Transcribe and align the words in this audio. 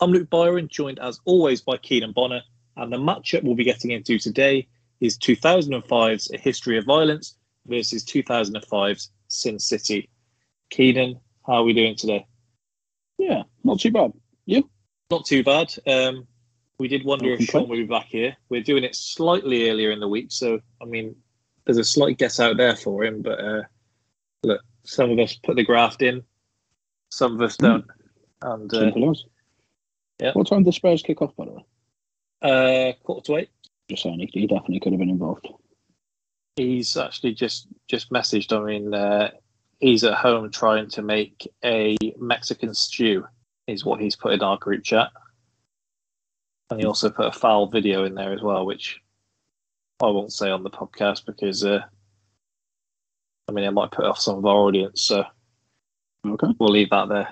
I'm 0.00 0.12
Luke 0.12 0.30
Byron, 0.30 0.68
joined 0.68 1.00
as 1.00 1.18
always 1.24 1.60
by 1.60 1.76
Keenan 1.76 2.12
Bonner, 2.12 2.42
and 2.76 2.92
the 2.92 2.96
matchup 2.96 3.42
we'll 3.42 3.56
be 3.56 3.64
getting 3.64 3.90
into 3.90 4.16
today 4.16 4.68
is 5.00 5.18
2005's 5.18 6.30
A 6.30 6.38
History 6.38 6.78
of 6.78 6.84
Violence 6.84 7.36
versus 7.66 8.04
2005's 8.04 9.10
Sin 9.26 9.58
City. 9.58 10.08
Keenan, 10.70 11.18
how 11.44 11.54
are 11.54 11.64
we 11.64 11.72
doing 11.72 11.96
today? 11.96 12.24
Yeah, 13.18 13.42
not 13.64 13.80
too 13.80 13.90
bad. 13.90 14.12
You? 14.46 14.70
Not 15.10 15.26
too 15.26 15.42
bad. 15.42 15.74
Um, 15.84 16.28
we 16.78 16.86
did 16.86 17.04
wonder 17.04 17.32
if 17.32 17.40
Sean 17.40 17.68
would 17.68 17.76
be 17.76 17.82
back 17.82 18.06
here. 18.06 18.36
We're 18.50 18.62
doing 18.62 18.84
it 18.84 18.94
slightly 18.94 19.68
earlier 19.68 19.90
in 19.90 19.98
the 19.98 20.06
week, 20.06 20.30
so 20.30 20.60
I 20.80 20.84
mean, 20.84 21.16
there's 21.64 21.78
a 21.78 21.82
slight 21.84 22.18
guess 22.18 22.38
out 22.38 22.56
there 22.56 22.76
for 22.76 23.02
him. 23.02 23.20
But 23.20 23.40
uh, 23.40 23.62
look, 24.44 24.60
some 24.84 25.10
of 25.10 25.18
us 25.18 25.34
put 25.34 25.56
the 25.56 25.64
graft 25.64 26.02
in, 26.02 26.22
some 27.10 27.34
of 27.34 27.42
us 27.42 27.56
don't. 27.56 27.84
And 28.42 28.72
uh. 28.72 28.92
Yeah. 30.20 30.32
What 30.32 30.46
time 30.46 30.62
did 30.64 30.74
Spurs 30.74 31.02
kick 31.02 31.22
off, 31.22 31.34
by 31.36 31.44
the 31.46 31.52
way? 31.52 31.64
uh, 32.42 32.92
quarter 33.04 33.26
to 33.26 33.36
eight. 33.38 33.50
Just 33.90 34.02
saying, 34.02 34.18
he, 34.18 34.28
he 34.32 34.46
definitely 34.46 34.80
could 34.80 34.92
have 34.92 35.00
been 35.00 35.10
involved. 35.10 35.48
He's 36.56 36.96
actually 36.96 37.34
just 37.34 37.68
just 37.88 38.10
messaged. 38.10 38.52
I 38.56 38.64
mean, 38.64 38.92
uh, 38.94 39.30
he's 39.80 40.04
at 40.04 40.14
home 40.14 40.50
trying 40.50 40.88
to 40.90 41.02
make 41.02 41.48
a 41.64 41.96
Mexican 42.18 42.74
stew. 42.74 43.26
Is 43.66 43.84
what 43.84 44.00
he's 44.00 44.16
put 44.16 44.32
in 44.32 44.42
our 44.42 44.56
group 44.56 44.82
chat, 44.82 45.10
and 46.70 46.80
he 46.80 46.86
also 46.86 47.10
put 47.10 47.26
a 47.26 47.32
foul 47.32 47.66
video 47.68 48.04
in 48.04 48.14
there 48.14 48.32
as 48.32 48.40
well, 48.42 48.64
which 48.66 48.98
I 50.02 50.06
won't 50.06 50.32
say 50.32 50.50
on 50.50 50.62
the 50.62 50.70
podcast 50.70 51.26
because 51.26 51.64
uh, 51.64 51.80
I 53.48 53.52
mean 53.52 53.64
it 53.64 53.70
might 53.72 53.90
put 53.90 54.04
off 54.06 54.18
some 54.20 54.38
of 54.38 54.46
our 54.46 54.56
audience. 54.56 55.02
So 55.02 55.24
Okay. 56.26 56.48
we'll 56.58 56.70
leave 56.70 56.90
that 56.90 57.08
there. 57.08 57.28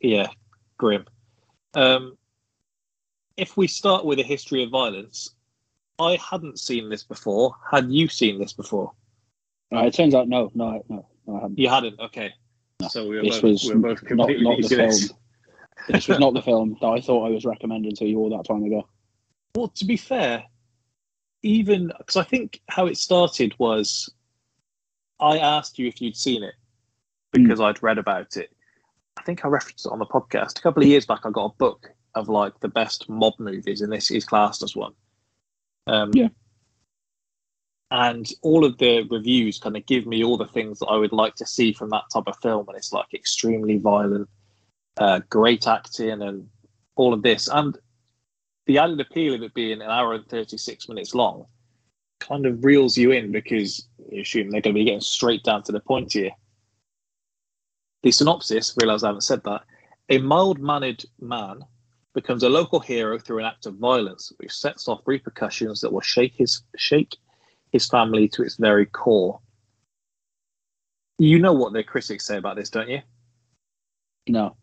Yeah, 0.00 0.28
grim. 0.78 1.06
Um, 1.74 2.16
if 3.38 3.56
we 3.56 3.68
start 3.68 4.04
with 4.04 4.18
a 4.18 4.22
history 4.24 4.64
of 4.64 4.70
violence, 4.70 5.30
I 5.98 6.16
hadn't 6.16 6.58
seen 6.58 6.90
this 6.90 7.04
before. 7.04 7.54
Had 7.70 7.90
you 7.90 8.08
seen 8.08 8.38
this 8.38 8.52
before? 8.52 8.92
Uh, 9.72 9.84
it 9.84 9.94
turns 9.94 10.14
out, 10.14 10.28
no, 10.28 10.50
no, 10.54 10.82
no, 10.88 11.06
no 11.26 11.36
I 11.36 11.40
haven't. 11.40 11.58
You 11.58 11.68
hadn't. 11.68 12.00
Okay. 12.00 12.34
No, 12.80 12.88
so 12.88 13.08
we 13.08 13.16
were 13.16 13.22
this 13.22 13.36
both, 13.36 13.42
was 13.44 13.64
we 13.64 13.74
were 13.74 13.80
both 13.80 14.02
not- 14.02 14.08
completely 14.08 14.44
not 14.44 14.58
new 14.58 14.68
the 14.68 14.76
this. 14.76 15.06
film. 15.06 15.18
This 15.88 16.08
was 16.08 16.18
not 16.18 16.34
the 16.34 16.42
film 16.50 16.76
that 16.80 16.86
I 16.86 17.00
thought 17.00 17.26
I 17.26 17.30
was 17.30 17.44
recommending 17.44 17.94
to 17.96 18.06
you 18.06 18.18
all 18.18 18.36
that 18.36 18.44
time 18.44 18.64
ago. 18.64 18.88
Well, 19.54 19.68
to 19.68 19.84
be 19.84 19.96
fair, 19.96 20.44
even 21.42 21.92
because 21.98 22.16
I 22.16 22.24
think 22.24 22.60
how 22.68 22.86
it 22.86 22.96
started 22.96 23.54
was 23.58 24.10
I 25.20 25.38
asked 25.38 25.78
you 25.78 25.86
if 25.86 26.00
you'd 26.00 26.16
seen 26.16 26.42
it 26.42 26.54
because 27.32 27.60
I'd 27.60 27.82
read 27.82 27.98
about 27.98 28.36
it. 28.36 28.50
I 29.16 29.22
think 29.22 29.44
I 29.44 29.48
referenced 29.48 29.86
it 29.86 29.92
on 29.92 29.98
the 30.00 30.06
podcast 30.06 30.58
a 30.58 30.62
couple 30.62 30.82
of 30.82 30.88
years 30.88 31.06
back. 31.06 31.20
I 31.24 31.30
got 31.30 31.52
a 31.52 31.56
book 31.56 31.90
of 32.14 32.28
like 32.28 32.58
the 32.60 32.68
best 32.68 33.08
mob 33.08 33.34
movies, 33.38 33.80
and 33.80 33.92
this 33.92 34.10
is 34.10 34.24
classed 34.24 34.62
as 34.62 34.76
one. 34.76 34.92
Um, 35.86 36.10
Yeah. 36.14 36.28
And 37.90 38.30
all 38.42 38.66
of 38.66 38.76
the 38.76 39.06
reviews 39.10 39.58
kind 39.58 39.74
of 39.74 39.86
give 39.86 40.06
me 40.06 40.22
all 40.22 40.36
the 40.36 40.46
things 40.46 40.78
that 40.78 40.88
I 40.88 40.96
would 40.96 41.12
like 41.12 41.34
to 41.36 41.46
see 41.46 41.72
from 41.72 41.88
that 41.90 42.04
type 42.12 42.26
of 42.26 42.36
film, 42.42 42.68
and 42.68 42.76
it's 42.76 42.92
like 42.92 43.14
extremely 43.14 43.78
violent, 43.78 44.28
uh, 44.98 45.20
great 45.30 45.66
acting, 45.66 46.20
and 46.20 46.48
all 46.96 47.14
of 47.14 47.22
this. 47.22 47.48
And 47.48 47.78
the 48.66 48.78
added 48.78 49.00
appeal 49.00 49.34
of 49.34 49.42
it 49.42 49.54
being 49.54 49.80
an 49.80 49.90
hour 49.90 50.12
and 50.12 50.28
36 50.28 50.88
minutes 50.88 51.14
long 51.14 51.46
kind 52.20 52.44
of 52.44 52.62
reels 52.62 52.98
you 52.98 53.12
in 53.12 53.32
because 53.32 53.88
you 54.10 54.20
assume 54.20 54.50
they're 54.50 54.60
going 54.60 54.74
to 54.74 54.80
be 54.80 54.84
getting 54.84 55.00
straight 55.00 55.42
down 55.42 55.62
to 55.62 55.72
the 55.72 55.80
point 55.80 56.12
here. 56.12 56.32
The 58.02 58.12
synopsis, 58.12 58.74
realize 58.80 59.02
I 59.02 59.08
haven't 59.08 59.22
said 59.22 59.42
that, 59.44 59.62
a 60.10 60.18
mild 60.18 60.60
mannered 60.60 61.04
man 61.20 61.64
becomes 62.22 62.42
a 62.42 62.48
local 62.48 62.80
hero 62.80 63.16
through 63.16 63.38
an 63.38 63.44
act 63.44 63.66
of 63.66 63.74
violence 63.76 64.32
which 64.38 64.52
sets 64.52 64.88
off 64.88 65.00
repercussions 65.06 65.80
that 65.80 65.92
will 65.92 66.00
shake 66.00 66.34
his 66.34 66.62
shake 66.76 67.16
his 67.70 67.86
family 67.86 68.26
to 68.28 68.42
its 68.42 68.56
very 68.56 68.86
core. 68.86 69.40
You 71.18 71.38
know 71.38 71.52
what 71.52 71.72
the 71.72 71.84
critics 71.84 72.24
say 72.26 72.36
about 72.38 72.56
this, 72.56 72.70
don't 72.70 72.88
you? 72.88 73.02
No. 74.28 74.56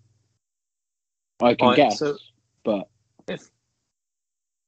I 1.42 1.54
can 1.54 1.70
Right, 1.70 1.76
guess, 1.78 2.00
so- 2.00 2.18
but 2.64 2.90
if 3.28 3.50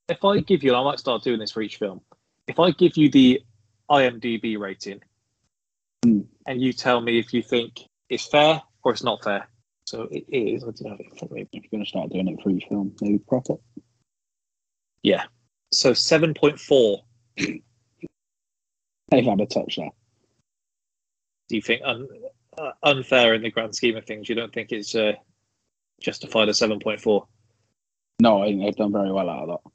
if 0.08 0.24
I 0.24 0.40
give 0.40 0.64
you, 0.64 0.74
I 0.74 0.84
might 0.84 1.00
start 1.00 1.24
doing 1.24 1.40
this 1.40 1.52
for 1.52 1.62
each 1.62 1.76
film, 1.78 2.00
if 2.48 2.60
I 2.60 2.72
give 2.72 2.96
you 2.96 3.10
the 3.10 3.42
IMDb 3.92 4.58
rating, 4.58 5.02
Hmm. 6.06 6.22
and 6.46 6.62
you 6.62 6.72
tell 6.72 7.02
me 7.02 7.20
if 7.20 7.34
you 7.34 7.42
think 7.42 7.82
it's 8.10 8.26
fair 8.28 8.62
or 8.84 8.94
it's 8.94 9.04
not 9.04 9.22
fair. 9.24 9.50
So 9.88 10.10
it 10.12 10.26
is. 10.28 10.64
I 10.64 10.72
don't 10.72 10.92
have 10.92 11.00
it 11.00 11.06
in 11.10 11.18
front 11.18 11.32
of 11.32 11.32
me. 11.32 11.42
if 11.44 11.64
you're 11.64 11.72
going 11.72 11.84
to 11.86 11.90
start 11.90 12.12
doing 12.12 12.28
it 12.28 12.42
for 12.44 12.50
each 12.50 12.66
film, 12.68 12.94
maybe 13.00 13.20
prop 13.20 13.50
it. 13.50 13.62
Yeah. 15.02 15.24
So 15.72 15.94
seven 15.94 16.34
point 16.34 16.60
four. 16.60 17.06
They've 17.38 17.54
had 19.24 19.40
a 19.40 19.46
touch 19.46 19.78
there. 19.78 19.92
Do 21.48 21.56
you 21.56 21.62
think 21.62 21.84
un, 21.86 22.06
uh, 22.58 22.72
unfair 22.84 23.34
in 23.34 23.42
the 23.42 23.50
grand 23.50 23.76
scheme 23.76 23.96
of 23.96 24.04
things? 24.04 24.28
You 24.28 24.36
don't 24.36 24.54
think 24.54 24.74
it's 24.74 24.94
uh, 24.94 25.14
justified 26.02 26.50
at 26.50 26.84
point 26.84 27.00
four? 27.00 27.26
No, 28.20 28.44
I 28.44 28.48
think 28.48 28.62
they've 28.62 28.76
done 28.76 28.92
very 28.92 29.14
well 29.14 29.30
out 29.30 29.48
of 29.48 29.62
that. 29.64 29.72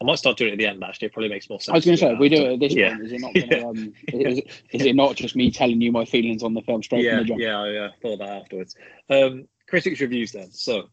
I 0.00 0.06
might 0.06 0.18
start 0.18 0.38
doing 0.38 0.50
it 0.50 0.52
at 0.52 0.58
the 0.58 0.66
end. 0.66 0.82
Actually, 0.82 1.06
it 1.06 1.12
probably 1.12 1.28
makes 1.28 1.50
more 1.50 1.60
sense. 1.60 1.74
I 1.74 1.76
was 1.76 1.84
going 1.84 1.96
to 1.96 2.00
say, 2.00 2.12
if 2.12 2.18
we 2.18 2.30
do 2.30 2.46
it 2.46 2.52
at 2.54 2.60
this 2.60 2.74
Yeah. 2.74 2.90
point, 2.90 3.04
is 3.04 3.12
it 3.12 3.20
not 3.20 3.34
to? 3.34 3.64
Um, 3.66 3.92
is, 4.12 4.38
it, 4.38 4.46
is 4.72 4.86
it 4.86 4.96
not 4.96 5.16
just 5.16 5.36
me 5.36 5.50
telling 5.50 5.80
you 5.80 5.92
my 5.92 6.06
feelings 6.06 6.42
on 6.42 6.54
the 6.54 6.62
film 6.62 6.82
straight 6.82 7.04
yeah, 7.04 7.10
from 7.10 7.18
the 7.18 7.24
jump? 7.24 7.40
Yeah, 7.40 7.60
I 7.60 7.76
uh, 7.76 7.90
thought 8.00 8.18
that 8.20 8.28
afterwards. 8.28 8.74
Um, 9.10 9.46
critics' 9.68 10.00
reviews 10.00 10.32
then. 10.32 10.50
So, 10.52 10.84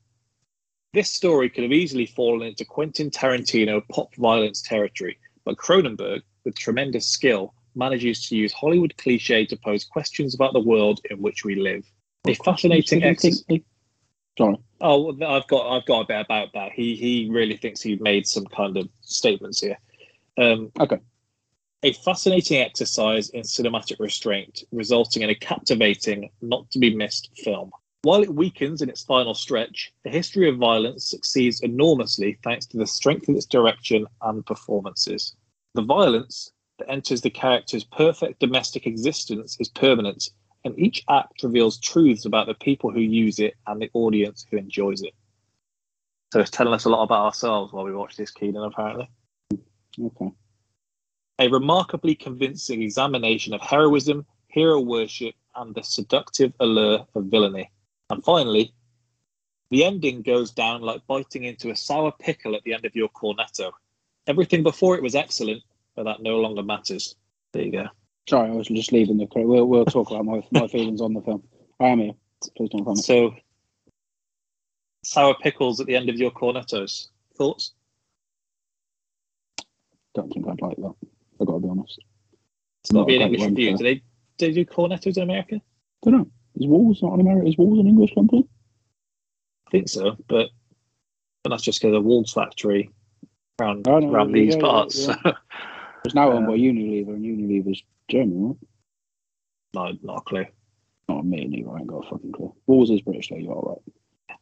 this 0.93 1.09
story 1.09 1.49
could 1.49 1.63
have 1.63 1.71
easily 1.71 2.05
fallen 2.05 2.47
into 2.47 2.65
Quentin 2.65 3.09
Tarantino 3.09 3.81
pop 3.89 4.13
violence 4.15 4.61
territory, 4.61 5.17
but 5.45 5.57
Cronenberg, 5.57 6.21
with 6.43 6.57
tremendous 6.57 7.07
skill, 7.07 7.53
manages 7.75 8.27
to 8.27 8.35
use 8.35 8.51
Hollywood 8.51 8.97
cliche 8.97 9.45
to 9.45 9.55
pose 9.55 9.85
questions 9.85 10.35
about 10.35 10.51
the 10.51 10.59
world 10.59 10.99
in 11.09 11.21
which 11.21 11.45
we 11.45 11.55
live. 11.55 11.85
A 12.27 12.33
fascinating 12.33 13.03
exercise. 13.03 13.43
Sorry. 14.37 14.57
Oh, 14.81 15.11
I've 15.25 15.47
got 15.47 15.75
I've 15.75 15.85
got 15.85 16.01
a 16.01 16.05
bit 16.05 16.21
about 16.21 16.53
that. 16.53 16.71
He 16.73 16.95
he 16.95 17.27
really 17.31 17.57
thinks 17.57 17.81
he 17.81 17.95
made 17.95 18.27
some 18.27 18.45
kind 18.45 18.77
of 18.77 18.87
statements 19.01 19.59
here. 19.59 19.77
Um, 20.37 20.71
Okay. 20.79 20.99
A 21.83 21.93
fascinating 21.93 22.57
exercise 22.57 23.29
in 23.29 23.41
cinematic 23.43 23.99
restraint, 23.99 24.63
resulting 24.71 25.21
in 25.21 25.29
a 25.29 25.35
captivating, 25.35 26.29
not 26.41 26.69
to 26.71 26.79
be 26.79 26.95
missed 26.95 27.29
film. 27.35 27.71
While 28.01 28.23
it 28.23 28.33
weakens 28.33 28.81
in 28.81 28.89
its 28.89 29.03
final 29.03 29.33
stretch, 29.35 29.93
the 30.03 30.09
history 30.09 30.49
of 30.49 30.57
violence 30.57 31.05
succeeds 31.09 31.61
enormously 31.61 32.37
thanks 32.43 32.65
to 32.67 32.77
the 32.77 32.87
strength 32.87 33.29
of 33.29 33.35
its 33.35 33.45
direction 33.45 34.07
and 34.21 34.45
performances. 34.45 35.35
The 35.75 35.83
violence 35.83 36.51
that 36.79 36.89
enters 36.89 37.21
the 37.21 37.29
character's 37.29 37.83
perfect 37.83 38.39
domestic 38.39 38.87
existence 38.87 39.57
is 39.59 39.69
permanent, 39.69 40.29
and 40.67 40.77
each 40.77 41.03
act 41.09 41.43
reveals 41.43 41.79
truths 41.79 42.25
about 42.25 42.45
the 42.45 42.53
people 42.53 42.91
who 42.91 42.99
use 42.99 43.39
it 43.39 43.55
and 43.65 43.81
the 43.81 43.89
audience 43.93 44.45
who 44.49 44.57
enjoys 44.57 45.01
it. 45.01 45.13
So 46.31 46.41
it's 46.41 46.51
telling 46.51 46.73
us 46.73 46.85
a 46.85 46.89
lot 46.89 47.03
about 47.03 47.25
ourselves 47.25 47.71
while 47.71 47.85
we 47.85 47.93
watch 47.93 48.17
this, 48.17 48.31
Keenan, 48.31 48.63
apparently. 48.63 49.09
Okay. 49.99 50.31
A 51.39 51.47
remarkably 51.47 52.15
convincing 52.15 52.81
examination 52.81 53.53
of 53.53 53.61
heroism, 53.61 54.25
hero 54.49 54.79
worship, 54.79 55.35
and 55.55 55.73
the 55.73 55.83
seductive 55.83 56.53
allure 56.59 57.07
of 57.15 57.25
villainy. 57.25 57.71
And 58.09 58.23
finally, 58.23 58.73
the 59.71 59.85
ending 59.85 60.21
goes 60.21 60.51
down 60.51 60.81
like 60.81 61.07
biting 61.07 61.45
into 61.45 61.69
a 61.69 61.75
sour 61.75 62.11
pickle 62.19 62.55
at 62.55 62.63
the 62.63 62.73
end 62.73 62.85
of 62.85 62.95
your 62.95 63.09
cornetto. 63.09 63.71
Everything 64.27 64.63
before 64.63 64.95
it 64.95 65.03
was 65.03 65.15
excellent, 65.15 65.63
but 65.95 66.03
that 66.03 66.21
no 66.21 66.37
longer 66.37 66.63
matters. 66.63 67.15
There 67.53 67.63
you 67.63 67.71
go. 67.71 67.87
Sorry, 68.29 68.49
I 68.49 68.53
was 68.53 68.67
just 68.67 68.91
leaving 68.91 69.17
the. 69.17 69.27
We'll, 69.35 69.65
we'll 69.65 69.85
talk 69.85 70.11
about 70.11 70.25
my, 70.25 70.41
my 70.51 70.67
feelings 70.67 71.01
on 71.01 71.13
the 71.13 71.21
film. 71.21 71.43
I 71.79 71.85
am 71.85 71.99
here. 71.99 72.11
Please 72.55 72.69
don't 72.69 72.83
promise. 72.83 73.05
So, 73.05 73.33
sour 75.03 75.35
pickles 75.41 75.79
at 75.79 75.87
the 75.87 75.95
end 75.95 76.09
of 76.09 76.17
your 76.17 76.31
cornettos. 76.31 77.07
Thoughts? 77.37 77.73
Don't 80.13 80.31
think 80.33 80.47
I'd 80.47 80.61
like 80.61 80.75
that. 80.77 80.93
I've 81.39 81.47
got 81.47 81.53
to 81.53 81.59
be 81.59 81.69
honest. 81.69 82.03
It's 82.83 82.91
not 82.91 83.01
Not 83.01 83.07
be 83.07 83.15
an 83.15 83.21
English 83.21 83.41
review. 83.43 83.71
for- 83.71 83.77
Do 83.77 83.83
they, 83.83 83.95
do 83.95 84.01
they 84.47 84.51
do 84.51 84.65
cornettos 84.65 85.17
in 85.17 85.23
America? 85.23 85.61
don't 86.03 86.13
know. 86.13 86.27
Is 86.55 86.67
Walls 86.67 87.01
not 87.01 87.13
an 87.13 87.21
American? 87.21 87.47
Is 87.47 87.57
Walls 87.57 87.79
an 87.79 87.87
English 87.87 88.13
company? 88.13 88.47
I 89.67 89.71
think 89.71 89.89
so, 89.89 90.15
but 90.27 90.49
but 91.43 91.49
that's 91.51 91.63
just 91.63 91.81
because 91.81 91.95
a 91.95 92.01
Walls 92.01 92.33
factory 92.33 92.89
around 93.59 93.87
around 93.87 94.29
oh, 94.29 94.33
these 94.33 94.55
yeah, 94.55 94.61
parts. 94.61 95.07
yeah. 95.07 95.15
So, 95.23 95.33
It's 96.05 96.15
now 96.15 96.31
owned 96.31 96.45
uh, 96.45 96.51
by 96.51 96.57
Unilever, 96.57 97.09
and 97.15 97.25
Unilever's 97.25 97.83
German, 98.09 98.47
right? 98.47 98.55
no, 99.73 99.91
not 100.01 100.17
a 100.19 100.21
clue. 100.21 100.45
Not 101.09 101.25
me 101.25 101.45
neither. 101.45 101.71
I 101.71 101.79
ain't 101.79 101.87
got 101.87 102.05
a 102.05 102.09
fucking 102.09 102.31
clue. 102.31 102.53
Walls 102.65 102.89
is 102.89 103.01
British, 103.01 103.29
though. 103.29 103.37
You 103.37 103.51
are 103.51 103.61
right. 103.61 104.37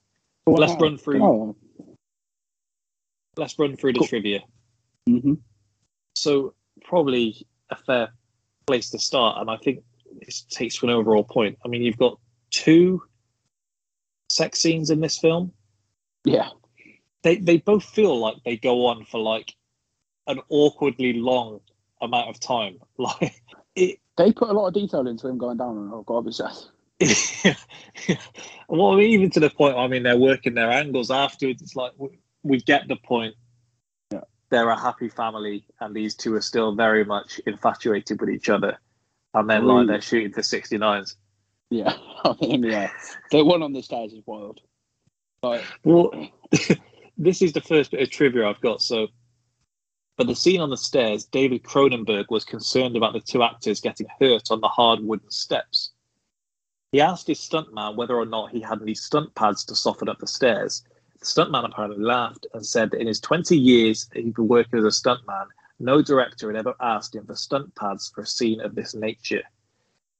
Well, 0.45 0.57
Let's 0.57 0.79
run 0.81 0.97
through. 0.97 1.23
Oh, 1.23 1.55
Let's 3.37 3.57
run 3.59 3.75
through 3.75 3.93
the 3.93 3.99
Cool. 3.99 4.07
trivia. 4.07 4.39
hmm 5.07 5.33
So 6.15 6.53
probably 6.83 7.45
a 7.69 7.75
fair 7.75 8.09
place 8.67 8.89
to 8.91 8.99
start, 8.99 9.41
and 9.41 9.49
I 9.49 9.57
think 9.57 9.83
this 10.21 10.41
takes 10.43 10.77
to 10.77 10.85
an 10.85 10.91
overall 10.91 11.23
point. 11.23 11.57
I 11.65 11.67
mean, 11.67 11.81
you've 11.83 11.97
got 11.97 12.19
two 12.51 13.01
sex 14.29 14.59
scenes 14.59 14.89
in 14.89 15.01
this 15.01 15.17
film. 15.17 15.51
Yeah. 16.23 16.49
They 17.23 17.37
they 17.37 17.57
both 17.57 17.83
feel 17.83 18.17
like 18.19 18.37
they 18.45 18.57
go 18.57 18.85
on 18.85 19.05
for 19.05 19.19
like 19.19 19.53
an 20.27 20.39
awkwardly 20.49 21.13
long 21.13 21.59
amount 22.05 22.29
of 22.29 22.39
time. 22.39 22.79
Like 22.97 23.41
it. 23.75 23.99
They 24.17 24.31
put 24.31 24.49
a 24.49 24.53
lot 24.53 24.67
of 24.67 24.73
detail 24.73 25.05
into 25.07 25.27
him 25.27 25.37
going 25.37 25.57
down 25.57 25.77
on 25.77 25.99
a 25.99 26.03
garbage 26.03 26.35
set. 26.35 26.53
well, 28.69 28.93
I 28.93 28.95
mean, 28.95 29.09
even 29.09 29.29
to 29.31 29.41
the 29.41 29.49
point. 29.49 29.77
I 29.77 29.87
mean, 29.87 30.03
they're 30.03 30.17
working 30.17 30.53
their 30.53 30.71
angles 30.71 31.11
afterwards. 31.11 31.61
It's 31.61 31.75
like 31.75 31.91
we, 31.97 32.17
we 32.43 32.61
get 32.61 32.87
the 32.87 32.95
point. 32.95 33.35
Yeah. 34.13 34.21
They're 34.49 34.69
a 34.69 34.79
happy 34.79 35.09
family, 35.09 35.65
and 35.81 35.93
these 35.93 36.15
two 36.15 36.33
are 36.35 36.41
still 36.41 36.73
very 36.73 37.03
much 37.03 37.41
infatuated 37.45 38.21
with 38.21 38.29
each 38.29 38.47
other. 38.47 38.79
And 39.33 39.49
then, 39.49 39.63
Ooh. 39.63 39.79
like, 39.79 39.87
they're 39.87 40.01
shooting 40.01 40.31
for 40.31 40.41
69s. 40.41 41.15
Yeah. 41.69 41.93
I 42.23 42.35
mean, 42.39 42.63
yeah. 42.63 42.89
The 43.31 43.43
one 43.43 43.61
on 43.61 43.73
the 43.73 43.83
stairs 43.83 44.13
is 44.13 44.23
wild. 44.25 44.61
Like, 45.43 45.63
Well, 45.83 46.11
this 47.17 47.41
is 47.41 47.51
the 47.51 47.61
first 47.61 47.91
bit 47.91 48.01
of 48.01 48.09
trivia 48.09 48.47
I've 48.47 48.61
got. 48.61 48.81
So, 48.81 49.07
for 50.17 50.23
the 50.23 50.35
scene 50.35 50.61
on 50.61 50.69
the 50.69 50.77
stairs, 50.77 51.25
David 51.25 51.63
Cronenberg 51.63 52.29
was 52.29 52.45
concerned 52.45 52.95
about 52.95 53.13
the 53.13 53.19
two 53.19 53.43
actors 53.43 53.81
getting 53.81 54.07
hurt 54.19 54.49
on 54.49 54.61
the 54.61 54.67
hard 54.67 55.01
wooden 55.01 55.29
steps. 55.29 55.91
He 56.91 57.01
asked 57.01 57.27
his 57.27 57.39
stuntman 57.39 57.97
whether 57.97 58.15
or 58.15 58.25
not 58.25 58.51
he 58.51 58.61
had 58.61 58.81
any 58.81 58.95
stunt 58.95 59.35
pads 59.35 59.65
to 59.65 59.75
soften 59.75 60.07
up 60.07 60.19
the 60.19 60.27
stairs. 60.27 60.83
The 61.19 61.25
stuntman 61.25 61.65
apparently 61.65 62.01
laughed 62.01 62.47
and 62.53 62.65
said 62.65 62.91
that 62.91 63.01
in 63.01 63.07
his 63.07 63.19
20 63.19 63.57
years 63.57 64.09
he'd 64.13 64.33
been 64.33 64.47
working 64.47 64.79
as 64.79 64.85
a 64.85 64.87
stuntman, 64.87 65.47
no 65.79 66.01
director 66.01 66.47
had 66.47 66.55
ever 66.55 66.75
asked 66.79 67.15
him 67.15 67.25
for 67.25 67.35
stunt 67.35 67.75
pads 67.75 68.09
for 68.15 68.21
a 68.21 68.27
scene 68.27 68.61
of 68.61 68.75
this 68.75 68.95
nature. 68.95 69.43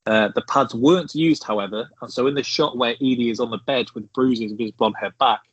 Uh, 0.06 0.28
the 0.36 0.42
pads 0.42 0.76
weren't 0.76 1.16
used, 1.16 1.46
however, 1.46 1.90
and 2.02 2.12
so 2.12 2.28
in 2.28 2.36
the 2.36 2.44
shot 2.44 2.78
where 2.78 2.96
Edie 2.96 3.30
is 3.30 3.40
on 3.40 3.50
the 3.50 3.60
bed 3.60 3.88
with 3.96 4.12
bruises 4.12 4.52
of 4.52 4.60
his 4.60 4.72
blonde 4.72 4.96
hair 5.00 5.14
back, 5.20 5.44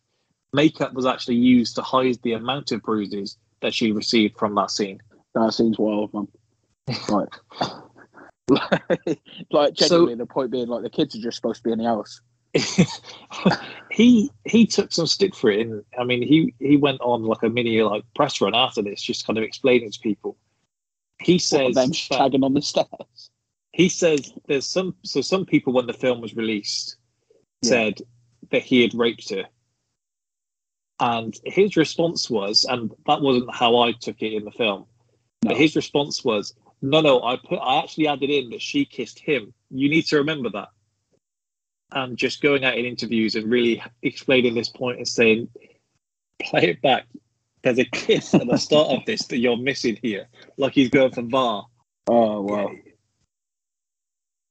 makeup 0.53 0.93
was 0.94 1.06
actually 1.06 1.37
used 1.37 1.77
to 1.77 1.83
hide 1.83 2.21
the 2.23 2.33
amount 2.33 2.73
of 2.73 2.83
bruises 2.83 3.39
that 3.62 3.75
she 3.75 3.93
received 3.93 4.38
from 4.38 4.55
that 4.56 4.70
scene. 4.70 5.00
that 5.35 5.53
seems 5.55 5.79
wild, 5.79 6.12
man. 6.12 6.29
Like, 7.09 7.29
like, 8.49 9.20
like 9.50 9.75
genuinely, 9.75 10.14
the 10.17 10.26
point 10.26 10.50
being, 10.50 10.69
like, 10.69 10.82
the 10.82 10.91
kids 10.91 11.14
are 11.17 11.20
just 11.20 11.37
supposed 11.37 11.62
to 11.62 11.69
be 11.69 11.73
in 11.73 11.79
the 11.79 11.85
house. 11.85 12.20
he 13.91 14.31
he 14.44 14.67
took 14.67 14.93
some 14.93 15.06
stick 15.06 15.35
for 15.35 15.50
it, 15.50 15.67
and 15.67 15.82
I 15.99 16.05
mean 16.05 16.20
he 16.23 16.53
he 16.59 16.76
went 16.76 17.00
on 17.00 17.23
like 17.23 17.43
a 17.43 17.49
mini 17.49 17.81
like 17.82 18.05
press 18.14 18.43
run 18.43 18.55
after 18.55 18.82
this, 18.82 19.00
just 19.00 19.26
kind 19.26 19.38
of 19.38 19.44
explaining 19.44 19.91
to 19.91 19.99
people. 20.00 20.37
He 21.23 21.38
says 21.38 21.75
them 21.75 21.93
shagging 21.93 22.44
on 22.44 22.53
the 22.53 22.61
stairs. 22.61 23.31
he 23.73 23.88
says 23.88 24.35
there's 24.49 24.67
some 24.67 24.94
so 25.03 25.23
some 25.23 25.47
people 25.47 25.73
when 25.73 25.87
the 25.87 25.94
film 25.94 26.20
was 26.20 26.37
released 26.37 26.97
Yeah. 27.62 27.69
said 27.70 27.99
that 28.50 28.65
he 28.65 28.82
had 28.82 28.93
raped 28.93 29.31
her 29.31 29.44
and 31.02 31.38
his 31.44 31.76
response 31.76 32.31
was 32.31 32.64
and 32.69 32.90
that 33.06 33.20
wasn't 33.20 33.54
how 33.54 33.76
i 33.78 33.93
took 33.93 34.22
it 34.22 34.32
in 34.32 34.44
the 34.44 34.50
film 34.50 34.87
No. 35.44 35.50
but 35.50 35.56
his 35.56 35.76
response 35.76 36.25
was 36.25 36.54
no 36.81 37.00
no 37.00 37.22
i 37.22 37.37
put 37.37 37.58
i 37.58 37.81
actually 37.82 38.08
added 38.08 38.31
in 38.31 38.50
that 38.50 38.62
she 38.62 38.84
kissed 38.84 39.19
him 39.19 39.52
you 39.70 39.88
need 39.88 40.06
to 40.06 40.16
remember 40.16 40.49
that 40.50 40.69
and 41.93 42.16
just 42.16 42.40
going 42.40 42.64
out 42.64 42.78
in 42.78 42.87
interviews 42.87 43.34
and 43.34 43.50
really 43.50 43.82
explaining 44.02 44.54
this 44.54 44.69
point 44.70 44.99
and 44.99 45.08
saying 45.08 45.49
play 46.43 46.70
it 46.70 46.81
back 46.82 47.06
there's 47.62 47.78
a 47.78 47.84
kiss 47.84 48.32
at 48.34 48.46
the 48.46 48.56
start 48.56 48.88
of 48.88 49.05
this 49.05 49.26
that 49.26 49.38
you're 49.38 49.56
missing 49.56 49.98
here 50.02 50.26
like 50.56 50.72
he's 50.72 50.88
going 50.88 51.12
for 51.12 51.22
var 51.22 51.66
Oh, 52.08 52.40
wow. 52.40 52.70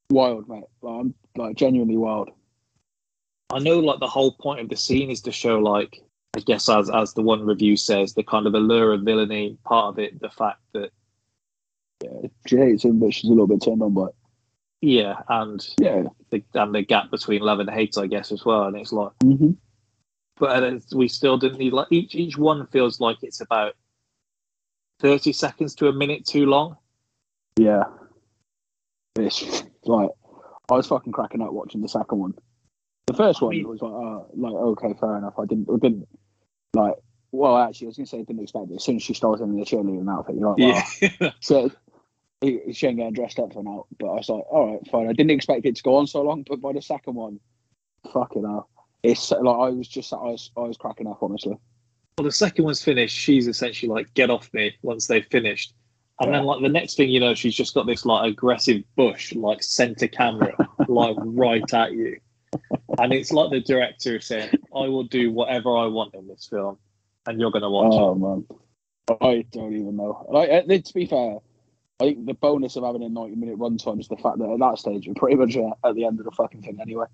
Wild, 0.09 0.47
mate. 0.47 0.63
Like, 0.81 0.99
I'm, 0.99 1.13
like, 1.35 1.55
genuinely 1.57 1.97
wild. 1.97 2.29
I 3.49 3.59
know 3.59 3.79
like 3.79 3.99
the 3.99 4.07
whole 4.07 4.31
point 4.31 4.61
of 4.61 4.69
the 4.69 4.77
scene 4.77 5.09
is 5.09 5.21
to 5.23 5.31
show 5.31 5.59
like 5.59 6.01
I 6.35 6.39
guess 6.39 6.69
as 6.69 6.89
as 6.89 7.13
the 7.13 7.21
one 7.21 7.45
review 7.45 7.75
says, 7.75 8.13
the 8.13 8.23
kind 8.23 8.47
of 8.47 8.53
allure 8.53 8.93
of 8.93 9.01
villainy, 9.01 9.57
part 9.65 9.87
of 9.87 9.99
it, 9.99 10.19
the 10.21 10.29
fact 10.29 10.61
that 10.73 10.91
yeah, 12.03 12.29
She 12.47 12.57
hates 12.57 12.83
him, 12.85 12.99
but 12.99 13.13
she's 13.13 13.25
a 13.29 13.33
little 13.33 13.47
bit 13.47 13.61
turned 13.61 13.81
on 13.83 13.93
by 13.93 14.07
it. 14.07 14.15
yeah, 14.81 15.21
and 15.27 15.65
Yeah. 15.79 16.03
the 16.29 16.43
and 16.53 16.73
the 16.73 16.83
gap 16.83 17.11
between 17.11 17.41
love 17.41 17.59
and 17.59 17.69
hate, 17.69 17.97
I 17.97 18.07
guess, 18.07 18.31
as 18.31 18.45
well. 18.45 18.63
And 18.63 18.77
it's 18.77 18.91
like 18.93 19.11
hmm 19.23 19.51
but 20.37 20.63
uh, 20.63 20.79
we 20.95 21.07
still 21.07 21.37
didn't 21.37 21.59
need 21.59 21.73
like 21.73 21.87
each 21.91 22.15
each 22.15 22.37
one 22.37 22.65
feels 22.67 22.99
like 22.99 23.17
it's 23.21 23.41
about 23.41 23.73
thirty 24.99 25.33
seconds 25.33 25.75
to 25.75 25.87
a 25.89 25.93
minute 25.93 26.25
too 26.25 26.45
long. 26.45 26.77
Yeah. 27.59 27.83
It's 29.19 29.63
like, 29.83 30.09
I 30.71 30.73
was 30.75 30.87
fucking 30.87 31.11
cracking 31.11 31.41
up 31.41 31.51
watching 31.51 31.81
the 31.81 31.89
second 31.89 32.17
one. 32.17 32.33
The 33.07 33.13
first 33.13 33.41
I 33.41 33.45
one 33.45 33.55
mean- 33.55 33.67
was 33.67 33.81
like, 33.81 33.91
oh, 33.91 34.27
like, 34.35 34.53
okay, 34.53 34.97
fair 34.99 35.17
enough. 35.17 35.33
I 35.37 35.45
didn't, 35.45 35.67
I 35.69 35.77
didn't, 35.77 36.07
like, 36.73 36.95
well, 37.31 37.57
actually, 37.57 37.87
I 37.87 37.89
was 37.89 37.97
going 37.97 38.05
to 38.05 38.09
say 38.09 38.19
I 38.19 38.23
didn't 38.23 38.41
expect 38.43 38.71
it. 38.71 38.75
As 38.75 38.83
soon 38.83 38.97
as 38.97 39.03
she 39.03 39.13
started 39.13 39.43
in 39.43 39.57
the 39.57 39.65
cheerleading 39.65 40.09
outfit, 40.11 40.35
you're 40.35 40.49
like, 40.49 40.57
wow. 40.57 40.83
Yeah. 41.01 41.31
So 41.39 41.71
he- 42.41 42.73
she 42.73 42.87
ain't 42.87 42.97
getting 42.97 43.13
dressed 43.13 43.39
up 43.39 43.53
for 43.53 43.63
now. 43.63 43.85
But 43.99 44.07
I 44.07 44.13
was 44.15 44.29
like, 44.29 44.43
all 44.49 44.71
right, 44.73 44.87
fine. 44.91 45.07
I 45.07 45.13
didn't 45.13 45.31
expect 45.31 45.65
it 45.65 45.75
to 45.77 45.83
go 45.83 45.95
on 45.95 46.07
so 46.07 46.21
long, 46.21 46.43
but 46.47 46.61
by 46.61 46.73
the 46.73 46.81
second 46.81 47.15
one, 47.15 47.39
fucking 48.11 48.43
hell. 48.43 48.69
It's 49.03 49.31
like 49.31 49.39
I 49.41 49.69
was 49.69 49.87
just 49.87 50.13
I 50.13 50.17
was 50.17 50.51
I 50.55 50.61
was 50.61 50.77
cracking 50.77 51.07
up 51.07 51.23
honestly. 51.23 51.57
Well, 52.17 52.25
the 52.25 52.31
second 52.31 52.65
one's 52.65 52.83
finished. 52.83 53.17
She's 53.17 53.47
essentially 53.47 53.89
like, 53.89 54.13
"Get 54.13 54.29
off 54.29 54.47
me!" 54.53 54.75
Once 54.83 55.07
they've 55.07 55.25
finished, 55.31 55.73
and 56.19 56.29
Yeah. 56.29 56.37
then 56.37 56.45
like 56.45 56.61
the 56.61 56.69
next 56.69 56.97
thing 56.97 57.09
you 57.09 57.19
know, 57.19 57.33
she's 57.33 57.55
just 57.55 57.73
got 57.73 57.87
this 57.87 58.05
like 58.05 58.31
aggressive 58.31 58.83
bush, 58.95 59.33
like 59.33 59.63
center 59.63 60.07
camera, 60.07 60.53
like 60.87 61.15
right 61.17 61.73
at 61.73 61.93
you, 61.93 62.17
and 62.99 63.13
it's 63.13 63.31
like 63.31 63.51
the 63.51 63.61
director 63.61 64.19
saying, 64.19 64.51
"I 64.75 64.87
will 64.87 65.03
do 65.03 65.31
whatever 65.31 65.75
I 65.77 65.85
want 65.85 66.13
in 66.13 66.27
this 66.27 66.47
film, 66.47 66.77
and 67.25 67.39
you're 67.39 67.51
gonna 67.51 67.69
watch 67.69 67.93
it. 67.93 67.99
Oh 67.99 68.15
man, 68.15 68.45
I 69.21 69.45
don't 69.51 69.73
even 69.73 69.95
know. 69.95 70.25
Like 70.29 70.49
uh, 70.49 70.61
to 70.61 70.93
be 70.93 71.05
fair, 71.05 71.37
I 71.99 72.05
think 72.05 72.25
the 72.25 72.33
bonus 72.33 72.75
of 72.75 72.83
having 72.83 73.03
a 73.03 73.09
ninety 73.09 73.35
minute 73.35 73.57
runtime 73.57 73.99
is 73.99 74.07
the 74.07 74.17
fact 74.17 74.39
that 74.39 74.49
at 74.49 74.59
that 74.59 74.77
stage 74.77 75.05
you're 75.05 75.15
pretty 75.15 75.35
much 75.35 75.55
uh, 75.57 75.71
at 75.87 75.95
the 75.95 76.05
end 76.05 76.19
of 76.19 76.25
the 76.25 76.31
fucking 76.31 76.61
thing 76.61 76.79
anyway. 76.81 77.05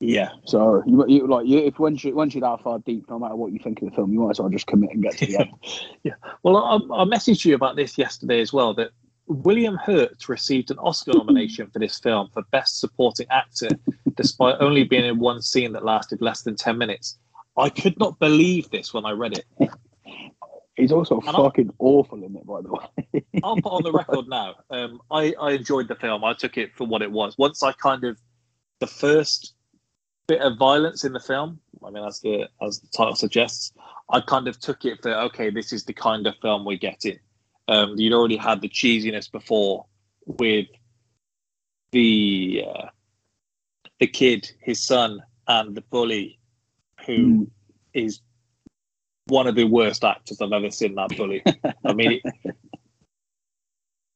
Yeah, 0.00 0.28
So 0.44 0.84
you, 0.86 1.04
you 1.08 1.26
like 1.26 1.46
you, 1.48 1.58
if 1.58 1.80
once 1.80 2.04
you 2.04 2.14
once 2.14 2.32
you're 2.32 2.42
that 2.42 2.62
far 2.62 2.78
deep, 2.78 3.10
no 3.10 3.18
matter 3.18 3.34
what 3.34 3.50
you 3.50 3.58
think 3.58 3.82
of 3.82 3.90
the 3.90 3.96
film, 3.96 4.12
you 4.12 4.20
might 4.20 4.30
as 4.30 4.38
well 4.40 4.48
just 4.48 4.68
commit 4.68 4.90
and 4.92 5.02
get 5.02 5.18
to 5.18 5.26
the 5.26 5.38
end. 5.40 5.50
Yeah. 6.04 6.12
Well, 6.44 6.56
I, 6.56 6.76
I 6.76 7.04
messaged 7.04 7.44
you 7.44 7.56
about 7.56 7.74
this 7.74 7.98
yesterday 7.98 8.40
as 8.40 8.52
well. 8.52 8.74
That 8.74 8.90
William 9.28 9.76
Hurt 9.76 10.28
received 10.28 10.70
an 10.70 10.78
Oscar 10.78 11.12
nomination 11.14 11.68
for 11.70 11.78
this 11.78 11.98
film 11.98 12.28
for 12.32 12.42
Best 12.50 12.80
Supporting 12.80 13.26
Actor, 13.30 13.68
despite 14.16 14.56
only 14.60 14.84
being 14.84 15.04
in 15.04 15.18
one 15.18 15.42
scene 15.42 15.72
that 15.72 15.84
lasted 15.84 16.20
less 16.20 16.42
than 16.42 16.56
ten 16.56 16.78
minutes. 16.78 17.18
I 17.56 17.68
could 17.68 17.98
not 17.98 18.18
believe 18.18 18.70
this 18.70 18.94
when 18.94 19.04
I 19.04 19.10
read 19.12 19.38
it. 19.38 19.70
He's 20.76 20.92
also 20.92 21.20
And 21.20 21.36
fucking 21.36 21.74
awful 21.78 22.22
in 22.22 22.36
it, 22.36 22.46
by 22.46 22.62
the 22.62 22.72
way. 22.72 23.24
I'll 23.42 23.56
put 23.56 23.72
on 23.72 23.82
the 23.82 23.92
record 23.92 24.28
now. 24.28 24.54
Um, 24.70 25.00
I, 25.10 25.34
I 25.40 25.52
enjoyed 25.52 25.88
the 25.88 25.96
film. 25.96 26.22
I 26.24 26.34
took 26.34 26.56
it 26.56 26.70
for 26.76 26.86
what 26.86 27.02
it 27.02 27.10
was. 27.10 27.36
Once 27.36 27.64
I 27.64 27.72
kind 27.72 28.04
of 28.04 28.16
the 28.80 28.86
first 28.86 29.54
bit 30.28 30.40
of 30.42 30.56
violence 30.58 31.04
in 31.04 31.12
the 31.12 31.20
film. 31.20 31.58
I 31.84 31.90
mean, 31.90 32.04
as 32.04 32.20
the 32.20 32.48
as 32.62 32.80
the 32.80 32.88
title 32.88 33.16
suggests, 33.16 33.72
I 34.10 34.20
kind 34.20 34.46
of 34.46 34.60
took 34.60 34.84
it 34.84 35.02
for 35.02 35.12
okay. 35.12 35.50
This 35.50 35.72
is 35.72 35.84
the 35.84 35.94
kind 35.94 36.26
of 36.26 36.34
film 36.40 36.64
we're 36.64 36.76
getting. 36.76 37.18
Um, 37.68 37.94
you'd 37.98 38.14
already 38.14 38.36
had 38.36 38.60
the 38.62 38.68
cheesiness 38.68 39.30
before 39.30 39.84
with 40.26 40.66
the 41.92 42.64
uh, 42.66 42.86
the 44.00 44.06
kid, 44.06 44.50
his 44.60 44.82
son, 44.82 45.22
and 45.46 45.74
the 45.76 45.82
bully, 45.82 46.38
who 47.06 47.30
Mm. 47.46 47.50
is 47.94 48.20
one 49.26 49.46
of 49.46 49.54
the 49.54 49.64
worst 49.64 50.04
actors 50.04 50.40
I've 50.40 50.52
ever 50.52 50.70
seen. 50.70 50.94
That 50.94 51.14
bully. 51.16 51.42
I 51.84 51.92
mean, 51.92 52.20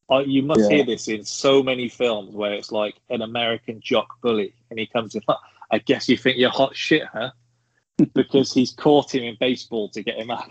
I, 0.08 0.20
you 0.20 0.42
must 0.42 0.62
Yeah. 0.62 0.76
hear 0.76 0.84
this 0.86 1.08
in 1.08 1.24
so 1.24 1.62
many 1.62 1.88
films 1.88 2.34
where 2.34 2.54
it's 2.54 2.72
like 2.72 2.94
an 3.10 3.22
American 3.22 3.80
jock 3.82 4.20
bully, 4.22 4.54
and 4.70 4.78
he 4.78 4.86
comes 4.86 5.14
in. 5.14 5.22
I 5.70 5.78
guess 5.78 6.08
you 6.08 6.16
think 6.16 6.38
you're 6.38 6.50
hot 6.50 6.74
shit, 6.76 7.02
huh? 7.12 7.30
Because 8.14 8.52
he's 8.52 8.72
caught 8.72 9.14
him 9.14 9.22
in 9.24 9.36
baseball 9.38 9.88
to 9.90 10.02
get 10.02 10.16
him 10.18 10.30
out. 10.30 10.48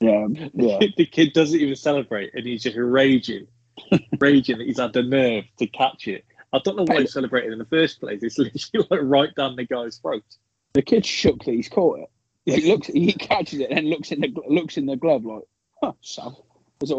Yeah, 0.00 0.26
yeah. 0.54 0.78
the 0.96 1.06
kid 1.06 1.32
doesn't 1.32 1.58
even 1.58 1.74
celebrate, 1.74 2.32
and 2.34 2.46
he's 2.46 2.62
just 2.62 2.76
raging, 2.76 3.48
raging 4.20 4.58
that 4.58 4.66
he's 4.66 4.78
had 4.78 4.92
the 4.92 5.02
nerve 5.02 5.44
to 5.58 5.66
catch 5.66 6.06
it. 6.06 6.24
I 6.52 6.60
don't 6.64 6.76
know 6.76 6.84
why 6.86 7.00
he's 7.00 7.12
celebrating 7.12 7.52
in 7.52 7.58
the 7.58 7.64
first 7.66 8.00
place. 8.00 8.22
It's 8.22 8.38
literally 8.38 8.86
like 8.90 9.00
right 9.02 9.34
down 9.34 9.56
the 9.56 9.64
guy's 9.66 9.98
throat. 9.98 10.24
The 10.72 10.82
kid's 10.82 11.06
shook 11.08 11.44
that 11.44 11.52
he's 11.52 11.68
caught 11.68 11.98
it. 11.98 12.10
He 12.44 12.70
looks, 12.70 12.86
he 12.86 13.12
catches 13.12 13.60
it 13.60 13.70
and 13.70 13.90
looks 13.90 14.10
in 14.10 14.20
the 14.20 14.32
looks 14.48 14.78
in 14.78 14.86
the 14.86 14.96
glove 14.96 15.24
like, 15.24 15.42
huh. 15.82 15.92
So 16.00 16.44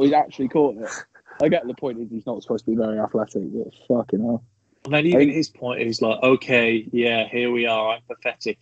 he's 0.01 0.13
actually 0.13 0.49
caught 0.49 0.77
it. 0.77 0.89
I 1.41 1.47
get 1.47 1.65
the 1.65 1.73
point 1.73 1.99
is 1.99 2.09
he's 2.11 2.25
not 2.25 2.41
supposed 2.43 2.65
to 2.65 2.71
be 2.71 2.77
very 2.77 2.99
athletic, 2.99 3.43
but 3.51 3.73
fucking 3.87 4.19
hell. 4.19 4.43
And 4.85 4.93
then 4.93 5.05
even 5.07 5.29
I- 5.29 5.33
his 5.33 5.49
point 5.49 5.81
is 5.81 6.01
like, 6.01 6.21
okay, 6.21 6.87
yeah, 6.91 7.27
here 7.27 7.51
we 7.51 7.65
are. 7.65 7.95
I'm 7.95 8.01
pathetic. 8.07 8.59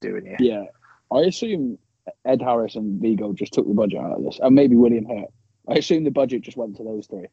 Doing 0.00 0.26
it. 0.26 0.40
Yeah, 0.40 0.64
I 1.12 1.20
assume 1.20 1.78
Ed 2.24 2.42
Harris 2.42 2.76
and 2.76 3.00
Viggo 3.00 3.32
just 3.32 3.52
took 3.52 3.66
the 3.66 3.74
budget 3.74 4.00
out 4.00 4.18
of 4.18 4.24
this, 4.24 4.38
and 4.42 4.54
maybe 4.54 4.76
William 4.76 5.06
Hurt. 5.06 5.28
I 5.68 5.74
assume 5.74 6.04
the 6.04 6.10
budget 6.10 6.42
just 6.42 6.56
went 6.56 6.76
to 6.76 6.84
those 6.84 7.06
three 7.06 7.26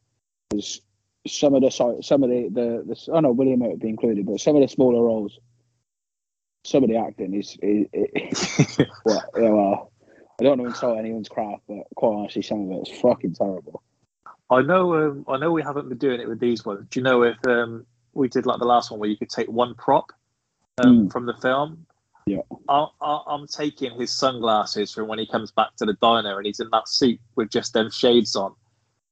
because 0.50 0.80
some 1.26 1.54
of 1.54 1.62
the 1.62 1.70
some 1.70 2.22
of 2.22 2.30
the 2.30 2.48
the, 2.50 2.84
the 2.86 3.12
oh 3.12 3.20
no, 3.20 3.32
William 3.32 3.60
Hurt 3.60 3.70
would 3.70 3.80
be 3.80 3.88
included, 3.88 4.26
but 4.26 4.40
some 4.40 4.56
of 4.56 4.62
the 4.62 4.68
smaller 4.68 5.02
roles, 5.02 5.38
some 6.64 6.82
of 6.82 6.90
the 6.90 6.96
acting 6.96 7.34
is, 7.34 7.56
is, 7.62 7.86
is 7.92 8.78
well, 9.04 9.24
yeah, 9.36 9.48
well, 9.50 9.92
I 10.40 10.44
don't 10.44 10.58
want 10.58 10.60
to 10.60 10.74
insult 10.74 10.98
anyone's 10.98 11.28
craft, 11.28 11.62
but 11.68 11.84
quite 11.94 12.14
honestly, 12.14 12.42
some 12.42 12.70
of 12.70 12.78
it 12.78 12.88
is 12.88 13.00
fucking 13.00 13.34
terrible. 13.34 13.82
I 14.50 14.62
know. 14.62 14.94
Um, 14.94 15.24
I 15.28 15.38
know 15.38 15.50
we 15.50 15.62
haven't 15.62 15.88
been 15.88 15.98
doing 15.98 16.20
it 16.20 16.28
with 16.28 16.40
these 16.40 16.64
ones. 16.64 16.86
Do 16.90 17.00
you 17.00 17.04
know 17.04 17.22
if 17.22 17.36
um, 17.46 17.86
we 18.12 18.28
did 18.28 18.46
like 18.46 18.58
the 18.58 18.66
last 18.66 18.90
one 18.90 19.00
where 19.00 19.08
you 19.08 19.16
could 19.16 19.30
take 19.30 19.48
one 19.48 19.74
prop 19.74 20.12
um, 20.84 21.08
from 21.08 21.26
the 21.26 21.34
film? 21.34 21.86
Yeah. 22.26 22.40
I, 22.68 22.86
I, 23.00 23.22
I'm 23.28 23.46
taking 23.46 23.98
his 23.98 24.10
sunglasses 24.12 24.92
from 24.92 25.08
when 25.08 25.18
he 25.18 25.26
comes 25.26 25.50
back 25.50 25.74
to 25.76 25.84
the 25.86 25.94
diner 25.94 26.36
and 26.36 26.46
he's 26.46 26.60
in 26.60 26.68
that 26.70 26.88
suit 26.88 27.20
with 27.36 27.50
just 27.50 27.72
them 27.72 27.90
shades 27.90 28.36
on, 28.36 28.54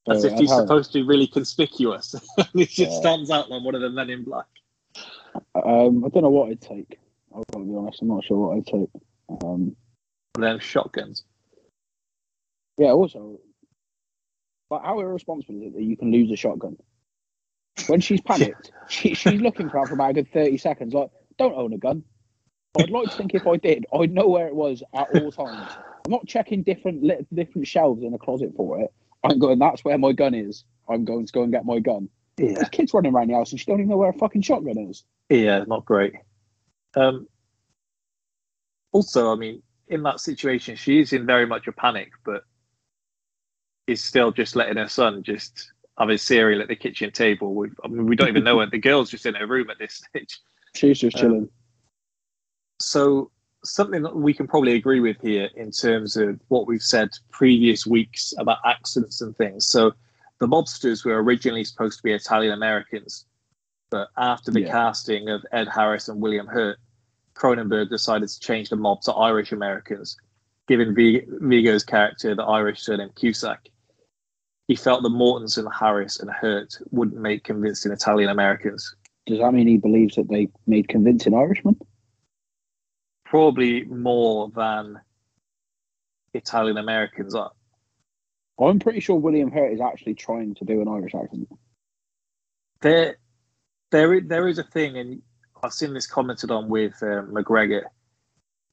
as 0.08 0.24
if 0.24 0.38
he's 0.38 0.54
supposed 0.54 0.92
to 0.92 0.98
be 1.00 1.02
really 1.06 1.26
conspicuous. 1.26 2.14
he 2.52 2.66
just 2.66 2.78
Yeah. 2.78 3.00
stands 3.00 3.30
out 3.30 3.50
like 3.50 3.62
one 3.62 3.74
of 3.74 3.80
the 3.80 3.90
men 3.90 4.10
in 4.10 4.24
black. 4.24 4.46
Um, 5.54 6.04
I 6.04 6.08
don't 6.08 6.22
know 6.22 6.30
what 6.30 6.50
I'd 6.50 6.60
take. 6.60 6.98
I've 7.34 7.44
got 7.52 7.58
to 7.60 7.64
be 7.64 7.74
honest, 7.76 8.02
I'm 8.02 8.08
not 8.08 8.24
sure 8.24 8.38
what 8.38 8.56
I'd 8.56 8.66
take. 8.66 8.90
Um, 9.42 9.76
then 10.38 10.58
shotguns. 10.60 11.24
Yeah, 12.78 12.92
also, 12.92 13.38
but 14.68 14.82
how 14.82 15.00
irresponsible 15.00 15.60
is 15.60 15.66
it 15.66 15.74
that 15.74 15.82
you 15.82 15.96
can 15.96 16.10
lose 16.12 16.30
a 16.30 16.36
shotgun? 16.36 16.76
When 17.88 18.00
she's 18.00 18.20
panicked, 18.24 18.72
she, 18.88 19.14
she's 19.14 19.40
looking 19.40 19.68
for 19.68 19.84
for 19.86 19.94
about 19.94 20.10
a 20.10 20.14
good 20.14 20.32
30 20.32 20.58
seconds. 20.58 20.94
Like, 20.94 21.10
don't 21.38 21.54
own 21.54 21.72
a 21.72 21.78
gun. 21.78 22.04
I'd 22.78 22.90
like 22.90 23.10
to 23.10 23.16
think 23.16 23.34
if 23.34 23.46
I 23.46 23.56
did, 23.56 23.86
I'd 23.92 24.12
know 24.12 24.28
where 24.28 24.46
it 24.46 24.54
was 24.54 24.82
at 24.94 25.08
all 25.14 25.32
times. 25.32 25.68
I'm 26.04 26.12
not 26.12 26.26
checking 26.26 26.62
different 26.62 27.04
different 27.34 27.66
shelves 27.66 28.02
in 28.02 28.14
a 28.14 28.18
closet 28.18 28.52
for 28.56 28.80
it. 28.80 28.92
I'm 29.24 29.38
going, 29.38 29.58
that's 29.58 29.84
where 29.84 29.98
my 29.98 30.12
gun 30.12 30.34
is. 30.34 30.64
I'm 30.88 31.04
going 31.04 31.26
to 31.26 31.32
go 31.32 31.42
and 31.42 31.52
get 31.52 31.66
my 31.66 31.78
gun. 31.78 32.08
Yeah. 32.38 32.54
There's 32.54 32.68
kids 32.70 32.94
running 32.94 33.12
around 33.12 33.28
the 33.28 33.34
house 33.34 33.50
and 33.50 33.60
she 33.60 33.66
don't 33.66 33.80
even 33.80 33.90
know 33.90 33.96
where 33.96 34.10
a 34.10 34.14
fucking 34.14 34.42
shotgun 34.42 34.78
is. 34.78 35.04
Yeah, 35.28 35.64
not 35.66 35.84
great. 35.84 36.14
Um, 36.94 37.26
also, 38.92 39.30
I 39.30 39.36
mean, 39.36 39.62
in 39.88 40.02
that 40.04 40.20
situation, 40.20 40.76
she 40.76 41.00
is 41.00 41.12
in 41.12 41.26
very 41.26 41.46
much 41.46 41.66
a 41.66 41.72
panic, 41.72 42.10
but 42.24 42.44
is 43.86 44.02
still 44.02 44.30
just 44.32 44.56
letting 44.56 44.76
her 44.76 44.88
son 44.88 45.22
just 45.22 45.72
have 45.98 46.08
his 46.08 46.22
cereal 46.22 46.62
at 46.62 46.68
the 46.68 46.76
kitchen 46.76 47.10
table. 47.10 47.54
We, 47.54 47.68
I 47.84 47.88
mean, 47.88 48.06
we 48.06 48.16
don't 48.16 48.28
even 48.28 48.44
know 48.44 48.60
her. 48.60 48.66
The 48.70 48.78
girl's 48.78 49.10
just 49.10 49.26
in 49.26 49.34
her 49.34 49.46
room 49.46 49.68
at 49.70 49.78
this 49.78 50.02
stage. 50.08 50.40
She's 50.74 50.98
just 51.00 51.16
Um, 51.16 51.20
chilling. 51.20 51.48
So, 52.80 53.30
something 53.62 54.02
that 54.02 54.16
we 54.16 54.32
can 54.32 54.46
probably 54.48 54.74
agree 54.74 55.00
with 55.00 55.20
here 55.20 55.50
in 55.54 55.70
terms 55.70 56.16
of 56.16 56.40
what 56.48 56.66
we've 56.66 56.82
said 56.82 57.10
previous 57.30 57.86
weeks 57.86 58.32
about 58.38 58.58
accents 58.64 59.20
and 59.20 59.36
things. 59.36 59.66
So, 59.66 59.92
the 60.38 60.48
mobsters 60.48 61.04
were 61.04 61.22
originally 61.22 61.64
supposed 61.64 61.98
to 61.98 62.02
be 62.02 62.12
Italian 62.12 62.54
Americans, 62.54 63.26
but 63.90 64.08
after 64.16 64.50
the 64.50 64.62
Yeah. 64.62 64.72
casting 64.72 65.28
of 65.28 65.44
Ed 65.52 65.68
Harris 65.68 66.08
and 66.08 66.20
William 66.22 66.46
Hurt, 66.46 66.78
Cronenberg 67.34 67.90
decided 67.90 68.28
to 68.30 68.40
change 68.40 68.70
the 68.70 68.76
mob 68.76 69.02
to 69.02 69.12
Irish 69.12 69.52
Americans, 69.52 70.16
giving 70.66 70.94
v- 70.94 71.26
Viggo's 71.26 71.84
character 71.84 72.34
the 72.34 72.44
Irish 72.44 72.80
surname 72.80 73.10
Cusack. 73.14 73.68
He 74.68 74.74
felt 74.76 75.02
that 75.02 75.10
and 75.58 75.68
Harris, 75.70 76.20
and 76.20 76.30
Hurt 76.30 76.78
wouldn't 76.90 77.20
make 77.20 77.44
convincing 77.44 77.92
Italian 77.92 78.30
Americans. 78.30 78.94
Does 79.26 79.40
that 79.40 79.52
mean 79.52 79.68
he 79.68 79.76
believes 79.76 80.16
that 80.16 80.28
they 80.28 80.48
made 80.66 80.88
convincing 80.88 81.34
Irishmen? 81.34 81.76
Probably 83.30 83.84
more 83.84 84.50
than 84.50 85.00
Italian 86.34 86.78
Americans 86.78 87.34
are. 87.34 87.52
I'm 88.58 88.80
pretty 88.80 89.00
sure 89.00 89.16
William 89.16 89.52
Hurt 89.52 89.72
is 89.72 89.80
actually 89.80 90.14
trying 90.14 90.56
to 90.56 90.64
do 90.64 90.82
an 90.82 90.88
Irish 90.88 91.14
accent. 91.14 91.48
there 92.80 93.16
there, 93.90 94.20
there 94.20 94.48
is 94.48 94.58
a 94.58 94.64
thing 94.64 94.96
and 94.96 95.22
i've 95.62 95.72
seen 95.72 95.94
this 95.94 96.06
commented 96.06 96.50
on 96.50 96.68
with 96.68 96.94
uh, 97.02 97.22
mcgregor 97.30 97.82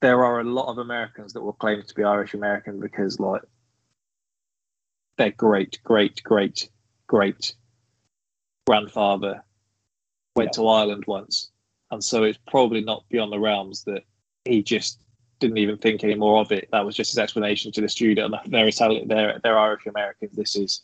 there 0.02 0.24
are 0.24 0.40
a 0.40 0.44
lot 0.44 0.70
of 0.72 0.78
americans 0.78 1.34
that 1.34 1.42
will 1.42 1.54
claim 1.54 1.82
to 1.82 1.96
be 1.96 2.04
irish 2.04 2.34
american 2.34 2.80
because 2.80 3.20
like 3.20 3.42
their 5.18 5.32
great 5.32 5.80
great 5.84 6.22
great 6.24 6.70
great 7.08 7.56
grandfather 8.66 9.44
went 10.36 10.54
to 10.54 10.68
ireland 10.68 11.04
once 11.08 11.52
and 11.92 12.04
so 12.04 12.24
it's 12.24 12.40
probably 12.48 12.82
not 12.82 13.04
beyond 13.10 13.32
the 13.32 13.40
realms 13.40 13.84
that 13.84 14.04
he 14.48 14.64
just 14.64 15.00
didn't 15.40 15.58
even 15.58 15.78
think 15.78 16.04
any 16.04 16.16
more 16.16 16.42
of 16.42 16.52
it 16.52 16.68
that 16.72 16.86
was 16.86 16.96
just 16.96 17.12
his 17.12 17.20
explanation 17.20 17.72
to 17.72 17.82
the 17.82 17.90
student 17.90 18.34
they're 18.48 18.68
italian 18.68 19.08
they're, 19.08 19.40
they're 19.44 19.60
irish 19.60 19.86
americans 19.86 20.36
this 20.36 20.56
is 20.56 20.82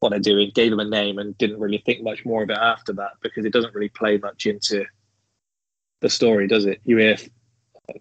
what 0.00 0.10
they're 0.10 0.18
doing, 0.18 0.50
gave 0.54 0.70
them 0.70 0.80
a 0.80 0.84
name, 0.84 1.18
and 1.18 1.36
didn't 1.38 1.60
really 1.60 1.78
think 1.78 2.02
much 2.02 2.24
more 2.24 2.42
of 2.42 2.50
it 2.50 2.56
after 2.56 2.92
that 2.94 3.12
because 3.22 3.44
it 3.44 3.52
doesn't 3.52 3.74
really 3.74 3.90
play 3.90 4.16
much 4.16 4.46
into 4.46 4.84
the 6.00 6.08
story, 6.08 6.48
does 6.48 6.64
it? 6.64 6.80
You 6.84 6.96
hear, 6.96 7.16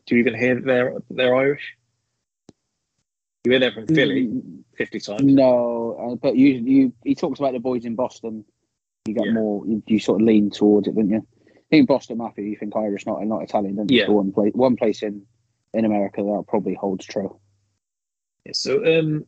do 0.05 0.15
you 0.15 0.17
even 0.19 0.33
hear 0.33 0.59
they're 0.59 0.95
they're 1.09 1.35
Irish? 1.35 1.75
You 3.43 3.51
hear 3.51 3.59
they're 3.59 3.71
from 3.71 3.87
Philly 3.87 4.27
Mm, 4.27 4.63
fifty 4.75 4.99
times. 4.99 5.23
No, 5.23 6.13
uh, 6.13 6.15
but 6.15 6.35
you 6.37 6.53
you 6.53 6.93
he 7.03 7.15
talks 7.15 7.39
about 7.39 7.53
the 7.53 7.59
boys 7.59 7.85
in 7.85 7.95
Boston. 7.95 8.45
You 9.05 9.13
get 9.13 9.25
Yeah. 9.25 9.33
more. 9.33 9.65
You, 9.65 9.83
you 9.87 9.99
sort 9.99 10.21
of 10.21 10.27
lean 10.27 10.49
towards 10.49 10.87
it, 10.87 10.95
don't 10.95 11.09
you? 11.09 11.25
I 11.69 11.75
think 11.75 11.87
Boston 11.87 12.17
Mafia. 12.17 12.45
You 12.45 12.57
think 12.57 12.75
Irish, 12.75 13.05
not 13.05 13.23
not 13.25 13.43
Italian, 13.43 13.75
don't? 13.75 13.91
Yeah. 13.91 14.09
One 14.09 14.31
place, 14.31 14.53
one 14.55 14.75
place 14.75 15.03
in 15.03 15.23
in 15.73 15.85
America 15.85 16.21
that 16.21 16.45
probably 16.47 16.73
holds 16.73 17.05
true. 17.05 17.39
Yeah, 18.45 18.53
So, 18.53 18.99
um, 18.99 19.25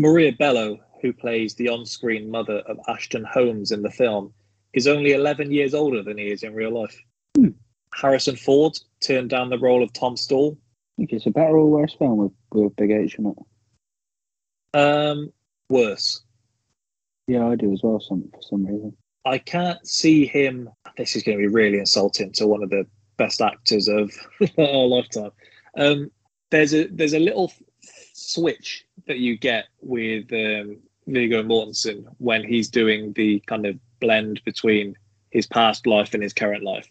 Maria 0.00 0.32
Bello, 0.32 0.78
who 1.02 1.12
plays 1.12 1.54
the 1.54 1.68
on-screen 1.68 2.30
mother 2.30 2.60
of 2.60 2.78
Ashton 2.88 3.24
Holmes 3.24 3.70
in 3.70 3.82
the 3.82 3.90
film, 3.90 4.32
is 4.72 4.86
only 4.86 5.12
eleven 5.12 5.52
years 5.52 5.74
older 5.74 6.02
than 6.02 6.16
he 6.16 6.28
is 6.28 6.42
in 6.42 6.54
real 6.54 6.70
life. 6.70 6.98
Hmm. 7.36 7.48
Harrison 7.94 8.36
Ford 8.36 8.78
turned 9.00 9.28
down 9.28 9.50
the 9.50 9.58
role 9.58 9.82
of 9.82 9.92
Tom 9.92 10.16
Stall. 10.16 10.56
I 10.56 11.02
think 11.02 11.12
it's 11.12 11.26
a 11.26 11.30
better 11.30 11.56
or 11.56 11.66
worse 11.66 11.94
film 11.94 12.16
with, 12.16 12.32
with 12.52 12.76
Big 12.76 12.90
H 12.90 13.16
in 13.18 13.26
it. 13.26 14.78
Um, 14.78 15.32
worse. 15.68 16.22
Yeah, 17.26 17.46
I 17.46 17.56
do 17.56 17.72
as 17.72 17.80
well. 17.82 18.00
Some 18.00 18.30
for 18.32 18.40
some 18.42 18.64
reason. 18.64 18.96
I 19.24 19.38
can't 19.38 19.86
see 19.86 20.26
him. 20.26 20.70
This 20.98 21.16
is 21.16 21.22
going 21.22 21.38
to 21.38 21.42
be 21.42 21.46
really 21.54 21.78
insulting 21.78 22.32
to 22.32 22.46
one 22.46 22.62
of 22.62 22.70
the 22.70 22.84
best 23.16 23.40
actors 23.40 23.88
of 23.88 24.10
our 24.58 24.86
lifetime. 24.86 25.30
Um, 25.76 26.10
there's 26.50 26.74
a 26.74 26.88
there's 26.88 27.14
a 27.14 27.18
little 27.20 27.52
switch 28.12 28.84
that 29.06 29.18
you 29.18 29.38
get 29.38 29.66
with 29.80 30.24
um, 30.32 30.78
Viggo 31.06 31.42
Mortensen 31.42 32.04
when 32.18 32.44
he's 32.44 32.68
doing 32.68 33.12
the 33.14 33.40
kind 33.46 33.64
of 33.64 33.78
blend 34.00 34.42
between 34.44 34.96
his 35.30 35.46
past 35.46 35.86
life 35.86 36.14
and 36.14 36.22
his 36.22 36.32
current 36.32 36.64
life. 36.64 36.88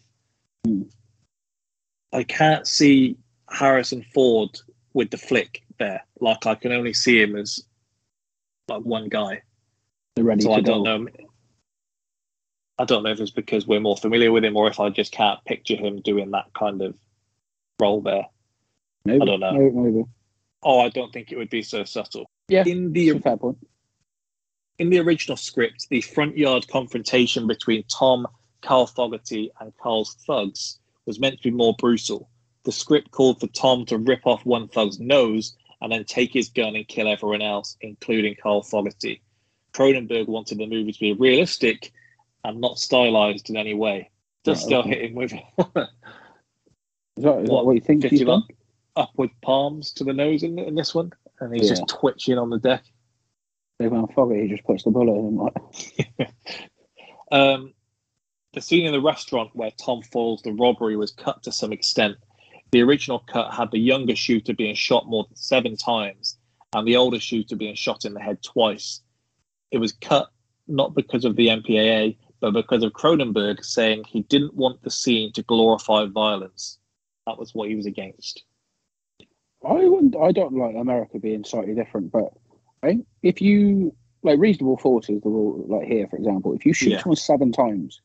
I 2.14 2.24
can't 2.24 2.66
see 2.66 3.18
Harrison 3.50 4.06
Ford 4.14 4.58
with 4.94 5.12
the 5.12 5.18
flick 5.18 5.64
there. 5.80 6.02
Like 6.20 6.46
I 6.46 6.56
can 6.56 6.72
only 6.72 6.94
see 6.94 7.22
him 7.22 7.36
as 7.36 7.62
like 8.68 8.84
one 8.84 9.10
guy. 9.10 9.42
They're 10.16 10.26
ready 10.26 10.42
So 10.42 10.50
to 10.50 10.56
I 10.56 10.62
go. 10.62 10.84
don't 10.84 10.84
know. 10.84 11.27
I 12.80 12.86
don't 12.86 13.04
know 13.04 13.10
if 13.12 13.20
it's 13.20 13.32
because 13.32 13.66
we're 13.66 13.80
more 13.80 13.98
familiar 13.98 14.32
with 14.32 14.46
him 14.46 14.56
or 14.56 14.68
if 14.68 14.80
I 14.80 14.90
just 14.90 15.12
can't 15.12 15.44
picture 15.46 15.76
him 15.76 16.02
doing 16.02 16.32
that 16.32 16.46
kind 16.58 16.82
of 16.82 16.96
role 17.80 18.02
there. 18.02 18.26
Maybe. 19.06 19.22
I 19.22 19.26
don't 19.26 19.40
know. 19.40 19.52
Maybe. 19.54 19.76
maybe. 19.76 20.04
Oh, 20.64 20.80
I 20.82 20.90
don't 20.90 21.12
think 21.12 21.32
it 21.32 21.38
would 21.38 21.50
be 21.50 21.62
so 21.64 21.84
subtle. 21.84 22.30
Yeah, 22.50 22.64
In 22.66 22.86
It's 22.86 22.94
the 22.94 23.10
a 23.10 23.20
fair 23.20 23.38
point. 23.38 23.58
in 24.80 24.90
the 24.90 25.00
original 25.00 25.38
script, 25.38 25.88
the 25.90 26.02
front 26.02 26.38
yard 26.38 26.68
confrontation 26.68 27.48
between 27.48 27.84
Tom, 27.84 28.28
Carl 28.62 28.88
Fogarty, 28.88 29.52
and 29.60 29.76
Carl's 29.78 30.16
thugs 30.28 30.80
was 31.06 31.20
meant 31.20 31.38
to 31.38 31.44
be 31.44 31.56
more 31.56 31.76
brutal. 31.78 32.30
The 32.64 32.72
script 32.72 33.12
called 33.12 33.40
for 33.40 33.48
Tom 33.48 33.86
to 33.86 33.98
rip 33.98 34.26
off 34.26 34.46
one 34.46 34.68
thug's 34.68 35.00
nose 35.00 35.56
and 35.82 35.92
then 35.92 36.04
take 36.04 36.34
his 36.34 36.50
gun 36.50 36.76
and 36.76 36.88
kill 36.88 37.08
everyone 37.08 37.42
else, 37.42 37.78
including 37.82 38.36
Carl 38.42 38.62
Fogarty. 38.64 39.22
Cronenberg 39.74 40.28
wanted 40.28 40.58
the 40.58 40.66
movie 40.68 40.92
to 40.92 41.00
be 41.00 41.14
realistic 41.14 41.92
and 42.48 42.62
not 42.62 42.80
stylized 42.80 43.50
in 43.50 43.58
any 43.58 43.74
way. 43.74 44.10
Does 44.44 44.60
Right, 44.60 44.66
still 44.66 44.80
okay. 44.80 44.90
hit 44.90 45.02
him 45.12 45.16
with 45.16 45.34
Is 45.34 45.40
that, 45.76 45.90
is 47.18 47.24
that 47.24 47.52
What, 47.52 47.66
what 47.66 47.74
you 47.76 47.82
think 47.82 48.04
50 48.04 48.18
he's 48.18 48.26
done? 48.26 48.44
upward 48.96 49.32
palms 49.42 49.92
to 49.94 50.04
the 50.04 50.14
nose 50.14 50.44
in, 50.44 50.58
in 50.58 50.76
this 50.76 50.96
one, 50.96 51.12
and 51.40 51.54
he's 51.54 51.64
Yeah. 51.70 51.76
just 51.76 51.88
twitching 51.88 52.38
on 52.38 52.50
the 52.50 52.60
deck. 52.60 52.84
Dave 53.80 53.92
Van 53.92 54.08
Fogger, 54.08 54.36
he 54.42 54.48
just 54.48 54.64
puts 54.64 54.84
the 54.84 54.92
bullet 54.92 55.14
in. 55.20 55.36
Like, 55.36 55.54
Um, 57.32 57.74
the 58.54 58.62
scene 58.62 58.86
in 58.86 58.94
the 58.94 59.02
restaurant 59.02 59.50
where 59.54 59.72
Tom 59.72 60.02
falls 60.02 60.42
the 60.42 60.54
robbery 60.54 60.96
was 60.96 61.12
cut 61.12 61.44
to 61.44 61.52
some 61.52 61.74
extent. 61.74 62.16
the 62.72 62.82
original 62.82 63.20
cut 63.20 63.54
had 63.54 63.70
the 63.72 63.78
younger 63.80 64.16
shooter 64.16 64.54
being 64.54 64.76
shot 64.76 65.08
more 65.08 65.26
than 65.28 65.36
seven 65.36 65.76
times 65.78 66.38
and 66.74 66.88
the 66.88 66.96
older 66.98 67.20
shooter 67.20 67.56
being 67.58 67.76
shot 67.76 68.04
in 68.06 68.14
the 68.14 68.20
head 68.22 68.42
twice. 68.44 69.02
It 69.72 69.78
was 69.80 69.92
cut 69.94 70.30
not 70.68 70.94
because 70.96 71.24
of 71.26 71.36
the 71.36 71.48
MPAA, 71.48 72.18
but 72.40 72.52
because 72.52 72.84
of 72.84 72.94
Cronenberg 72.94 73.64
saying 73.64 74.04
he 74.06 74.22
didn't 74.24 74.54
want 74.54 74.84
the 74.84 74.92
scene 74.92 75.32
to 75.34 75.44
glorify 75.44 76.06
violence. 76.06 76.78
That 77.26 77.38
was 77.38 77.54
what 77.54 77.68
he 77.70 77.76
was 77.76 77.86
against. 77.86 78.44
I 79.68 79.74
wouldn't. 79.86 80.16
I 80.16 80.32
don't 80.32 80.54
like 80.56 80.76
America 80.76 81.20
being 81.20 81.44
slightly 81.44 81.74
different, 81.74 82.12
but 82.12 82.32
I 82.84 83.00
if 83.24 83.42
you 83.42 83.94
like 84.24 84.40
reasonable 84.40 84.78
force 84.78 85.10
is 85.10 85.22
the 85.22 85.30
rule. 85.30 85.66
Like 85.68 85.88
here, 85.88 86.08
for 86.08 86.16
example, 86.18 86.54
if 86.54 86.66
you 86.66 86.74
shoot 86.74 86.92
Yeah. 86.92 87.02
someone 87.02 87.16
seven 87.18 87.52
times, 87.52 88.02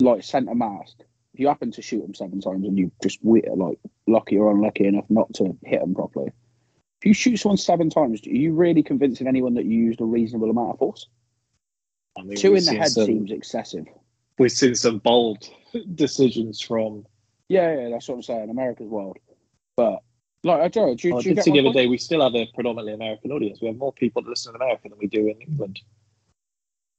like 0.00 0.22
centre 0.22 0.54
mast, 0.54 1.04
if 1.34 1.40
you 1.40 1.48
happen 1.48 1.70
to 1.72 1.82
shoot 1.82 2.02
them 2.02 2.14
seven 2.14 2.40
times 2.40 2.66
and 2.66 2.78
you 2.78 2.90
just 3.02 3.18
like 3.24 3.78
lucky 4.06 4.36
or 4.38 4.50
unlucky 4.50 4.86
enough 4.86 5.06
not 5.10 5.32
to 5.34 5.56
hit 5.64 5.80
them 5.80 5.94
properly, 5.94 6.30
if 7.00 7.06
you 7.06 7.14
shoot 7.14 7.36
someone 7.38 7.56
seven 7.58 7.90
times, 7.90 8.24
are 8.26 8.30
you 8.30 8.54
really 8.54 8.82
convincing 8.82 9.26
anyone 9.26 9.54
that 9.54 9.64
you 9.64 9.78
used 9.78 10.00
a 10.00 10.04
reasonable 10.04 10.50
amount 10.50 10.70
of 10.70 10.78
force? 10.78 11.08
I 12.18 12.22
mean, 12.22 12.36
Two 12.36 12.54
in 12.54 12.64
the 12.64 12.74
head 12.74 12.90
some- 12.90 13.06
seems 13.06 13.30
excessive. 13.30 13.86
We've 14.38 14.52
seen 14.52 14.74
some 14.74 14.98
bold 14.98 15.48
decisions 15.94 16.60
from. 16.60 17.06
Yeah, 17.48 17.74
yeah, 17.76 17.88
that's 17.90 18.08
what 18.08 18.14
I'm 18.16 18.22
saying. 18.22 18.50
America's 18.50 18.88
wild, 18.88 19.18
but 19.76 20.02
like 20.42 20.60
I 20.60 20.68
don't. 20.68 20.98
Do, 20.98 21.08
you- 21.08 21.16
I 21.16 21.20
do 21.20 21.28
you 21.30 21.34
did 21.34 21.44
see 21.44 21.50
the 21.52 21.60
other 21.60 21.72
day 21.72 21.86
we 21.86 21.98
still 21.98 22.22
have 22.22 22.34
a 22.34 22.46
predominantly 22.54 22.94
American 22.94 23.30
audience. 23.32 23.60
We 23.60 23.68
have 23.68 23.76
more 23.76 23.92
people 23.92 24.22
that 24.22 24.28
listen 24.28 24.50
in 24.54 24.56
America 24.56 24.88
than 24.88 24.98
we 24.98 25.06
do 25.06 25.28
in 25.28 25.40
England. 25.40 25.80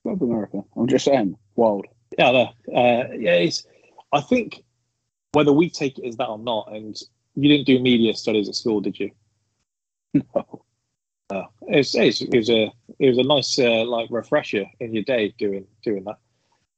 Love 0.06 0.22
America. 0.22 0.62
I'm 0.76 0.88
just 0.88 1.06
saying, 1.06 1.38
wild. 1.56 1.86
Yeah, 2.18 2.32
no, 2.32 2.42
uh, 2.76 3.08
yeah. 3.18 3.34
It's, 3.36 3.66
I 4.12 4.22
think 4.22 4.64
whether 5.32 5.52
we 5.54 5.70
take 5.70 5.98
it 5.98 6.08
as 6.08 6.18
that 6.18 6.28
or 6.28 6.38
not, 6.38 6.72
and 6.72 6.96
you 7.36 7.50
didn't 7.50 7.66
do 7.66 7.80
media 7.80 8.14
studies 8.14 8.48
at 8.50 8.56
school, 8.56 8.82
did 8.82 9.00
you? 9.00 9.12
No. 10.36 10.63
Uh, 11.34 11.48
it's, 11.68 11.96
it's, 11.96 12.22
it 12.22 12.36
was 12.36 12.50
a 12.50 12.72
it 13.00 13.10
was 13.10 13.18
a 13.18 13.24
nice 13.24 13.58
uh, 13.58 13.84
like 13.86 14.08
refresher 14.12 14.66
in 14.80 14.94
your 14.94 15.04
day 15.04 15.34
doing 15.38 15.66
doing 15.84 16.04
that. 16.04 16.18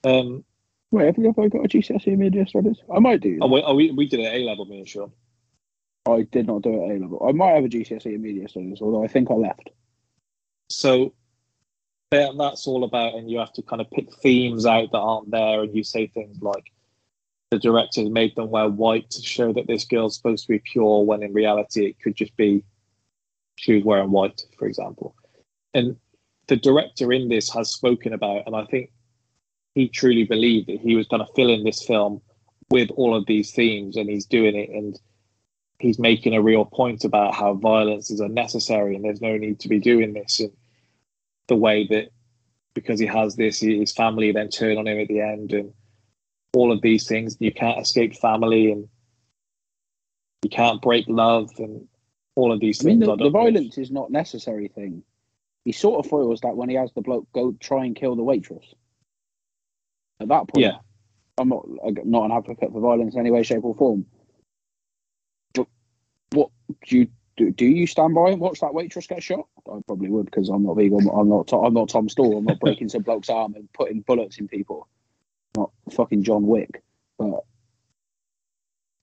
Um, 0.10 0.44
Wait, 0.92 1.08
have 1.08 1.18
you 1.18 1.28
ever 1.28 1.50
got 1.50 1.66
a 1.66 1.68
GCSE 1.68 2.08
in 2.08 2.20
media 2.20 2.48
studies? 2.48 2.78
I 2.94 3.00
might 3.00 3.20
do. 3.20 3.40
oh, 3.42 3.48
we, 3.48 3.62
oh, 3.64 3.74
we, 3.74 3.92
we 3.92 4.08
did 4.08 4.22
it 4.22 4.34
A 4.34 4.46
level, 4.46 4.66
me 4.66 4.78
and 4.78 4.88
Sean. 4.88 5.12
I 6.08 6.22
did 6.32 6.48
not 6.48 6.62
do 6.62 6.70
it 6.70 6.96
A 6.96 7.00
level. 7.00 7.26
I 7.28 7.34
might 7.34 7.56
have 7.56 7.66
a 7.66 7.68
GCSE 7.68 8.06
in 8.06 8.22
media 8.22 8.48
studies, 8.48 8.78
although 8.82 9.04
I 9.04 9.08
think 9.08 9.30
I 9.30 9.34
left. 9.34 9.72
So 10.70 11.14
that, 12.12 12.38
that's 12.38 12.68
all 12.68 12.84
about, 12.84 13.16
and 13.16 13.30
you 13.30 13.40
have 13.40 13.52
to 13.54 13.62
kind 13.62 13.82
of 13.82 13.92
pick 13.92 14.14
themes 14.22 14.66
out 14.66 14.92
that 14.92 14.98
aren't 15.00 15.32
there, 15.32 15.64
and 15.64 15.76
you 15.76 15.84
say 15.84 16.08
things 16.08 16.42
like 16.42 16.72
the 17.52 17.60
directors 17.60 18.10
made 18.10 18.36
them 18.36 18.50
wear 18.50 18.70
white 18.70 19.10
to 19.12 19.22
show 19.22 19.52
that 19.54 19.68
this 19.68 19.86
girl's 19.86 20.16
supposed 20.16 20.46
to 20.46 20.54
be 20.54 20.60
pure, 20.60 21.04
when 21.04 21.24
in 21.24 21.34
reality 21.34 21.88
it 21.88 22.00
could 22.00 22.16
just 22.16 22.38
be 22.38 22.64
she 23.56 23.76
was 23.76 23.84
wearing 23.84 24.12
white, 24.12 24.42
for 24.58 24.68
example. 24.68 25.16
And 25.74 25.98
the 26.48 26.56
director 26.56 27.12
in 27.12 27.30
this 27.30 27.52
has 27.54 27.72
spoken 27.72 28.14
about, 28.14 28.44
and 28.46 28.56
I 28.56 28.66
think 28.66 28.92
he 29.74 29.88
truly 29.90 30.24
believed 30.24 30.68
that 30.68 30.80
he 30.80 30.96
was 30.96 31.08
going 31.08 31.26
to 31.26 31.34
fill 31.34 31.50
in 31.50 31.64
this 31.64 31.84
film 31.84 32.22
with 32.70 32.90
all 32.92 33.16
of 33.16 33.26
these 33.26 33.52
themes, 33.52 33.98
and 33.98 34.10
he's 34.10 34.26
doing 34.26 34.56
it, 34.56 34.70
and 34.70 35.00
he's 35.80 36.00
making 36.00 36.34
a 36.34 36.42
real 36.42 36.66
point 36.66 37.04
about 37.04 37.36
how 37.36 37.54
violence 37.54 38.10
is 38.10 38.20
unnecessary, 38.20 38.96
and 38.96 39.04
there's 39.04 39.22
no 39.22 39.38
need 39.38 39.60
to 39.60 39.68
be 39.68 39.80
doing 39.80 40.14
this, 40.14 40.40
and 40.40 40.52
the 41.48 41.56
way 41.56 41.86
that 41.88 42.10
because 42.74 43.00
he 43.00 43.06
has 43.06 43.36
this, 43.36 43.60
his 43.60 43.94
family 43.94 44.32
then 44.32 44.50
turn 44.50 44.78
on 44.78 44.88
him 44.88 45.00
at 45.00 45.08
the 45.08 45.22
end, 45.22 45.54
and 45.54 45.74
all 46.56 46.72
of 46.72 46.82
these 46.82 47.08
things. 47.08 47.38
You 47.40 47.52
can't 47.52 47.80
escape 47.80 48.16
family, 48.16 48.72
and 48.72 48.88
you 50.44 50.50
can't 50.50 50.82
break 50.82 51.06
love, 51.08 51.50
and 51.58 51.88
all 52.36 52.51
of 52.51 52.60
these 52.60 52.84
I 52.86 52.89
mean, 52.89 53.00
the, 53.00 53.06
the 53.06 53.15
don't 53.15 53.20
know 53.20 53.25
if- 53.27 53.34
violence 53.34 53.77
is 53.77 53.92
not 53.92 54.12
necessary 54.12 54.68
thing. 54.68 55.04
He 55.63 55.72
sort 55.72 56.04
of 56.06 56.10
foils 56.10 56.42
that 56.42 56.56
when 56.56 56.70
he 56.70 56.75
has 56.75 56.92
the 56.94 57.01
bloke 57.01 57.27
go 57.34 57.54
try 57.60 57.86
and 57.86 57.95
kill 57.95 58.15
the 58.15 58.24
waitress. 58.24 58.65
At 60.19 60.28
that 60.28 60.48
point, 60.48 60.63
Yeah. 60.63 60.78
I'm 61.38 61.50
not 61.50 61.65
I'm 61.86 61.95
not 62.06 62.26
an 62.26 62.32
advocate 62.32 62.71
for 62.71 62.80
violence 62.80 63.15
in 63.15 63.19
any 63.19 63.32
way, 63.32 63.43
shape, 63.43 63.63
or 63.63 63.76
form. 63.76 64.06
But 65.54 65.67
what 66.32 66.50
do 66.88 66.98
you 67.00 67.08
do? 67.36 67.52
Do 67.52 67.65
you 67.65 67.88
stand 67.88 68.13
by 68.15 68.30
and 68.30 68.39
watch 68.39 68.62
that 68.62 68.74
waitress 68.74 69.08
get 69.08 69.21
shot? 69.24 69.45
I 69.69 69.80
probably 69.88 70.10
would 70.10 70.26
because 70.28 70.48
I'm 70.50 70.63
not 70.63 70.76
vegan. 70.78 71.10
I'm 71.13 71.28
not. 71.28 71.52
I'm 71.52 71.74
not 71.74 71.89
Tom 71.89 72.08
Stall. 72.08 72.38
I'm 72.38 72.45
not 72.45 72.60
breaking 72.62 72.88
some 72.89 73.02
bloke's 73.02 73.30
arm 73.30 73.56
and 73.56 73.67
putting 73.74 74.02
bullets 74.02 74.38
in 74.38 74.48
people. 74.48 74.88
I'm 75.58 75.63
not 75.63 75.71
fucking 75.93 76.24
John 76.24 76.48
Wick, 76.48 76.82
but 77.17 77.43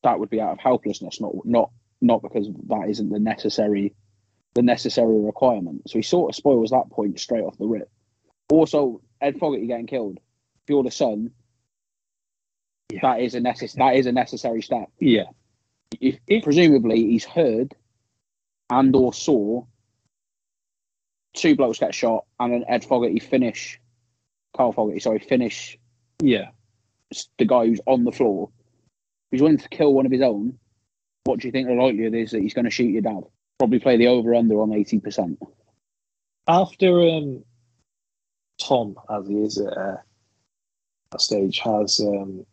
that 0.04 0.18
would 0.18 0.30
be 0.30 0.40
out 0.40 0.52
of 0.52 0.58
helplessness, 0.60 1.20
not 1.20 1.32
not 1.44 1.70
not 2.02 2.22
because 2.22 2.48
that 2.68 2.88
isn't 2.88 3.10
the 3.10 3.18
necessary 3.18 3.94
the 4.54 4.62
necessary 4.62 5.18
requirement. 5.18 5.88
So 5.88 5.98
he 5.98 6.02
sort 6.02 6.30
of 6.30 6.36
spoils 6.36 6.70
that 6.70 6.90
point 6.90 7.18
straight 7.18 7.42
off 7.42 7.56
the 7.56 7.66
rip. 7.66 7.90
Also, 8.50 9.00
Ed 9.18 9.38
Fogarty 9.38 9.66
getting 9.66 9.86
killed. 9.86 10.18
If 10.18 10.68
you're 10.68 10.82
the 10.82 10.90
son, 10.90 11.30
Yeah. 12.92 12.98
that 13.00 13.20
is 13.20 13.34
a 13.34 13.40
necess- 13.40 13.76
that 13.76 13.96
is 13.96 14.04
a 14.04 14.12
necessary 14.12 14.60
step. 14.60 14.90
Yeah, 15.00 15.30
If, 15.98 16.18
presumably 16.42 16.98
he's 17.02 17.24
heard 17.24 17.74
and 18.68 18.94
or 18.94 19.14
saw 19.14 19.64
two 21.32 21.56
blokes 21.56 21.78
get 21.78 21.94
shot 21.94 22.26
and 22.38 22.52
then 22.52 22.64
Ed 22.68 22.84
Fogarty 22.84 23.20
finish 23.20 23.80
Carl 24.54 24.72
Fogarty, 24.72 25.00
sorry, 25.00 25.18
finish 25.18 25.78
yeah. 26.22 26.50
the 27.38 27.46
guy 27.46 27.66
who's 27.66 27.80
on 27.86 28.04
the 28.04 28.12
floor. 28.12 28.50
He's 29.30 29.40
willing 29.40 29.56
to 29.56 29.68
kill 29.70 29.94
one 29.94 30.04
of 30.04 30.12
his 30.12 30.20
own, 30.20 30.58
what 31.24 31.40
do 31.40 31.48
you 31.48 31.52
think 31.52 31.68
the 31.68 31.74
likelihood 31.74 32.14
is 32.14 32.32
that 32.32 32.42
he's 32.42 32.54
going 32.54 32.64
to 32.64 32.70
shoot 32.70 32.90
your 32.90 33.02
dad? 33.02 33.22
Probably 33.58 33.78
play 33.78 33.96
the 33.96 34.08
over 34.08 34.34
under 34.34 34.60
on 34.60 34.72
eighty 34.72 34.98
percent. 34.98 35.38
After 36.48 37.00
um, 37.00 37.44
Tom, 38.60 38.96
as 39.08 39.28
he 39.28 39.34
is 39.36 39.58
at 39.58 39.76
uh, 39.76 39.96
that 41.12 41.20
stage, 41.20 41.60
has 41.60 42.00
um, 42.00 42.44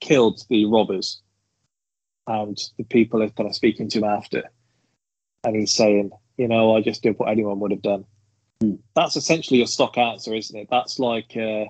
killed 0.00 0.42
the 0.48 0.64
robbers, 0.64 1.20
and 2.26 2.56
the 2.78 2.84
people 2.84 3.22
are 3.22 3.28
kind 3.30 3.48
of 3.48 3.54
speaking 3.54 3.88
to 3.90 3.98
him 3.98 4.04
after, 4.04 4.44
and 5.44 5.56
he's 5.56 5.74
saying, 5.74 6.10
"You 6.38 6.48
know, 6.48 6.74
I 6.74 6.80
just 6.80 7.02
did 7.02 7.18
what 7.18 7.30
anyone 7.30 7.60
would 7.60 7.72
have 7.72 7.82
done." 7.82 8.06
Hmm. 8.62 8.76
That's 8.94 9.16
essentially 9.16 9.58
your 9.58 9.66
stock 9.66 9.98
answer, 9.98 10.34
isn't 10.34 10.58
it? 10.58 10.68
That's 10.70 10.98
like 10.98 11.36
uh, 11.36 11.66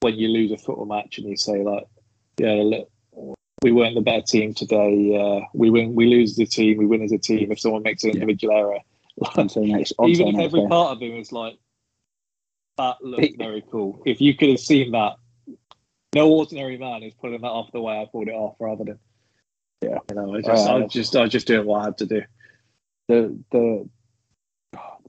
when 0.00 0.14
you 0.14 0.28
lose 0.28 0.52
a 0.52 0.58
football 0.58 0.86
match 0.86 1.18
and 1.18 1.28
you 1.28 1.36
say, 1.36 1.64
"Like, 1.64 1.88
yeah, 2.38 2.62
look, 2.64 2.91
we 3.62 3.72
weren't 3.72 3.94
the 3.94 4.00
better 4.00 4.22
team 4.22 4.52
today. 4.52 5.16
Uh, 5.16 5.46
we 5.54 5.70
win, 5.70 5.94
we 5.94 6.06
lose 6.06 6.36
the 6.36 6.44
team, 6.46 6.76
we 6.78 6.86
win 6.86 7.02
as 7.02 7.12
a 7.12 7.18
team. 7.18 7.50
If 7.52 7.60
someone 7.60 7.82
makes 7.82 8.02
an 8.04 8.10
Yeah. 8.10 8.14
individual 8.22 8.54
error." 8.56 8.78
On 9.36 9.48
next. 9.56 9.92
Even 10.04 10.28
if 10.28 10.38
every 10.38 10.66
part 10.68 10.92
of 10.92 11.00
him 11.02 11.12
is 11.16 11.32
like 11.32 11.58
that 12.78 12.96
looked 13.02 13.36
very 13.38 13.62
cool. 13.70 14.02
If 14.06 14.20
you 14.20 14.34
could 14.34 14.48
have 14.48 14.60
seen 14.60 14.92
that, 14.92 15.16
no 16.14 16.30
ordinary 16.32 16.78
man 16.78 17.02
is 17.02 17.14
pulling 17.14 17.40
that 17.42 17.46
off 17.48 17.70
the 17.72 17.80
way 17.80 18.00
I 18.00 18.06
pulled 18.06 18.28
it 18.28 18.34
off, 18.34 18.56
rather 18.58 18.84
than 18.84 18.98
Yeah. 19.82 19.98
you 20.08 20.16
know, 20.16 20.34
I 20.34 20.40
just, 20.40 20.68
Uh, 20.68 20.76
I 20.76 20.86
just, 20.86 21.16
I 21.16 21.26
just 21.28 21.46
doing 21.46 21.66
what 21.66 21.82
I 21.82 21.84
had 21.86 21.98
to 21.98 22.06
do. 22.06 22.22
the 23.08 23.38
the 23.50 23.88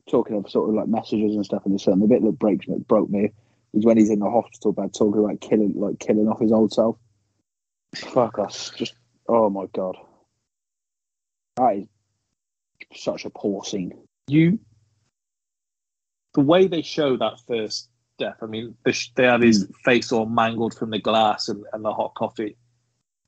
talking 0.07 0.35
of 0.35 0.49
sort 0.49 0.67
of 0.67 0.75
like 0.75 0.87
messages 0.87 1.35
and 1.35 1.45
stuff 1.45 1.65
in 1.65 1.71
this 1.71 1.85
film, 1.85 2.01
the 2.01 2.07
bit 2.07 2.21
that 2.21 2.37
breaks 2.39 2.67
me, 2.67 2.77
broke 2.79 3.09
me 3.09 3.31
is 3.73 3.85
when 3.85 3.97
he's 3.97 4.09
in 4.09 4.19
the 4.19 4.29
hospital 4.29 4.73
bed 4.73 4.93
talking 4.93 5.23
about 5.23 5.39
killing 5.39 5.73
like 5.79 5.99
killing 5.99 6.27
off 6.27 6.39
his 6.41 6.51
old 6.51 6.73
self. 6.73 6.97
Fuck 7.95 8.39
us, 8.39 8.71
just 8.75 8.95
oh 9.27 9.49
my 9.49 9.65
god, 9.73 9.95
that 11.57 11.75
is 11.77 11.87
such 12.95 13.25
a 13.25 13.29
poor 13.29 13.63
scene. 13.63 13.93
You, 14.27 14.59
the 16.33 16.41
way 16.41 16.67
they 16.67 16.81
show 16.81 17.17
that 17.17 17.39
first 17.47 17.89
death. 18.17 18.37
I 18.41 18.45
mean, 18.45 18.75
the 18.85 19.09
they 19.15 19.23
have 19.25 19.41
his 19.41 19.65
hmm. 19.65 19.71
face 19.83 20.11
all 20.11 20.25
mangled 20.25 20.75
from 20.75 20.89
the 20.89 20.99
glass 20.99 21.49
and, 21.49 21.63
and 21.73 21.83
the 21.83 21.93
hot 21.93 22.13
coffee. 22.15 22.57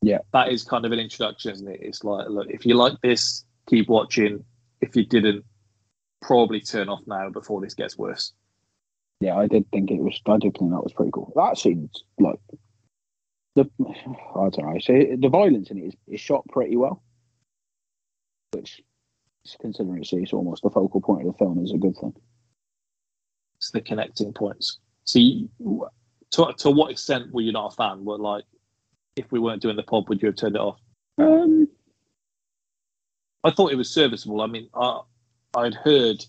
Yeah. 0.01 0.19
that 0.33 0.49
is 0.49 0.63
kind 0.63 0.85
of 0.85 0.91
an 0.91 0.99
introduction, 0.99 1.51
isn't 1.51 1.67
it? 1.67 1.79
It's 1.81 2.03
like, 2.03 2.29
look, 2.29 2.47
if 2.49 2.63
you 2.63 2.75
like 2.75 2.93
this, 3.01 3.43
keep 3.67 3.89
watching. 3.89 4.43
If 4.81 4.95
you 4.95 5.03
didn't, 5.03 5.43
probably 6.21 6.61
turn 6.61 6.89
off 6.89 7.01
now 7.07 7.29
before 7.29 7.61
this 7.61 7.73
gets 7.73 7.97
worse. 7.97 8.33
Yeah, 9.19 9.35
I 9.35 9.47
did 9.47 9.65
think 9.71 9.89
it 9.89 9.99
was. 9.99 10.19
I 10.27 10.37
did 10.37 10.57
think 10.57 10.71
that 10.71 10.83
was 10.83 10.93
pretty 10.93 11.11
cool. 11.11 11.31
That 11.35 11.57
seems 11.57 12.03
like 12.19 12.39
the. 13.55 13.69
I 14.35 14.49
don't 14.49 14.57
know. 14.57 14.79
So 14.79 14.93
the 14.93 15.29
violence 15.29 15.71
in 15.71 15.77
it 15.77 15.87
is, 15.87 15.93
is 16.07 16.21
shot 16.21 16.47
pretty 16.49 16.75
well, 16.77 17.03
which, 18.51 18.81
considering 19.61 19.99
it's, 19.99 20.13
it's 20.13 20.33
almost 20.33 20.63
the 20.63 20.69
focal 20.69 21.01
point 21.01 21.27
of 21.27 21.33
the 21.33 21.37
film, 21.37 21.63
is 21.63 21.73
a 21.73 21.77
good 21.77 21.95
thing. 21.97 22.13
It's 23.57 23.71
the 23.71 23.81
connecting 23.81 24.33
points. 24.33 24.79
So, 25.05 25.19
you, 25.19 25.49
to 26.31 26.53
to 26.57 26.71
what 26.71 26.91
extent 26.91 27.33
were 27.33 27.41
you 27.41 27.51
not 27.51 27.73
a 27.73 27.75
fan? 27.75 28.05
Were 28.05 28.17
like, 28.17 28.43
if 29.15 29.31
we 29.31 29.39
weren't 29.39 29.61
doing 29.61 29.75
the 29.75 29.83
pod, 29.83 30.09
would 30.09 30.21
you 30.21 30.27
have 30.27 30.35
turned 30.35 30.55
it 30.55 30.61
off? 30.61 30.79
Um, 31.17 31.67
I 33.43 33.51
thought 33.51 33.71
it 33.71 33.77
was 33.77 33.89
serviceable. 33.89 34.41
I 34.41 34.47
mean, 34.47 34.67
I, 34.73 35.01
I'd 35.55 35.75
heard 35.75 36.25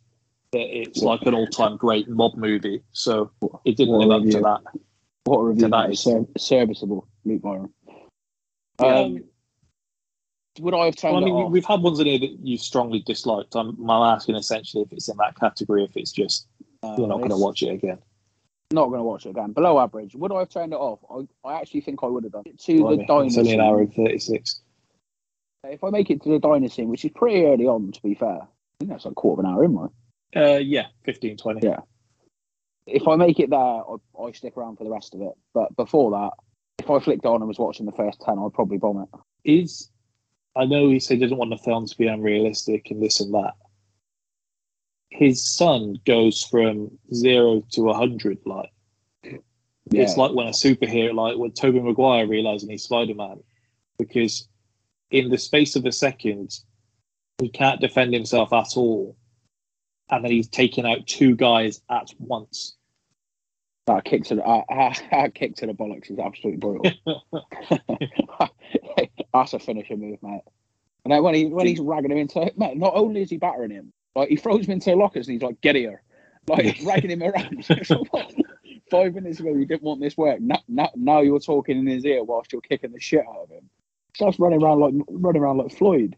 that 0.53 0.79
it's 0.79 1.03
like 1.03 1.23
an 1.23 1.35
all-time 1.35 1.77
great 1.77 2.09
mob 2.09 2.37
movie, 2.37 2.83
so 2.93 3.31
it 3.65 3.77
didn't 3.77 3.95
live 3.95 4.11
up 4.11 4.23
to 4.31 4.41
that. 4.41 4.61
what 5.25 5.39
a 5.39 5.45
review 5.45 5.69
that 5.69 5.91
is 5.91 6.07
serviceable, 6.39 7.09
Luke 7.27 7.43
Byron. 7.43 7.73
Um, 8.79 9.25
would 10.61 10.75
I 10.75 10.87
have 10.87 10.97
turned 10.97 11.15
Well, 11.15 11.23
I 11.23 11.27
mean, 11.27 11.35
off? 11.35 11.53
we've 11.53 11.65
had 11.65 11.83
ones 11.83 12.01
in 12.01 12.07
here 12.07 12.19
that 12.19 12.39
you 12.43 12.57
strongly 12.57 13.01
disliked. 13.01 13.55
I'm, 13.55 13.79
I'm 13.91 14.15
asking 14.15 14.37
essentially 14.37 14.83
if 14.85 14.93
it's 14.93 15.09
in 15.09 15.17
that 15.19 15.39
category, 15.39 15.85
if 15.85 15.97
it's 15.97 16.12
just 16.12 16.47
you're 16.83 17.09
not 17.09 17.19
going 17.19 17.31
to 17.31 17.37
watch 17.37 17.62
it 17.62 17.71
again. 17.71 17.99
Not 18.73 18.87
going 18.87 19.01
to 19.01 19.05
watch 19.05 19.27
it 19.27 19.31
again. 19.31 19.53
Below 19.53 19.79
average. 19.79 20.15
Would 20.15 20.33
I 20.33 20.41
have 20.41 20.49
turned 20.49 20.73
it 20.73 20.77
off? 20.77 21.01
I, 21.11 21.49
I 21.49 21.61
actually 21.61 21.83
think 21.83 22.01
I 22.03 22.07
would 22.07 22.25
have 22.25 22.33
done. 22.33 22.43
It. 22.47 22.59
To 22.61 22.73
the 22.73 22.83
Blimey, 22.83 23.07
diner 23.07 23.25
it's 23.27 23.39
only 23.39 23.53
an 23.53 23.61
hour 23.61 23.81
and 23.81 23.93
36. 23.93 24.61
If 25.65 25.85
I 25.85 25.91
make 25.91 26.11
it 26.11 26.23
to 26.23 26.39
the 26.39 26.69
scene, 26.69 26.89
which 26.89 27.05
is 27.05 27.11
pretty 27.15 27.45
early 27.45 27.67
on, 27.67 27.91
to 27.93 28.03
be 28.03 28.15
fair, 28.15 28.39
I 28.43 28.47
think 28.79 28.91
that's 28.91 29.05
like 29.05 29.12
a 29.12 29.15
quarter 29.15 29.41
of 29.41 29.47
an 29.47 29.53
hour 29.53 29.65
in, 29.65 29.75
right? 29.75 29.91
Uh, 30.35 30.59
yeah, 30.59 30.87
15, 31.05 31.37
20. 31.37 31.67
Yeah. 31.67 31.81
If 32.87 33.09
I 33.09 33.17
make 33.17 33.41
it 33.41 33.51
there, 33.51 33.59
I, 33.59 33.97
I 34.21 34.33
stick 34.33 34.57
around 34.57 34.77
for 34.77 34.85
the 34.85 34.91
rest 34.91 35.15
of 35.15 35.23
it. 35.23 35.33
But 35.55 35.75
before 35.77 36.12
that, 36.12 36.31
if 36.79 36.91
I 36.91 36.99
flicked 37.01 37.27
on 37.27 37.41
and 37.41 37.49
was 37.49 37.59
watching 37.59 37.87
the 37.87 37.93
first 37.93 38.21
10, 38.23 38.39
I'd 38.39 38.53
probably 38.55 38.79
bomb 38.79 39.03
it. 39.03 39.21
Is 39.45 39.91
I 40.57 40.65
know 40.65 40.89
he 40.89 41.01
said 41.01 41.15
he 41.15 41.21
doesn't 41.21 41.37
want 41.37 41.51
the 41.51 41.59
film 41.59 41.87
to 41.87 41.99
be 41.99 42.07
unrealistic 42.07 42.91
and 42.91 43.03
this 43.03 43.21
and 43.21 43.35
that. 43.35 43.55
His 45.11 45.47
son 45.47 45.99
goes 46.07 46.43
from 46.43 46.99
zero 47.12 47.62
to 47.73 47.91
a 47.91 47.95
hundred. 47.95 48.39
Like 48.45 48.71
it's 49.93 50.17
like 50.17 50.33
when 50.33 50.49
a 50.49 50.51
superhero, 50.51 51.15
like 51.15 51.37
when 51.37 51.53
Tobey 51.53 51.81
Maguire 51.81 52.27
realizing 52.27 52.71
he's 52.71 52.85
Spider 52.85 53.15
Man, 53.15 53.43
because 53.99 54.49
in 55.11 55.31
the 55.31 55.39
space 55.39 55.77
of 55.77 55.85
a 55.85 55.93
second, 55.93 56.51
he 57.39 57.49
can't 57.49 57.81
defend 57.81 58.12
himself 58.12 58.53
at 58.53 58.77
all, 58.77 59.17
and 60.11 60.25
then 60.25 60.33
he's 60.33 60.49
taking 60.49 60.87
out 60.87 61.07
two 61.07 61.37
guys 61.37 61.81
at 61.91 62.09
once. 62.19 62.77
That 63.87 64.05
kick 64.05 64.25
to 64.25 64.37
the 64.37 64.44
uh, 64.44 64.62
that 65.11 65.35
kick 65.35 65.57
to 65.57 65.66
the 65.66 65.72
bollocks 65.72 66.11
is 66.11 66.18
absolutely 66.18 66.59
brutal. 66.59 66.90
That's 69.33 69.53
a 69.53 69.59
finishing 69.59 70.01
move, 70.01 70.22
mate. 70.22 70.42
And 71.05 71.12
then 71.12 71.22
when 71.22 71.35
he 71.35 71.46
when 71.46 71.66
he's 71.66 71.81
ragging 71.81 72.11
him 72.11 72.18
into 72.18 72.53
mate, 72.57 72.77
not 72.77 72.94
only 72.94 73.22
is 73.22 73.31
he 73.31 73.37
battering 73.37 73.70
him, 73.70 73.92
like 74.14 74.29
he 74.29 74.37
throws 74.37 74.66
him 74.66 74.72
into 74.72 74.90
the 74.90 74.96
lockers 74.96 75.29
and 75.29 75.35
he's 75.35 75.42
like, 75.42 75.61
"Get 75.61 75.77
here!" 75.77 76.03
Like 76.49 76.79
ragging 76.85 77.11
him 77.11 77.22
around. 77.22 77.64
Five 78.90 79.14
minutes 79.14 79.40
ago, 79.40 79.53
you 79.53 79.66
didn't 79.66 79.83
want 79.83 80.01
this 80.01 80.16
work. 80.16 80.40
Now, 80.40 80.61
now, 80.68 80.90
now 80.94 81.20
you're 81.20 81.40
talking 81.40 81.77
in 81.77 81.87
his 81.87 82.05
ear 82.05 82.22
whilst 82.22 82.53
you're 82.53 82.61
kicking 82.61 82.92
the 82.92 83.01
shit 83.01 83.25
out 83.27 83.42
of 83.42 83.51
him. 83.51 83.68
Starts 84.14 84.38
running 84.38 84.62
around 84.62 84.79
like 84.79 84.94
running 85.09 85.42
around 85.42 85.59
like 85.59 85.77
Floyd, 85.77 86.16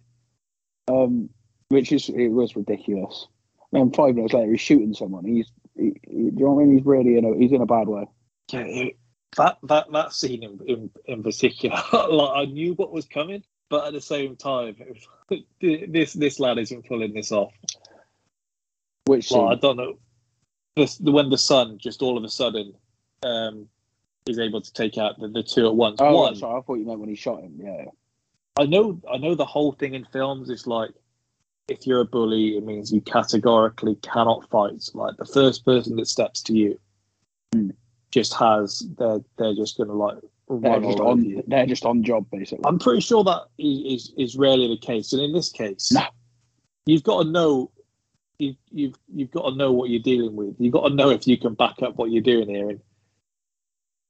um, 0.89 1.31
which 1.69 1.93
is 1.93 2.09
it 2.09 2.29
was 2.29 2.57
ridiculous. 2.57 3.27
And 3.73 3.81
then 3.81 3.93
five 3.93 4.15
minutes 4.15 4.35
later, 4.35 4.51
he's 4.51 4.61
shooting 4.61 4.95
someone. 4.95 5.25
He's, 5.25 5.51
he, 5.79 5.85
he, 6.03 6.11
do 6.11 6.15
you 6.15 6.31
know 6.45 6.53
what 6.53 6.63
I 6.63 6.65
mean? 6.67 6.77
He's 6.77 6.87
really 6.87 7.17
in 7.17 7.25
a 7.25 7.37
he's 7.37 7.53
in 7.53 7.63
a 7.63 7.67
bad 7.67 7.89
way. 7.89 8.05
Yeah, 8.53 8.61
it- 8.61 8.99
that 9.37 9.59
that 9.65 9.93
that 9.93 10.13
scene 10.15 10.43
in 10.43 10.59
in, 10.67 10.91
in 11.05 11.23
particular, 11.23 11.77
like 11.93 12.31
I 12.35 12.45
knew 12.47 12.73
what 12.75 12.91
was 12.93 13.05
coming, 13.05 13.45
but 13.69 13.87
at 13.87 13.93
the 13.93 14.01
same 14.01 14.37
time, 14.37 14.77
was 15.29 15.43
this 15.61 16.15
this 16.15 16.41
lad 16.41 16.57
isn't 16.59 16.87
pulling 16.89 17.13
this 17.13 17.31
off. 17.31 17.53
Which 19.05 19.31
Like, 19.31 19.59
I 19.59 19.61
don't 19.61 19.77
know. 19.77 19.99
This 20.77 20.99
when 21.01 21.29
the 21.29 21.37
son 21.39 21.77
just 21.79 22.01
all 22.03 22.17
of 22.17 22.25
a 22.25 22.29
sudden 22.31 22.73
um 23.23 23.69
is 24.27 24.39
able 24.39 24.61
to 24.63 24.73
take 24.73 24.97
out 24.97 25.19
the, 25.21 25.29
the 25.29 25.43
two 25.43 25.67
at 25.67 25.75
once. 25.75 25.99
Oh, 26.01 26.15
One, 26.15 26.37
sorry, 26.37 26.59
I 26.59 26.63
thought 26.63 26.75
you 26.77 26.87
meant 26.87 27.01
when 27.01 27.09
he 27.09 27.15
shot 27.15 27.41
him. 27.43 27.59
Yeah, 27.63 27.85
I 28.59 28.65
know 28.67 29.01
I 29.13 29.19
know 29.19 29.35
the 29.35 29.45
whole 29.45 29.73
thing 29.73 29.95
in 29.95 30.05
films 30.07 30.49
is 30.49 30.67
like 30.67 30.91
if 31.69 31.87
you're 31.87 32.01
a 32.01 32.05
bully, 32.05 32.57
it 32.57 32.65
means 32.65 32.93
you 32.93 33.01
categorically 33.03 33.97
cannot 33.97 34.49
fight. 34.51 34.89
Like 34.95 35.17
the 35.17 35.27
first 35.27 35.65
person 35.65 35.97
that 35.97 36.07
steps 36.07 36.43
to 36.45 36.55
you 36.55 36.81
Hmm. 37.55 37.71
just 38.11 38.35
has 38.35 38.83
they're 38.99 39.21
they're 39.39 39.55
just 39.55 39.79
gonna 39.79 39.95
like 39.95 40.19
they're 40.51 40.81
just 40.81 41.01
on. 41.01 41.25
you. 41.25 41.43
They're 41.47 41.67
just 41.67 41.85
on 41.85 42.03
job 42.03 42.27
basically. 42.31 42.65
I'm 42.67 42.79
pretty 42.79 43.01
sure 43.01 43.23
that 43.25 43.45
is, 43.59 44.09
is 44.09 44.13
is 44.17 44.37
rarely 44.37 44.69
the 44.69 44.79
case, 44.79 45.13
and 45.13 45.23
in 45.23 45.33
this 45.33 45.51
case, 45.51 45.93
No. 45.93 46.03
you've 46.87 47.03
got 47.05 47.23
to 47.23 47.29
know 47.31 47.71
you, 48.39 48.55
you've 48.71 48.95
you've 49.15 49.31
got 49.31 49.51
to 49.51 49.57
know 49.57 49.73
what 49.73 49.91
you're 49.91 50.03
dealing 50.03 50.37
with. 50.37 50.57
You've 50.59 50.73
got 50.73 50.89
to 50.89 50.95
know 50.95 51.11
if 51.11 51.27
you 51.27 51.37
can 51.39 51.55
back 51.55 51.83
up 51.83 51.97
what 51.97 52.11
you're 52.11 52.23
doing 52.23 52.49
here. 52.49 52.71
And 52.71 52.81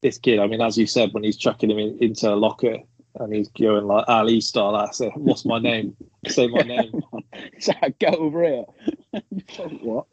this 0.02 0.18
kid, 0.18 0.38
I 0.38 0.46
mean, 0.46 0.60
as 0.60 0.76
you 0.78 0.86
said, 0.86 1.12
when 1.12 1.24
he's 1.24 1.36
chucking 1.36 1.70
him 1.70 1.78
in, 1.78 1.98
into 1.98 2.32
a 2.32 2.36
locker 2.36 2.76
and 3.18 3.34
he's 3.34 3.48
going 3.48 3.86
like 3.86 4.04
Ali 4.08 4.40
style, 4.40 4.76
I 4.76 4.90
say, 4.90 5.10
"What's 5.14 5.44
my 5.44 5.58
name? 5.58 5.96
Say 6.26 6.46
my 6.48 6.62
name." 6.66 7.02
so 7.60 7.72
get 7.98 8.14
over 8.14 8.44
here. 8.44 8.64
what? 9.80 10.06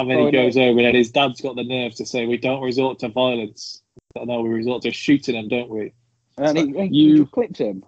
And 0.00 0.10
then 0.10 0.18
Oh, 0.18 0.26
he 0.26 0.32
no. 0.32 0.44
goes 0.44 0.56
over, 0.56 0.78
and 0.78 0.86
then 0.86 0.94
his 0.94 1.10
dad's 1.10 1.40
got 1.40 1.56
the 1.56 1.64
nerve 1.64 1.94
to 1.96 2.06
say, 2.06 2.26
"We 2.26 2.38
don't 2.38 2.62
resort 2.62 2.98
to 3.00 3.08
violence. 3.08 3.82
No, 4.16 4.40
we 4.40 4.48
resort 4.48 4.82
to 4.82 4.92
shooting 4.92 5.34
them, 5.34 5.48
don't 5.48 5.70
we?" 5.70 5.92
And 6.38 6.56
he, 6.56 6.72
So 6.72 6.80
he, 6.80 6.86
you- 6.88 7.26
clipped 7.26 7.58
him. 7.58 7.84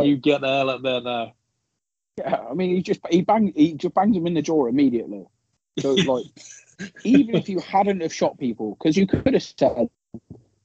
You 0.00 0.16
get 0.16 0.40
the 0.40 0.48
hell 0.48 0.70
up 0.70 0.82
there 0.82 1.02
now. 1.02 1.34
Yeah, 2.16 2.36
I 2.50 2.54
mean, 2.54 2.74
he 2.74 2.82
just 2.82 3.00
he 3.10 3.22
banged 3.22 3.52
he 3.56 3.74
just 3.74 3.94
bangs 3.94 4.16
him 4.16 4.26
in 4.26 4.34
the 4.34 4.42
jaw 4.42 4.66
immediately. 4.66 5.26
So 5.80 5.94
like, 5.94 6.24
even 7.04 7.34
if 7.36 7.48
you 7.48 7.60
hadn't 7.60 8.00
have 8.00 8.12
shot 8.12 8.38
people, 8.38 8.74
because 8.74 8.96
you 8.96 9.06
could 9.06 9.34
have 9.34 9.42
said 9.42 9.90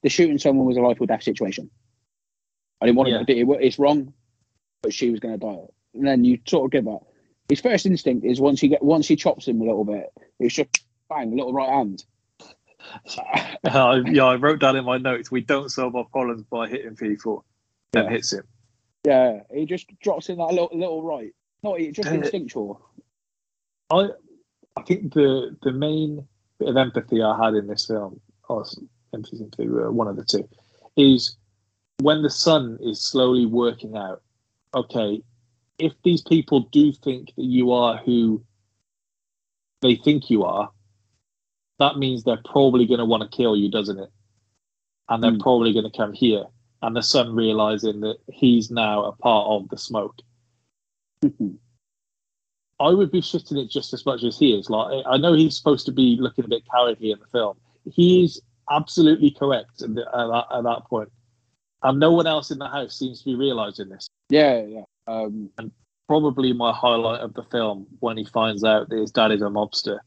the 0.08 0.12
shooting 0.12 0.38
someone 0.38 0.66
was 0.66 0.78
a 0.78 0.82
life 0.82 1.02
or 1.02 1.06
death 1.06 1.22
situation. 1.24 1.70
I 2.80 2.86
didn't 2.86 2.98
want 2.98 3.10
Yeah. 3.10 3.18
to 3.20 3.26
do 3.26 3.54
it. 3.54 3.62
It's 3.62 3.78
wrong, 3.78 4.14
but 4.82 4.94
she 4.94 5.10
was 5.10 5.20
going 5.20 5.38
to 5.38 5.46
die. 5.46 5.66
And 5.96 6.08
then 6.08 6.24
you 6.24 6.40
sort 6.48 6.64
of 6.66 6.72
give 6.72 6.88
up. 6.88 7.06
His 7.50 7.60
first 7.60 7.86
instinct 7.86 8.26
is 8.26 8.40
once 8.40 8.62
he 8.62 8.70
get 8.70 8.82
once 8.82 9.06
he 9.06 9.18
chops 9.18 9.46
him 9.50 9.60
a 9.60 9.66
little 9.66 9.84
bit, 9.84 10.06
it's 10.40 10.56
just 10.56 10.70
bang, 11.10 11.34
a 11.34 11.36
little 11.36 11.52
right 11.54 11.70
hand. 11.70 12.06
Uh, 13.66 14.02
yeah, 14.06 14.24
I 14.24 14.36
wrote 14.36 14.60
down 14.60 14.78
in 14.78 14.86
my 14.86 14.98
notes, 14.98 15.30
we 15.30 15.42
don't 15.42 15.70
solve 15.70 15.94
our 15.96 16.06
problems 16.06 16.44
by 16.44 16.70
hitting 16.70 16.96
people. 16.96 17.44
Then 17.92 18.06
Yeah. 18.06 18.10
hits 18.12 18.32
him. 18.32 18.44
Yeah, 19.06 19.42
he 19.54 19.66
just 19.66 19.88
drops 20.00 20.30
in 20.30 20.38
that 20.38 20.52
little 20.52 20.70
little 20.74 21.02
right. 21.04 21.34
Not 21.64 21.82
it's 21.82 21.98
just 21.98 22.08
Uh, 22.10 22.14
instinctual. 22.16 22.80
I 23.90 24.10
I 24.78 24.82
think 24.84 25.14
the 25.14 25.58
the 25.64 25.74
main 25.74 26.28
bit 26.60 26.70
of 26.70 26.78
empathy 26.78 27.22
I 27.22 27.36
had 27.44 27.56
in 27.56 27.68
this 27.68 27.88
film, 27.88 28.22
or 28.48 28.62
s- 28.62 28.80
empathy, 29.14 29.38
sympathy, 29.38 29.68
uh, 29.68 29.92
one 29.92 30.08
of 30.08 30.16
the 30.16 30.24
two, 30.24 30.48
is 30.96 31.36
when 32.02 32.22
the 32.22 32.30
son 32.30 32.78
is 32.82 33.04
slowly 33.04 33.46
working 33.46 33.96
out. 33.96 34.22
Okay, 34.76 35.22
if 35.80 35.94
these 36.04 36.22
people 36.22 36.62
do 36.72 36.92
think 36.92 37.28
that 37.36 37.46
you 37.46 37.72
are 37.72 37.98
who 37.98 38.44
they 39.82 39.96
think 39.96 40.30
you 40.30 40.44
are, 40.44 40.70
that 41.80 41.98
means 41.98 42.24
they're 42.24 42.42
probably 42.46 42.86
going 42.86 43.00
to 43.00 43.06
want 43.06 43.24
to 43.24 43.36
kill 43.36 43.56
you, 43.56 43.70
doesn't 43.70 44.00
it? 44.00 44.10
And 45.10 45.24
they're 45.24 45.32
Hmm. 45.32 45.40
probably 45.40 45.74
going 45.74 45.90
to 45.90 45.98
come 45.98 46.14
here. 46.14 46.46
And 46.82 46.96
the 46.96 47.02
son 47.02 47.34
realizing 47.34 48.02
that 48.02 48.18
he's 48.32 48.70
now 48.70 49.06
a 49.06 49.12
part 49.12 49.48
of 49.48 49.70
the 49.70 49.78
smoke. 49.78 50.16
I 52.80 52.90
would 52.92 53.12
be 53.12 53.22
shitting 53.22 53.58
it 53.58 53.70
just 53.70 53.94
as 53.94 54.06
much 54.06 54.24
as 54.24 54.38
he 54.38 54.54
is. 54.54 54.70
Like 54.70 55.04
I 55.08 55.18
know 55.18 55.34
he's 55.34 55.58
supposed 55.58 55.86
to 55.88 55.92
be 55.92 56.18
looking 56.20 56.46
a 56.46 56.48
bit 56.48 56.64
cowardly 56.72 57.12
in 57.12 57.20
the 57.20 57.26
film. 57.28 57.58
He 57.86 58.26
is 58.26 58.42
absolutely 58.72 59.32
correct 59.32 59.82
at, 59.82 59.94
the, 59.96 60.02
at, 60.02 60.28
that, 60.28 60.46
at 60.52 60.64
that 60.64 60.82
point, 60.90 61.12
and 61.84 62.00
no 62.00 62.12
one 62.12 62.28
else 62.28 62.52
in 62.52 62.58
the 62.58 62.68
house 62.68 62.98
seems 62.98 63.20
to 63.20 63.26
be 63.26 63.36
realizing 63.36 63.90
this. 63.90 64.08
yeah, 64.30 64.62
yeah. 64.66 64.84
Um, 65.08 65.50
Probably 66.08 66.54
my 66.54 66.72
highlight 66.72 67.20
of 67.20 67.34
the 67.34 67.44
film 67.44 67.86
when 68.00 68.16
he 68.16 68.24
finds 68.24 68.64
out 68.64 68.88
that 68.88 68.98
his 68.98 69.12
dad 69.12 69.32
is 69.32 69.42
a 69.42 69.46
mobster, 69.46 70.00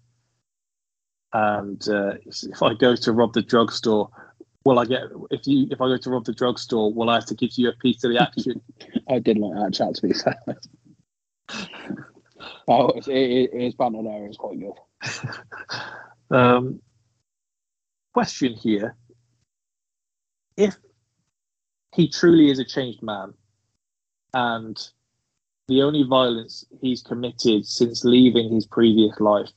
and 1.35 1.87
uh, 1.89 2.15
if 2.25 2.63
I 2.63 2.73
go 2.73 2.97
to 2.97 3.13
rob 3.13 3.35
the 3.35 3.43
drugstore, 3.43 4.09
will 4.65 4.79
I 4.79 4.85
get 4.85 5.03
if 5.31 5.47
you 5.47 5.69
if 5.71 5.81
I 5.81 5.89
go 5.89 5.97
to 5.99 6.11
rob 6.11 6.25
the 6.25 6.33
drugstore, 6.33 6.93
will 6.93 7.11
I 7.11 7.17
have 7.17 7.27
to 7.27 7.35
give 7.35 7.51
you 7.57 7.69
a 7.69 7.73
piece 7.73 8.03
of 8.05 8.13
the 8.13 8.23
action? 8.23 8.61
I 9.11 9.19
did 9.19 9.39
like 9.39 9.55
that 9.55 9.75
chat 9.75 9.95
to 9.95 10.03
be 10.03 10.15
fair. 10.15 10.39
oh, 12.69 12.89
it's, 12.89 13.09
it, 13.09 13.13
it, 13.13 13.61
his 13.61 13.75
banter 13.75 14.01
It's 14.27 14.37
quite 14.37 14.59
good. 14.59 14.75
Um, 16.33 16.81
question 18.21 18.53
here: 18.53 18.95
If 20.59 20.77
he 21.95 22.07
truly 22.07 22.51
is 22.51 22.59
a 22.59 22.67
changed 22.67 23.03
man, 23.03 23.33
and 24.35 24.77
the 25.69 25.81
only 25.81 26.03
violence 26.03 26.67
he's 26.83 27.01
committed 27.03 27.65
since 27.65 28.05
leaving 28.05 28.53
his 28.53 28.67
previous 28.67 29.19
life 29.21 29.49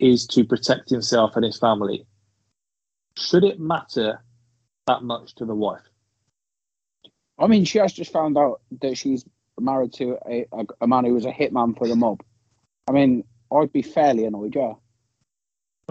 is 0.00 0.26
to 0.26 0.42
protect 0.42 0.90
himself 0.90 1.36
and 1.36 1.44
his 1.44 1.56
family, 1.56 2.04
should 3.16 3.44
it 3.44 3.60
matter 3.60 4.24
that 4.88 5.04
much 5.04 5.36
to 5.36 5.44
the 5.44 5.54
wife? 5.54 5.88
I 7.38 7.46
mean, 7.46 7.64
she 7.64 7.78
has 7.78 7.92
just 7.92 8.12
found 8.12 8.36
out 8.36 8.60
that 8.80 8.98
she's 8.98 9.24
married 9.60 9.92
to 9.92 10.18
a, 10.26 10.46
a, 10.50 10.64
a 10.80 10.88
man 10.88 11.04
who 11.04 11.14
was 11.14 11.26
a 11.26 11.30
hitman 11.30 11.78
for 11.78 11.86
the 11.86 11.94
mob. 11.94 12.24
I 12.88 12.92
mean, 12.92 13.22
I'd 13.52 13.72
be 13.72 13.82
fairly 13.82 14.24
annoyed, 14.24 14.56
yeah. 14.56 14.72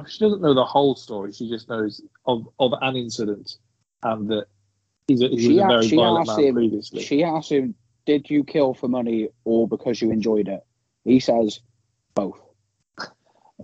She 0.05 0.19
doesn't 0.19 0.41
know 0.41 0.53
the 0.53 0.65
whole 0.65 0.95
story. 0.95 1.31
She 1.33 1.49
just 1.49 1.69
knows 1.69 2.01
of, 2.25 2.47
of 2.59 2.73
an 2.81 2.95
incident 2.95 3.55
and 4.03 4.29
that 4.29 4.45
he's 5.07 5.21
a, 5.21 5.27
he 5.29 5.39
She 5.41 5.47
was 5.49 5.57
a 5.57 5.67
very 5.67 5.87
violent 5.89 6.29
asked 6.29 6.37
man 6.37 6.47
him- 6.47 6.55
previously. 6.55 7.01
She 7.03 7.23
asked 7.23 7.51
him, 7.51 7.73
Did 8.05 8.29
you 8.29 8.43
kill 8.43 8.73
for 8.73 8.87
money 8.87 9.29
or 9.43 9.67
because 9.67 10.01
you 10.01 10.11
enjoyed 10.11 10.47
it? 10.47 10.61
He 11.03 11.19
says, 11.19 11.61
Both. 12.13 12.39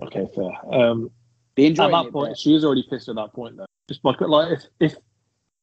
Okay, 0.02 0.28
fair. 0.36 0.52
Um, 0.74 1.12
The 1.56 1.68
at 1.68 1.76
that 1.78 2.12
point, 2.12 2.32
bit- 2.32 2.38
she 2.40 2.56
is 2.56 2.66
already 2.66 2.86
pissed 2.90 3.10
at 3.10 3.16
that 3.16 3.34
point, 3.34 3.58
though. 3.58 3.66
just 3.88 4.04
like 4.04 4.20
like 4.22 4.52
if 4.54 4.64
if 4.80 4.96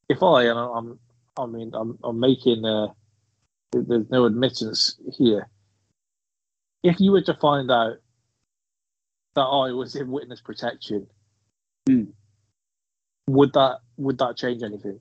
if 0.09 0.23
I 0.23 0.45
and 0.45 0.59
I'm 0.59 0.99
I 1.37 1.47
mean 1.47 1.73
I'm 1.75 1.99
I'm 2.05 2.21
making 2.21 2.65
uh 2.65 2.89
there's 3.73 4.09
no 4.11 4.25
admittance 4.25 4.99
here. 5.19 5.49
If 6.85 7.01
you 7.01 7.11
were 7.13 7.23
to 7.23 7.35
find 7.35 7.71
out 7.71 7.97
that 9.41 9.47
I 9.47 9.73
was 9.73 9.97
in 9.97 10.11
witness 10.11 10.43
protection, 10.43 11.07
Hmm. 11.89 12.05
would 13.27 13.55
that 13.55 13.79
would 13.97 14.19
that 14.19 14.37
change 14.37 14.63
anything? 14.63 15.01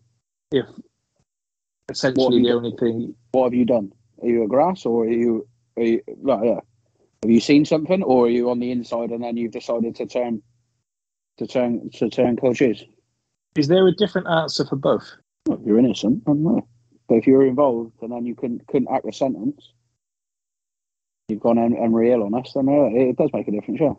If 0.51 0.65
essentially 1.89 2.41
the 2.41 2.47
you 2.47 2.55
only 2.55 2.75
thing 2.79 3.15
What 3.31 3.43
have 3.45 3.53
you 3.53 3.65
done? 3.65 3.91
Are 4.21 4.29
you 4.29 4.43
a 4.43 4.47
grass 4.47 4.85
or 4.85 5.03
are 5.03 5.09
you? 5.09 5.45
Are 5.77 5.83
you 5.83 6.01
like, 6.21 6.43
yeah. 6.45 6.59
Have 7.21 7.31
you 7.31 7.41
seen 7.41 7.65
something, 7.65 8.01
or 8.01 8.27
are 8.27 8.29
you 8.29 8.49
on 8.49 8.59
the 8.59 8.71
inside 8.71 9.09
and 9.11 9.23
then 9.23 9.35
you've 9.35 9.51
decided 9.51 9.93
to 9.97 10.05
turn 10.05 10.41
to 11.37 11.45
turn 11.45 11.89
to 11.95 12.09
turn 12.09 12.37
coaches? 12.37 12.83
is 13.55 13.67
there 13.67 13.87
a 13.87 13.91
different 13.91 14.27
answer 14.27 14.65
for 14.65 14.77
both? 14.77 15.11
Well, 15.47 15.59
you're 15.65 15.79
innocent, 15.79 16.23
I 16.27 16.31
don't 16.31 16.43
know. 16.43 16.67
But 17.09 17.15
if 17.15 17.27
you're 17.27 17.45
involved 17.45 18.01
and 18.01 18.11
then 18.13 18.25
you 18.25 18.35
couldn't 18.35 18.65
couldn't 18.67 18.89
act 18.89 19.05
a 19.05 19.11
sentence, 19.11 19.73
you've 21.27 21.41
gone 21.41 21.57
and, 21.57 21.75
and 21.75 21.93
real 21.93 22.23
on 22.23 22.33
us, 22.35 22.53
then 22.53 22.69
uh, 22.69 22.87
it, 22.95 23.09
it 23.09 23.17
does 23.17 23.31
make 23.33 23.47
a 23.49 23.51
difference. 23.51 23.81
Yeah. 23.81 23.93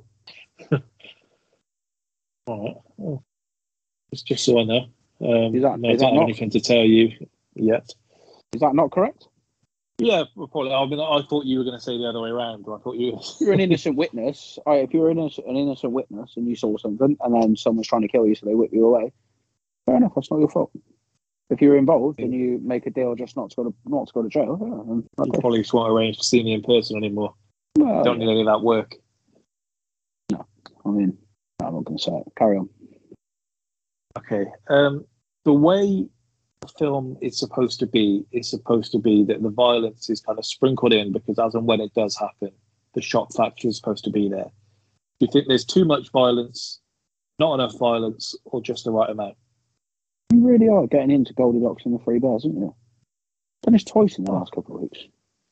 All 2.46 2.84
right. 2.98 3.18
It's 4.12 4.22
just 4.22 4.44
so 4.44 4.58
I 4.60 4.64
know. 4.64 4.86
Um, 5.20 5.54
Is 5.54 5.62
that- 5.62 5.72
I 5.72 5.74
is 5.74 5.80
don't 5.80 5.98
that 5.98 6.04
have 6.06 6.14
not- 6.14 6.22
anything 6.24 6.50
to 6.50 6.60
tell 6.60 6.84
you 6.84 7.10
yet. 7.54 7.88
Is 8.52 8.60
that 8.60 8.74
not 8.74 8.90
correct? 8.90 9.28
Yeah, 9.98 10.24
probably. 10.34 10.72
I 10.72 10.84
mean, 10.86 10.98
I 10.98 11.20
thought 11.28 11.44
you 11.44 11.58
were 11.58 11.64
going 11.64 11.76
to 11.76 11.82
say 11.84 11.96
the 11.98 12.08
other 12.08 12.20
way 12.22 12.30
around. 12.30 12.64
I 12.66 12.78
thought 12.78 12.96
you. 12.96 13.18
If 13.18 13.40
you're 13.40 13.52
an 13.52 13.60
innocent 13.60 13.96
witness. 13.96 14.58
I, 14.66 14.76
if 14.76 14.94
you're 14.94 15.10
an 15.10 15.18
innocent, 15.18 15.46
an 15.46 15.56
innocent 15.56 15.92
witness 15.92 16.32
and 16.36 16.48
you 16.48 16.56
saw 16.56 16.76
something, 16.78 17.16
and 17.20 17.34
then 17.34 17.54
someone's 17.54 17.86
trying 17.86 18.02
to 18.02 18.08
kill 18.08 18.26
you, 18.26 18.34
so 18.34 18.46
they 18.46 18.54
whip 18.54 18.70
you 18.72 18.86
away. 18.86 19.12
Fair 19.86 19.96
enough. 19.96 20.12
That's 20.14 20.30
not 20.30 20.40
your 20.40 20.48
fault. 20.48 20.70
If 21.50 21.60
you're 21.60 21.76
involved 21.76 22.18
and 22.20 22.32
you 22.32 22.60
make 22.62 22.86
a 22.86 22.90
deal 22.90 23.14
just 23.14 23.36
not 23.36 23.50
to 23.50 23.56
go 23.56 23.64
to 23.64 23.74
not 23.86 24.06
to 24.06 24.12
go 24.14 24.22
to 24.22 24.28
jail, 24.28 24.56
yeah, 24.60 25.24
You 25.26 25.32
probably 25.40 25.58
just 25.60 25.74
won't 25.74 25.92
arrange 25.92 26.16
to 26.18 26.24
see 26.24 26.42
me 26.42 26.54
in 26.54 26.62
person 26.62 26.96
anymore. 26.96 27.34
Well, 27.76 28.02
Don't 28.02 28.18
need 28.18 28.30
any 28.30 28.40
of 28.40 28.46
that 28.46 28.62
work. 28.62 28.94
I 30.84 30.90
mean, 30.90 31.16
I'm 31.62 31.74
not 31.74 31.84
going 31.84 31.98
to 31.98 32.02
say 32.02 32.12
it. 32.12 32.32
Carry 32.36 32.58
on. 32.58 32.68
Okay. 34.18 34.46
Um, 34.68 35.04
the 35.44 35.52
way 35.52 36.06
the 36.60 36.68
film 36.78 37.16
is 37.20 37.38
supposed 37.38 37.80
to 37.80 37.86
be 37.86 38.24
is 38.32 38.50
supposed 38.50 38.92
to 38.92 38.98
be 38.98 39.24
that 39.24 39.42
the 39.42 39.50
violence 39.50 40.10
is 40.10 40.20
kind 40.20 40.38
of 40.38 40.44
sprinkled 40.44 40.92
in 40.92 41.12
because 41.12 41.38
as 41.38 41.54
and 41.54 41.66
when 41.66 41.80
it 41.80 41.94
does 41.94 42.16
happen, 42.16 42.50
the 42.94 43.00
shock 43.00 43.32
factor 43.32 43.68
is 43.68 43.76
supposed 43.76 44.04
to 44.04 44.10
be 44.10 44.28
there. 44.28 44.50
Do 45.18 45.26
you 45.26 45.28
think 45.32 45.46
there's 45.48 45.64
too 45.64 45.84
much 45.84 46.10
violence, 46.10 46.80
not 47.38 47.54
enough 47.54 47.78
violence, 47.78 48.34
or 48.44 48.62
just 48.62 48.84
the 48.84 48.90
right 48.90 49.10
amount? 49.10 49.36
You 50.32 50.46
really 50.46 50.68
are 50.68 50.86
getting 50.86 51.10
into 51.10 51.34
Goldilocks 51.34 51.84
and 51.84 51.94
the 51.94 52.02
Three 52.02 52.18
Bears, 52.18 52.44
aren't 52.44 52.56
you? 52.56 52.74
Done 53.62 53.72
this 53.72 53.84
twice 53.84 54.18
in 54.18 54.24
the 54.24 54.32
last 54.32 54.52
couple 54.52 54.76
of 54.76 54.82
weeks. 54.82 55.00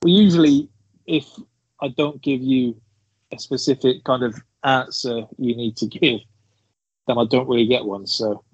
Well, 0.02 0.12
usually, 0.14 0.68
if 1.06 1.26
I 1.80 1.88
don't 1.88 2.22
give 2.22 2.40
you 2.40 2.80
a 3.32 3.38
specific 3.38 4.04
kind 4.04 4.22
of 4.22 4.40
answer 4.64 5.22
you 5.38 5.56
need 5.56 5.76
to 5.78 5.86
give, 5.86 6.20
then 7.06 7.18
I 7.18 7.24
don't 7.24 7.48
really 7.48 7.66
get 7.66 7.84
one. 7.84 8.06
So 8.06 8.44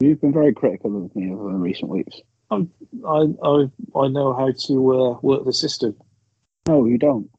You've 0.00 0.20
been 0.20 0.32
very 0.32 0.52
critical 0.52 1.04
of 1.06 1.16
me 1.16 1.32
over 1.32 1.50
the 1.52 1.58
recent 1.58 1.90
weeks. 1.90 2.20
I 2.50 2.66
I 3.04 3.70
I 3.94 4.08
know 4.08 4.34
how 4.34 4.52
to 4.66 4.94
uh, 4.94 5.18
work 5.22 5.44
the 5.44 5.52
system. 5.52 5.96
No, 6.68 6.84
you 6.84 6.98
don't. 6.98 7.30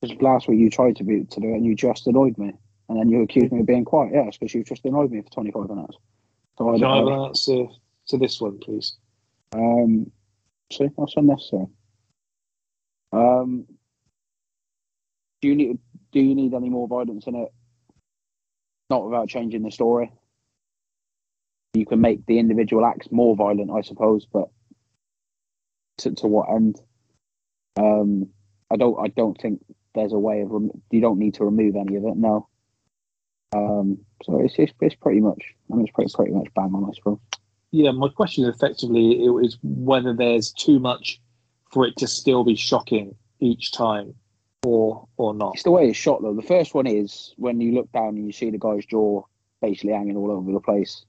Because 0.00 0.20
last 0.20 0.48
week 0.48 0.58
you 0.58 0.68
tried 0.68 0.96
to 0.96 1.04
be 1.04 1.24
to 1.24 1.40
do 1.40 1.48
it 1.48 1.56
and 1.56 1.64
you 1.64 1.76
just 1.76 2.06
annoyed 2.06 2.36
me, 2.38 2.52
and 2.88 2.98
then 2.98 3.08
you 3.08 3.22
accused 3.22 3.52
me 3.52 3.60
of 3.60 3.66
being 3.66 3.84
quiet. 3.84 4.12
Yes, 4.12 4.36
because 4.36 4.52
you 4.52 4.64
just 4.64 4.84
annoyed 4.84 5.12
me 5.12 5.22
for 5.22 5.30
25 5.30 5.68
minutes. 5.68 5.96
So 6.58 6.68
I, 6.68 6.78
Can 6.78 6.84
I 6.84 6.96
have 6.96 7.06
an 7.06 7.12
answer 7.12 7.66
to 8.08 8.18
this 8.18 8.40
one, 8.40 8.58
please? 8.58 8.96
um, 9.52 10.10
see, 10.72 10.88
that's 10.98 11.14
unnecessary. 11.16 11.66
Um, 13.12 13.66
do 15.40 15.48
you 15.48 15.54
need 15.54 15.78
do 16.12 16.20
you 16.20 16.34
need 16.34 16.54
any 16.54 16.68
more 16.68 16.88
violence 16.88 17.26
in 17.26 17.36
it? 17.36 17.48
Not 18.88 19.04
without 19.04 19.28
changing 19.28 19.62
the 19.62 19.70
story. 19.70 20.12
You 21.74 21.86
can 21.86 22.00
make 22.00 22.26
the 22.26 22.38
individual 22.38 22.84
acts 22.84 23.12
more 23.12 23.36
violent, 23.36 23.70
I 23.70 23.82
suppose, 23.82 24.26
but 24.26 24.48
to, 25.98 26.12
to 26.16 26.26
what 26.26 26.50
end? 26.50 26.80
Um, 27.78 28.30
I 28.70 28.76
don't. 28.76 28.98
I 28.98 29.08
don't 29.08 29.40
think 29.40 29.64
there's 29.94 30.12
a 30.12 30.18
way 30.18 30.40
of. 30.40 30.50
Rem- 30.50 30.82
you 30.90 31.00
don't 31.00 31.18
need 31.18 31.34
to 31.34 31.44
remove 31.44 31.76
any 31.76 31.96
of 31.96 32.04
it. 32.04 32.16
No. 32.16 32.48
Um, 33.54 33.98
so 34.24 34.40
it's, 34.40 34.54
it's 34.58 34.72
it's 34.80 34.94
pretty 34.94 35.20
much. 35.20 35.54
I 35.70 35.76
mean, 35.76 35.86
it's 35.86 35.94
pretty 35.94 36.12
pretty 36.12 36.32
much 36.32 36.48
bang 36.54 36.72
on, 36.74 36.90
I 36.90 36.94
suppose. 36.94 37.18
Yeah, 37.72 37.92
my 37.92 38.08
question 38.08 38.44
effectively 38.44 39.12
is 39.12 39.56
whether 39.62 40.12
there's 40.12 40.50
too 40.50 40.80
much 40.80 41.20
for 41.70 41.86
it 41.86 41.96
to 41.98 42.08
still 42.08 42.42
be 42.42 42.56
shocking 42.56 43.14
each 43.38 43.70
time, 43.70 44.14
or 44.64 45.08
or 45.16 45.34
not. 45.34 45.54
It's 45.54 45.62
the 45.62 45.70
way 45.70 45.88
it's 45.88 45.96
shot 45.98 46.22
though. 46.22 46.34
The 46.34 46.42
first 46.42 46.74
one 46.74 46.86
is 46.86 47.34
when 47.36 47.60
you 47.60 47.72
look 47.72 47.90
down 47.92 48.16
and 48.16 48.26
you 48.26 48.32
see 48.32 48.50
the 48.50 48.58
guy's 48.58 48.86
jaw 48.86 49.22
basically 49.62 49.92
hanging 49.92 50.16
all 50.16 50.30
over 50.30 50.52
the 50.52 50.60
place. 50.60 51.04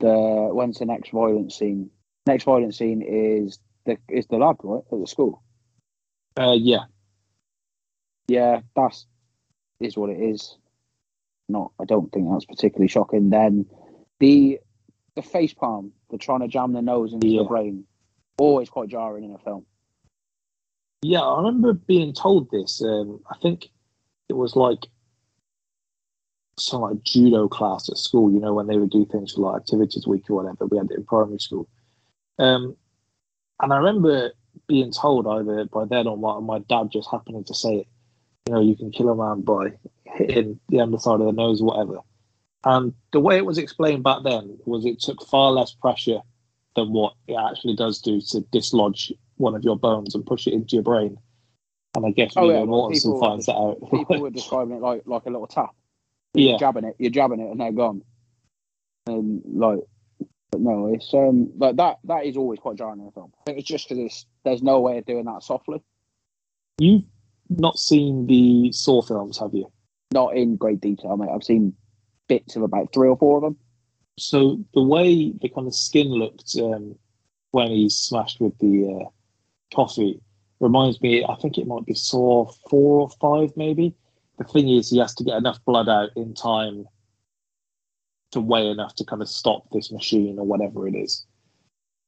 The 0.00 0.50
when's 0.52 0.78
the 0.78 0.86
next 0.86 1.10
violent 1.10 1.52
scene? 1.52 1.90
Next 2.26 2.44
violent 2.44 2.74
scene 2.74 3.02
is 3.06 3.58
the 3.86 3.98
is 4.08 4.26
the 4.26 4.36
lab 4.36 4.56
right 4.62 4.82
at 4.92 4.98
the 5.00 5.06
school. 5.06 5.42
Uh, 6.38 6.56
yeah, 6.58 6.84
Yeah, 8.28 8.60
that's 8.76 9.06
is 9.80 9.96
what 9.96 10.10
it 10.10 10.20
is. 10.20 10.56
Not, 11.48 11.72
I 11.80 11.84
don't 11.84 12.12
think 12.12 12.28
that's 12.30 12.44
particularly 12.44 12.86
shocking. 12.88 13.30
Then 13.30 13.66
the 14.20 14.60
the 15.16 15.22
face 15.22 15.52
palm, 15.52 15.92
the 16.10 16.18
trying 16.18 16.40
to 16.40 16.48
jam 16.48 16.72
the 16.72 16.82
nose 16.82 17.12
into 17.12 17.26
Yeah. 17.26 17.42
the 17.42 17.48
brain, 17.48 17.84
always 18.38 18.70
quite 18.70 18.88
jarring 18.88 19.24
in 19.24 19.32
a 19.32 19.38
film. 19.38 19.66
Yeah. 21.02 21.20
I 21.20 21.38
remember 21.38 21.72
being 21.72 22.12
told 22.12 22.50
this. 22.50 22.82
Um, 22.82 23.20
I 23.30 23.36
think 23.38 23.68
it 24.28 24.34
was 24.34 24.56
like 24.56 24.86
some 26.58 26.82
like 26.82 27.02
judo 27.02 27.48
class 27.48 27.88
at 27.88 27.98
school. 27.98 28.32
You 28.32 28.40
know, 28.40 28.54
when 28.54 28.66
they 28.66 28.78
would 28.78 28.90
do 28.90 29.06
things 29.06 29.32
for 29.32 29.40
like 29.40 29.62
activities 29.62 30.06
week 30.06 30.28
or 30.30 30.42
whatever. 30.42 30.66
We 30.66 30.78
had 30.78 30.90
it 30.90 30.98
in 30.98 31.04
primary 31.04 31.38
school. 31.38 31.68
Um, 32.38 32.76
and 33.60 33.72
I 33.72 33.76
remember 33.76 34.32
being 34.66 34.92
told 34.92 35.26
either 35.26 35.64
by 35.66 35.84
then 35.84 36.06
or 36.06 36.16
my, 36.16 36.40
my 36.40 36.58
dad 36.60 36.90
just 36.92 37.10
happening 37.10 37.44
to 37.44 37.54
say 37.54 37.76
it. 37.76 37.88
You 38.46 38.54
know, 38.54 38.60
you 38.60 38.74
can 38.74 38.90
kill 38.90 39.10
a 39.10 39.16
man 39.16 39.42
by 39.42 39.72
hitting 40.04 40.58
the 40.68 40.80
underside 40.80 41.20
of 41.20 41.26
the 41.26 41.32
nose 41.32 41.60
or 41.60 41.66
whatever. 41.66 41.98
And 42.64 42.94
the 43.12 43.20
way 43.20 43.36
it 43.36 43.46
was 43.46 43.58
explained 43.58 44.02
back 44.02 44.22
then 44.24 44.58
was 44.64 44.84
it 44.84 45.00
took 45.00 45.26
far 45.26 45.50
less 45.52 45.72
pressure 45.72 46.20
than 46.76 46.92
what 46.92 47.14
it 47.26 47.34
actually 47.34 47.76
does 47.76 48.00
do 48.00 48.20
to 48.30 48.40
dislodge 48.52 49.12
one 49.40 49.54
of 49.54 49.64
your 49.64 49.76
bones 49.76 50.14
and 50.14 50.24
push 50.24 50.46
it 50.46 50.52
into 50.52 50.76
your 50.76 50.82
brain. 50.82 51.16
And 51.96 52.06
I 52.06 52.10
guess 52.10 52.34
Oh, 52.36 52.48
yeah, 52.48 52.58
Mortensen 52.58 52.92
people- 52.92 53.20
finds 53.20 53.46
that 53.46 53.56
out. 53.56 53.78
People 53.90 54.20
were 54.20 54.30
describing 54.40 54.76
it 54.76 54.80
like 54.82 55.02
like 55.06 55.26
a 55.26 55.30
little 55.30 55.46
tap. 55.46 55.70
Yeah. 56.34 56.50
You're 56.50 56.58
jabbing 56.58 56.84
it, 56.84 56.94
you're 56.98 57.10
jabbing 57.10 57.40
it, 57.40 57.50
and 57.50 57.60
they're 57.60 57.72
gone. 57.72 58.02
And 59.06 59.42
like, 59.46 59.80
but 60.52 60.60
no, 60.60 60.86
it's 60.92 61.12
um 61.14 61.50
like 61.56 61.76
that. 61.76 61.98
That 62.04 62.26
is 62.26 62.36
always 62.36 62.60
quite 62.60 62.76
jarring 62.76 63.00
in 63.00 63.08
a 63.08 63.10
film. 63.10 63.32
I 63.40 63.42
think 63.46 63.58
it's 63.58 63.68
just 63.68 63.88
because 63.88 64.04
it's 64.04 64.26
there's 64.44 64.62
no 64.62 64.80
way 64.80 64.98
of 64.98 65.06
doing 65.06 65.24
that 65.24 65.42
softly. 65.42 65.82
You've 66.78 67.02
not 67.48 67.78
seen 67.78 68.26
the 68.26 68.70
Saw 68.72 69.02
films, 69.02 69.38
have 69.38 69.54
you? 69.54 69.72
Not 70.12 70.36
in 70.36 70.56
great 70.56 70.80
detail, 70.80 71.16
mate. 71.16 71.30
I've 71.34 71.42
seen 71.44 71.74
bits 72.28 72.54
of 72.56 72.62
about 72.62 72.92
three 72.92 73.08
or 73.08 73.16
four 73.16 73.38
of 73.38 73.42
them. 73.42 73.56
So 74.18 74.60
the 74.74 74.82
way 74.82 75.32
the 75.32 75.48
kind 75.48 75.66
of 75.66 75.74
skin 75.74 76.08
looked 76.08 76.54
um, 76.60 76.94
when 77.50 77.70
he's 77.70 77.96
smashed 77.96 78.40
with 78.40 78.56
the 78.58 79.00
uh, 79.04 79.08
coffee 79.74 80.20
reminds 80.60 81.00
me. 81.00 81.24
I 81.24 81.34
think 81.36 81.58
it 81.58 81.66
might 81.66 81.86
be 81.86 81.94
Saw 81.94 82.50
four 82.68 83.00
or 83.00 83.10
five, 83.20 83.56
maybe. 83.56 83.94
The 84.38 84.44
thing 84.44 84.68
is, 84.68 84.90
he 84.90 84.98
has 84.98 85.14
to 85.16 85.24
get 85.24 85.36
enough 85.36 85.58
blood 85.64 85.88
out 85.88 86.10
in 86.16 86.34
time 86.34 86.86
to 88.32 88.40
weigh 88.40 88.68
enough 88.68 88.94
to 88.96 89.04
kind 89.04 89.22
of 89.22 89.28
stop 89.28 89.64
this 89.72 89.90
machine 89.90 90.38
or 90.38 90.46
whatever 90.46 90.86
it 90.86 90.94
is. 90.94 91.26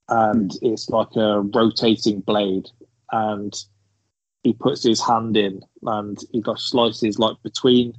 And 0.09 0.53
it's 0.63 0.89
like 0.89 1.15
a 1.17 1.41
rotating 1.41 2.21
blade, 2.21 2.69
and 3.11 3.55
he 4.43 4.53
puts 4.53 4.83
his 4.83 5.01
hand 5.01 5.37
in, 5.37 5.63
and 5.83 6.19
he 6.33 6.41
got 6.41 6.59
slices 6.59 7.19
like 7.19 7.37
between 7.43 7.95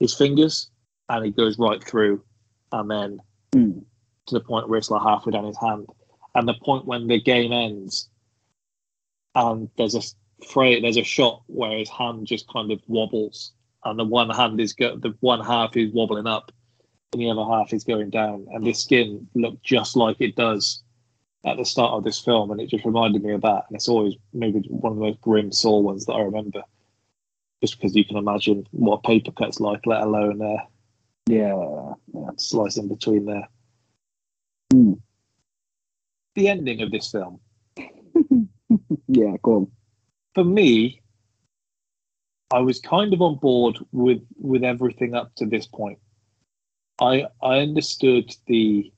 his 0.00 0.14
fingers, 0.14 0.70
and 1.08 1.24
he 1.24 1.30
goes 1.30 1.58
right 1.58 1.82
through, 1.82 2.22
and 2.72 2.90
then 2.90 3.20
Hmm. 3.52 3.78
to 4.26 4.34
the 4.34 4.40
point 4.40 4.68
where 4.68 4.78
it's 4.78 4.90
like 4.90 5.02
halfway 5.02 5.32
down 5.32 5.44
his 5.44 5.58
hand. 5.58 5.86
And 6.34 6.48
the 6.48 6.54
point 6.54 6.86
when 6.86 7.06
the 7.06 7.20
game 7.20 7.52
ends, 7.52 8.08
and 9.34 9.68
there's 9.76 9.94
a 9.94 10.02
there's 10.54 10.96
a 10.96 11.04
shot 11.04 11.42
where 11.46 11.78
his 11.78 11.88
hand 11.88 12.26
just 12.26 12.48
kind 12.48 12.70
of 12.70 12.80
wobbles, 12.86 13.52
and 13.84 13.98
the 13.98 14.04
one 14.04 14.30
hand 14.30 14.60
is 14.60 14.72
go- 14.72 14.96
the 14.96 15.14
one 15.20 15.40
half 15.44 15.76
is 15.76 15.92
wobbling 15.92 16.26
up, 16.26 16.52
and 17.12 17.22
the 17.22 17.30
other 17.30 17.44
half 17.44 17.72
is 17.72 17.84
going 17.84 18.10
down, 18.10 18.46
and 18.52 18.64
the 18.64 18.72
skin 18.72 19.28
looked 19.34 19.62
just 19.64 19.96
like 19.96 20.16
it 20.20 20.36
does 20.36 20.82
at 21.44 21.56
the 21.56 21.64
start 21.64 21.92
of 21.92 22.04
this 22.04 22.18
film, 22.18 22.50
and 22.50 22.60
it 22.60 22.70
just 22.70 22.84
reminded 22.84 23.22
me 23.22 23.32
of 23.32 23.42
that. 23.42 23.64
And 23.68 23.76
it's 23.76 23.88
always 23.88 24.14
maybe 24.32 24.60
one 24.68 24.92
of 24.92 24.98
the 24.98 25.04
most 25.04 25.20
grim 25.20 25.52
Saw 25.52 25.78
ones 25.78 26.06
that 26.06 26.14
I 26.14 26.22
remember, 26.22 26.62
just 27.62 27.76
because 27.76 27.94
you 27.94 28.04
can 28.04 28.16
imagine 28.16 28.66
what 28.70 29.02
paper 29.02 29.30
cuts 29.30 29.60
like, 29.60 29.86
let 29.86 30.02
alone 30.02 30.40
uh, 30.42 30.64
Yeah, 31.26 31.92
yeah, 32.14 32.30
slice 32.38 32.76
in 32.76 32.88
between 32.88 33.26
there. 33.26 33.48
Hmm. 34.72 34.94
The 36.34 36.48
ending 36.48 36.82
of 36.82 36.90
this 36.90 37.10
film, 37.10 37.40
Yeah, 39.08 39.36
go 39.42 39.56
on. 39.56 39.70
for 40.34 40.44
me, 40.44 41.02
I 42.50 42.60
was 42.60 42.80
kind 42.80 43.12
of 43.12 43.20
on 43.20 43.36
board 43.36 43.78
with 43.92 44.22
with 44.36 44.64
everything 44.64 45.14
up 45.14 45.34
to 45.36 45.46
this 45.46 45.66
point. 45.66 45.98
I 47.00 47.26
I 47.42 47.58
understood 47.58 48.34
the 48.46 48.92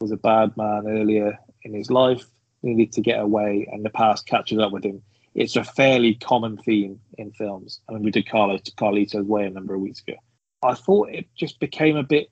was 0.00 0.10
a 0.10 0.16
bad 0.16 0.56
man 0.56 0.86
earlier 0.86 1.38
in 1.62 1.72
his 1.72 1.90
life, 1.90 2.26
needed 2.62 2.92
to 2.92 3.00
get 3.00 3.20
away, 3.20 3.66
and 3.72 3.84
the 3.84 3.90
past 3.90 4.26
catches 4.26 4.58
up 4.58 4.72
with 4.72 4.84
him. 4.84 5.02
It's 5.34 5.56
a 5.56 5.64
fairly 5.64 6.14
common 6.14 6.56
theme 6.58 7.00
in 7.18 7.32
films. 7.32 7.80
I 7.88 7.92
mean, 7.92 8.02
we 8.02 8.10
did 8.10 8.28
Carlo 8.28 8.58
Carlito's 8.58 9.26
Way 9.26 9.46
a 9.46 9.50
number 9.50 9.74
of 9.74 9.80
weeks 9.80 10.02
ago. 10.06 10.18
I 10.62 10.74
thought 10.74 11.10
it 11.10 11.26
just 11.36 11.60
became 11.60 11.96
a 11.96 12.02
bit 12.02 12.30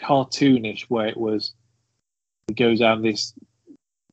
cartoonish, 0.00 0.82
where 0.82 1.06
it 1.06 1.16
was 1.16 1.52
he 2.48 2.54
goes 2.54 2.80
down 2.80 3.02
this 3.02 3.32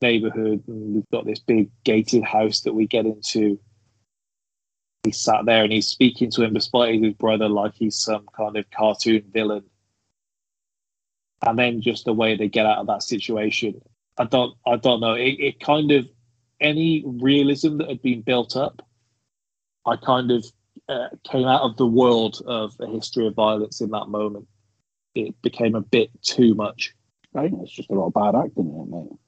neighborhood 0.01 0.63
and 0.67 0.95
we've 0.95 1.09
got 1.11 1.25
this 1.25 1.39
big 1.39 1.69
gated 1.83 2.23
house 2.23 2.61
that 2.61 2.73
we 2.73 2.87
get 2.87 3.05
into. 3.05 3.59
He 5.03 5.11
sat 5.11 5.45
there 5.45 5.63
and 5.63 5.71
he's 5.73 5.87
speaking 5.87 6.29
to 6.31 6.43
him 6.43 6.53
despite 6.53 7.01
his 7.01 7.13
brother 7.13 7.49
like 7.49 7.73
he's 7.75 7.97
some 7.97 8.25
kind 8.35 8.55
of 8.57 8.69
cartoon 8.69 9.23
villain. 9.33 9.63
And 11.45 11.57
then 11.57 11.81
just 11.81 12.05
the 12.05 12.13
way 12.13 12.35
they 12.35 12.47
get 12.47 12.67
out 12.67 12.77
of 12.77 12.87
that 12.87 13.01
situation. 13.03 13.81
I 14.17 14.25
don't 14.25 14.55
I 14.67 14.75
don't 14.75 14.99
know. 14.99 15.13
It, 15.13 15.39
it 15.39 15.59
kind 15.59 15.91
of 15.91 16.07
any 16.59 17.03
realism 17.05 17.77
that 17.77 17.89
had 17.89 18.01
been 18.01 18.21
built 18.21 18.55
up, 18.55 18.87
I 19.85 19.95
kind 19.95 20.31
of 20.31 20.45
uh, 20.87 21.07
came 21.29 21.47
out 21.47 21.61
of 21.61 21.77
the 21.77 21.87
world 21.87 22.41
of 22.45 22.75
a 22.79 22.87
history 22.87 23.25
of 23.25 23.33
violence 23.33 23.81
in 23.81 23.89
that 23.91 24.07
moment. 24.07 24.47
It 25.15 25.41
became 25.41 25.75
a 25.75 25.81
bit 25.81 26.09
too 26.21 26.53
much. 26.53 26.93
I 27.35 27.47
think 27.47 27.63
it's 27.63 27.71
just 27.71 27.89
a 27.89 27.93
lot 27.93 28.07
of 28.07 28.13
bad 28.13 28.35
acting 28.35 28.67
in 28.67 28.81
it, 28.81 28.89
mate. 28.89 29.19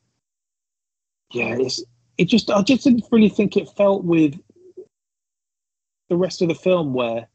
Yeah, 1.34 1.56
it's 1.60 1.84
it 2.18 2.26
just 2.26 2.50
I 2.52 2.62
just 2.62 2.84
didn't 2.84 3.06
really 3.12 3.30
think 3.30 3.58
it 3.58 3.68
felt 3.76 4.04
with 4.04 4.40
the 6.10 6.16
rest 6.16 6.42
of 6.42 6.48
the 6.48 6.56
film 6.56 6.94
where 6.94 7.28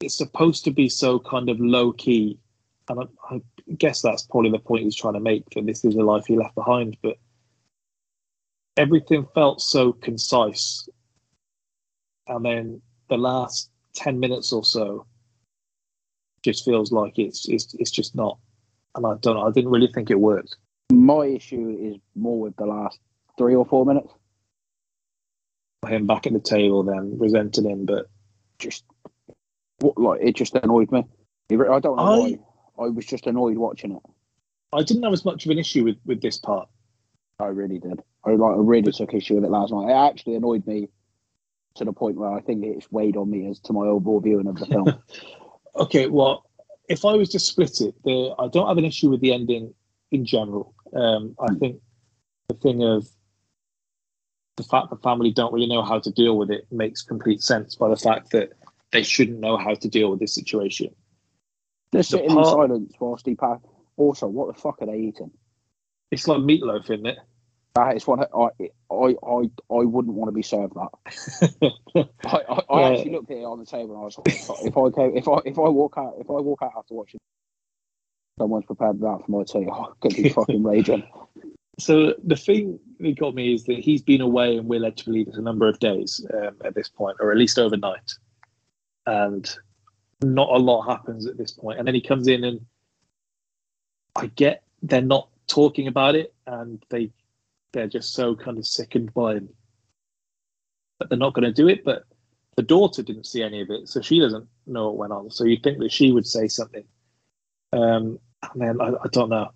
it's 0.00 0.16
supposed 0.16 0.64
to 0.64 0.70
be 0.70 0.88
so 0.88 1.18
kind 1.18 1.48
of 1.50 1.60
low 1.60 1.92
key, 1.92 2.38
and 2.88 3.00
I, 3.00 3.34
I 3.34 3.40
guess 3.76 4.00
that's 4.00 4.22
probably 4.22 4.50
the 4.50 4.58
point 4.58 4.84
he's 4.84 4.96
trying 4.96 5.14
to 5.14 5.20
make 5.20 5.44
that 5.50 5.66
this 5.66 5.84
is 5.84 5.94
a 5.94 6.02
life 6.02 6.24
he 6.26 6.36
left 6.36 6.54
behind, 6.54 6.96
but 7.02 7.18
everything 8.76 9.26
felt 9.34 9.60
so 9.60 9.92
concise, 9.92 10.88
and 12.26 12.44
then 12.44 12.82
the 13.10 13.18
last 13.18 13.70
ten 13.94 14.18
minutes 14.18 14.52
or 14.52 14.64
so 14.64 15.06
just 16.42 16.64
feels 16.64 16.90
like 16.90 17.18
it's 17.18 17.46
it's 17.48 17.74
it's 17.74 17.90
just 17.90 18.14
not, 18.14 18.38
and 18.94 19.04
I 19.04 19.14
don't 19.20 19.36
know, 19.36 19.46
I 19.46 19.50
didn't 19.50 19.70
really 19.70 19.92
think 19.92 20.10
it 20.10 20.18
worked. 20.18 20.56
My 20.90 21.26
issue 21.26 21.76
is 21.78 22.00
more 22.14 22.40
with 22.40 22.56
the 22.56 22.66
last 22.66 22.98
three 23.38 23.54
or 23.54 23.64
four 23.64 23.84
minutes. 23.86 24.12
Him 25.86 26.06
back 26.06 26.26
at 26.26 26.32
the 26.32 26.40
table, 26.40 26.84
then 26.84 27.18
resenting 27.18 27.68
him, 27.68 27.86
but 27.86 28.06
Just 28.58 28.84
what, 29.80 29.98
like 29.98 30.20
it 30.22 30.36
just 30.36 30.54
annoyed 30.54 30.92
me. 30.92 31.04
I 31.50 31.56
don't 31.56 31.96
know 31.96 31.98
I- 31.98 32.18
why. 32.18 32.38
I 32.78 32.88
was 32.88 33.04
just 33.04 33.26
annoyed 33.26 33.58
watching 33.58 33.92
it. 33.92 34.02
I 34.72 34.82
didn't 34.82 35.02
have 35.02 35.12
as 35.12 35.24
much 35.24 35.44
of 35.44 35.50
an 35.50 35.58
issue 35.58 35.84
with, 35.84 35.96
with 36.06 36.22
this 36.22 36.38
part. 36.38 36.68
I 37.38 37.46
really 37.46 37.78
did. 37.78 38.00
I 38.24 38.30
like 38.30 38.54
I 38.54 38.58
really 38.58 38.90
took 38.92 39.12
issue 39.12 39.34
with 39.34 39.44
it 39.44 39.50
last 39.50 39.72
night. 39.72 39.90
It 39.90 40.10
actually 40.10 40.36
annoyed 40.36 40.66
me 40.66 40.88
to 41.74 41.84
the 41.84 41.92
point 41.92 42.16
where 42.16 42.32
I 42.32 42.40
think 42.40 42.64
it's 42.64 42.90
weighed 42.90 43.16
on 43.16 43.30
me 43.30 43.48
as 43.48 43.58
to 43.60 43.72
my 43.72 43.82
overall 43.86 44.20
viewing 44.20 44.46
of 44.46 44.56
the 44.56 44.66
film. 44.66 44.86
Okay, 45.74 46.06
well, 46.06 46.44
if 46.90 47.06
I 47.06 47.14
was 47.14 47.30
to 47.30 47.38
split 47.38 47.80
it, 47.80 47.94
the, 48.04 48.34
I 48.38 48.48
don't 48.48 48.68
have 48.68 48.76
an 48.76 48.84
issue 48.84 49.08
with 49.08 49.22
the 49.22 49.32
ending 49.32 49.72
in 50.10 50.26
general. 50.26 50.74
Um, 50.94 51.34
I 51.40 51.54
think 51.54 51.80
the 52.48 52.54
thing 52.56 52.82
of 52.82 53.08
the 54.56 54.62
fact 54.62 54.90
the 54.90 54.96
family 54.96 55.30
don't 55.30 55.52
really 55.52 55.66
know 55.66 55.82
how 55.82 55.98
to 55.98 56.10
deal 56.10 56.36
with 56.36 56.50
it 56.50 56.66
makes 56.70 57.02
complete 57.02 57.42
sense 57.42 57.74
by 57.74 57.88
the 57.88 57.96
fact 57.96 58.30
that 58.32 58.50
they 58.90 59.02
shouldn't 59.02 59.40
know 59.40 59.56
how 59.56 59.74
to 59.74 59.88
deal 59.88 60.10
with 60.10 60.20
this 60.20 60.34
situation. 60.34 60.94
Just 61.94 62.10
The 62.10 62.18
sitting 62.18 62.34
part- 62.34 62.46
in 62.46 62.50
silence 62.52 62.92
whilst 63.00 63.26
he 63.26 63.34
packed. 63.34 63.66
Also, 63.96 64.26
what 64.26 64.54
the 64.54 64.60
fuck 64.60 64.80
are 64.82 64.86
they 64.86 64.98
eating? 64.98 65.30
It's 66.10 66.26
like 66.28 66.38
meatloaf, 66.40 66.84
isn't 66.84 67.06
it? 67.06 67.18
That 67.74 67.96
is 67.96 68.06
what 68.06 68.28
I 68.34 68.48
I 68.90 69.14
I 69.26 69.50
I 69.70 69.84
wouldn't 69.84 70.14
want 70.14 70.28
to 70.28 70.32
be 70.32 70.42
served 70.42 70.74
that. 70.74 71.74
I, 72.24 72.36
I, 72.36 72.62
I 72.70 72.80
Yeah. 72.80 72.88
actually 72.90 73.12
looked 73.12 73.30
at 73.30 73.38
it 73.38 73.44
on 73.44 73.58
the 73.58 73.64
table 73.66 73.94
and 73.94 74.02
I 74.02 74.04
was 74.04 74.18
like, 74.18 74.58
if 74.66 74.76
I 74.76 74.88
go, 74.90 75.12
if 75.14 75.28
I 75.28 75.38
if 75.46 75.58
I 75.58 75.68
walk 75.68 75.94
out 75.96 76.14
if 76.18 76.28
I 76.28 76.34
walk 76.34 76.60
out 76.62 76.72
after 76.76 76.92
watching, 76.94 77.20
someone's 78.38 78.66
prepared 78.66 79.00
that 79.00 79.22
for 79.24 79.30
my 79.30 79.44
tea. 79.44 79.66
Oh, 79.70 79.84
I 79.84 79.92
could 80.00 80.16
be 80.16 80.28
fucking 80.28 80.62
raging. 80.62 81.02
So 81.78 82.14
the 82.22 82.36
thing 82.36 82.78
got 83.10 83.34
me 83.34 83.54
is 83.54 83.64
that 83.64 83.80
he's 83.80 84.02
been 84.02 84.20
away 84.20 84.56
and 84.56 84.68
we're 84.68 84.78
led 84.78 84.96
to 84.98 85.04
believe 85.06 85.26
it's 85.26 85.36
a 85.36 85.42
number 85.42 85.66
of 85.66 85.80
days 85.80 86.24
um, 86.34 86.56
at 86.64 86.74
this 86.76 86.88
point, 86.88 87.16
or 87.18 87.32
at 87.32 87.38
least 87.38 87.58
overnight, 87.58 88.12
and 89.06 89.56
not 90.22 90.50
a 90.50 90.58
lot 90.58 90.82
happens 90.82 91.26
at 91.26 91.36
this 91.36 91.50
point. 91.50 91.78
And 91.78 91.88
then 91.88 91.96
he 91.96 92.00
comes 92.00 92.28
in 92.28 92.44
and 92.44 92.64
I 94.14 94.26
get 94.26 94.62
they're 94.82 95.00
not 95.00 95.28
talking 95.48 95.88
about 95.88 96.14
it, 96.14 96.32
and 96.46 96.82
they 96.90 97.10
they're 97.72 97.88
just 97.88 98.14
so 98.14 98.36
kind 98.36 98.58
of 98.58 98.66
sickened 98.66 99.12
by 99.14 99.34
him 99.34 99.48
that 100.98 101.08
they're 101.08 101.18
not 101.18 101.34
going 101.34 101.44
to 101.44 101.52
do 101.52 101.68
it. 101.68 101.84
But 101.84 102.04
the 102.56 102.62
daughter 102.62 103.02
didn't 103.02 103.26
see 103.26 103.42
any 103.42 103.62
of 103.62 103.70
it, 103.70 103.88
so 103.88 104.00
she 104.00 104.20
doesn't 104.20 104.46
know 104.66 104.90
what 104.90 104.96
went 104.98 105.12
on. 105.12 105.30
So 105.30 105.44
you'd 105.44 105.62
think 105.62 105.78
that 105.78 105.92
she 105.92 106.12
would 106.12 106.26
say 106.26 106.48
something. 106.48 106.84
Um, 107.72 108.18
and 108.52 108.60
then 108.60 108.80
I, 108.80 108.88
I 108.88 109.08
don't 109.10 109.30
know. 109.30 109.50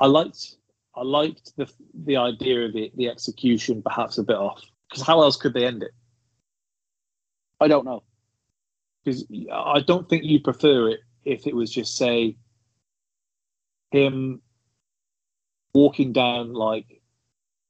I 0.00 0.06
liked 0.06 0.57
I 0.98 1.02
liked 1.02 1.52
the 1.56 1.70
the 2.04 2.16
idea 2.16 2.64
of 2.64 2.74
it, 2.74 2.96
the 2.96 3.08
execution 3.08 3.82
perhaps 3.82 4.18
a 4.18 4.24
bit 4.24 4.36
off. 4.36 4.62
Because 4.88 5.06
how 5.06 5.22
else 5.22 5.36
could 5.36 5.54
they 5.54 5.64
end 5.64 5.82
it? 5.82 5.92
I 7.60 7.68
don't 7.68 7.84
know. 7.84 8.02
Because 9.04 9.24
I 9.52 9.80
don't 9.80 10.08
think 10.08 10.24
you'd 10.24 10.44
prefer 10.44 10.88
it 10.88 11.00
if 11.24 11.46
it 11.46 11.54
was 11.54 11.70
just 11.70 11.96
say 11.96 12.36
him 13.90 14.40
walking 15.72 16.12
down 16.12 16.52
like 16.52 16.86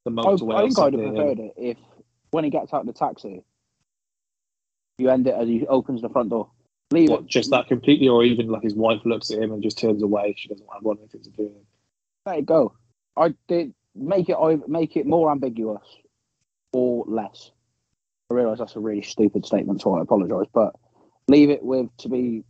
the 0.05 0.11
I, 0.11 0.13
motorway. 0.13 0.55
I 0.55 0.61
or 0.61 0.67
think 0.67 0.79
I'd 0.79 0.93
have 0.93 1.13
preferred 1.13 1.39
it 1.39 1.53
if 1.57 1.77
when 2.31 2.43
he 2.43 2.49
gets 2.49 2.73
out 2.73 2.81
of 2.81 2.87
the 2.87 2.93
taxi, 2.93 3.43
you 4.97 5.09
end 5.09 5.27
it 5.27 5.35
as 5.35 5.47
he 5.47 5.67
opens 5.67 6.01
the 6.01 6.09
front 6.09 6.29
door. 6.29 6.49
Leave 6.91 7.09
What, 7.09 7.21
it. 7.21 7.27
just 7.27 7.51
that 7.51 7.67
completely, 7.67 8.07
or 8.07 8.23
even 8.23 8.47
like 8.47 8.63
his 8.63 8.73
wife 8.73 9.01
looks 9.05 9.29
at 9.29 9.39
him 9.39 9.51
and 9.51 9.61
just 9.61 9.77
turns 9.77 10.01
away. 10.01 10.33
She 10.37 10.47
doesn't 10.47 10.65
have 10.73 10.97
anything 10.97 11.21
to 11.21 11.29
do 11.29 11.43
with 11.43 11.51
him. 11.51 11.65
Let 12.25 12.39
it 12.39 12.45
go. 12.47 12.73
I 13.19 13.33
did 13.47 13.73
make 13.95 14.29
it. 14.29 14.37
Make 14.69 14.95
it 14.95 15.05
more 15.05 15.31
ambiguous 15.31 15.83
or 16.71 17.05
less. 17.07 17.51
I 18.31 18.35
realise 18.35 18.59
that's 18.59 18.75
a 18.75 18.79
really 18.79 19.01
stupid 19.01 19.45
statement, 19.45 19.81
so 19.81 19.95
I 19.95 20.01
apologise. 20.01 20.47
But 20.53 20.75
leave 21.27 21.49
it 21.49 21.63
with 21.63 21.89
to 21.97 22.09
be 22.09 22.43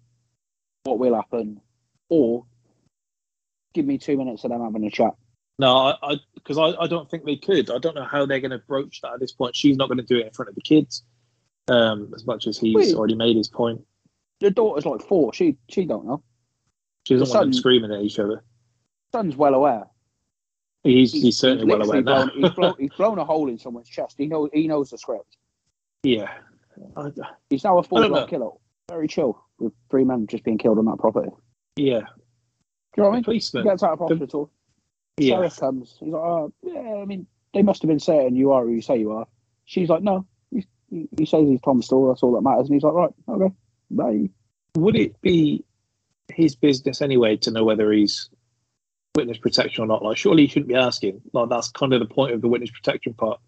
what 0.84 1.00
will 1.00 1.16
happen, 1.16 1.62
or 2.10 2.46
give 3.74 3.86
me 3.86 3.98
two 3.98 4.18
minutes 4.18 4.44
of 4.44 4.52
them 4.52 4.62
having 4.62 4.86
a 4.86 4.92
chat. 4.92 5.14
No, 5.58 5.94
I 6.02 6.16
because 6.36 6.58
I, 6.58 6.84
I, 6.84 6.88
don't 6.88 7.10
think 7.10 7.26
they 7.26 7.36
could. 7.36 7.70
I 7.70 7.80
don't 7.80 7.96
know 7.96 8.06
how 8.06 8.26
they're 8.26 8.40
going 8.40 8.52
to 8.52 8.60
broach 8.60 9.02
that 9.02 9.14
at 9.14 9.20
this 9.20 9.34
point. 9.34 9.56
She's 9.56 9.76
not 9.76 9.90
going 9.90 9.98
to 9.98 10.04
do 10.04 10.18
it 10.18 10.28
in 10.28 10.32
front 10.32 10.48
of 10.48 10.56
the 10.56 10.62
kids, 10.62 11.04
um, 11.68 12.14
as 12.16 12.26
much 12.26 12.48
as 12.48 12.58
he's 12.58 12.76
Wait. 12.76 12.96
already 12.96 13.16
made 13.16 13.36
his 13.36 13.50
point. 13.50 13.82
The 14.40 14.52
daughter's 14.52 14.86
like 14.86 15.02
four. 15.02 15.34
She 15.34 15.58
she 15.70 15.86
don't 15.86 16.06
know. 16.06 16.24
She 17.06 17.14
doesn't 17.16 17.28
The 17.28 17.34
want 17.38 17.48
them 17.48 17.54
son- 17.54 17.60
screaming 17.60 17.92
at 17.92 18.02
each 18.02 18.20
other. 18.20 18.44
Son's 19.12 19.36
well 19.36 19.54
aware. 19.54 19.86
He's 20.84 21.12
he's, 21.12 21.38
certainly 21.38 21.66
well 21.66 21.82
aware 21.82 22.02
literally 22.02 22.04
now. 22.04 22.32
blown, 22.32 22.42
he's, 22.42 22.56
blown, 22.56 22.76
he's 22.80 22.94
blown 22.94 23.20
a 23.20 23.26
hole 23.26 23.50
in 23.50 23.58
someone's 23.58 23.90
chest. 23.90 24.16
He 24.18 24.28
knows 24.28 24.50
he 24.54 24.68
knows 24.68 24.90
the 24.90 24.98
script. 24.98 25.36
yeah, 26.04 26.30
I, 26.96 27.12
He's 27.50 27.64
now 27.64 27.78
a 27.78 27.84
full-blown 27.84 28.28
killer. 28.28 28.52
Very 28.88 29.08
chill 29.08 29.44
with 29.60 29.74
three 29.92 30.04
men 30.04 30.28
just 30.28 30.44
being 30.44 30.58
killed 30.58 30.78
on 30.78 30.86
that 30.86 30.98
property. 30.98 31.32
Yeah, 31.76 31.84
Do 31.84 31.92
yeah. 31.92 32.00
you 32.98 33.04
know 33.04 33.10
what 33.10 33.28
I 33.28 33.32
mean? 33.32 33.40
He 33.42 33.62
gets 33.64 33.84
out 33.84 33.94
of 33.94 34.00
hospital. 34.00 34.52
Yeah, 35.18 35.36
Sheriff 35.36 35.58
comes. 35.58 35.98
He's 36.00 36.14
like, 36.14 36.22
oh, 36.22 36.54
yeah, 36.64 37.02
I 37.02 37.06
mean, 37.06 37.28
they 37.54 37.62
must 37.62 37.82
have 37.82 37.90
been 37.90 38.00
saying 38.00 38.36
you 38.36 38.54
are 38.54 38.64
who 38.64 38.72
you 38.72 38.82
say 38.82 38.98
you 38.98 39.12
are. 39.12 39.28
She's 39.66 39.90
like, 39.90 40.02
no. 40.02 40.26
He, 40.52 40.66
he, 40.90 41.10
he 41.18 41.26
says 41.26 41.48
he's 41.48 41.62
Tom 41.62 41.82
Stall. 41.82 42.08
That's 42.08 42.24
all 42.24 42.34
that 42.34 42.42
matters. 42.42 42.68
And 42.68 42.76
he's 42.76 42.84
like, 42.84 42.94
right, 42.94 43.10
okay, 43.28 43.54
bye. 43.92 44.30
would 44.78 44.96
it 44.96 45.20
be 45.22 45.66
his 46.34 46.56
business 46.56 47.02
anyway 47.02 47.36
to 47.38 47.52
know 47.52 47.64
whether 47.64 47.92
he's 47.92 48.30
witness 49.20 49.38
protection 49.38 49.84
or 49.84 49.88
not? 49.88 50.04
Like, 50.04 50.18
surely 50.18 50.44
he 50.44 50.48
shouldn't 50.48 50.70
be 50.70 50.76
asking. 50.76 51.22
Like, 51.34 51.50
that's 51.50 51.70
kind 51.72 51.94
of 51.94 52.00
the 52.00 52.06
point 52.06 52.34
of 52.34 52.42
the 52.42 52.48
witness 52.48 52.72
protection 52.72 53.14
part. 53.14 53.40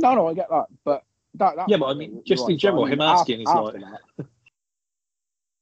No, 0.00 0.14
no, 0.14 0.28
I 0.28 0.34
get 0.34 0.48
that. 0.48 0.66
But 0.84 1.02
that, 1.34 1.56
that 1.56 1.68
Yeah, 1.68 1.76
but 1.78 1.86
I 1.86 1.94
mean, 1.94 2.22
just 2.24 2.48
in 2.48 2.58
general, 2.58 2.86
him 2.86 3.00
asking 3.00 3.40
is 3.40 3.46
like- 3.48 3.74
that, 3.74 4.26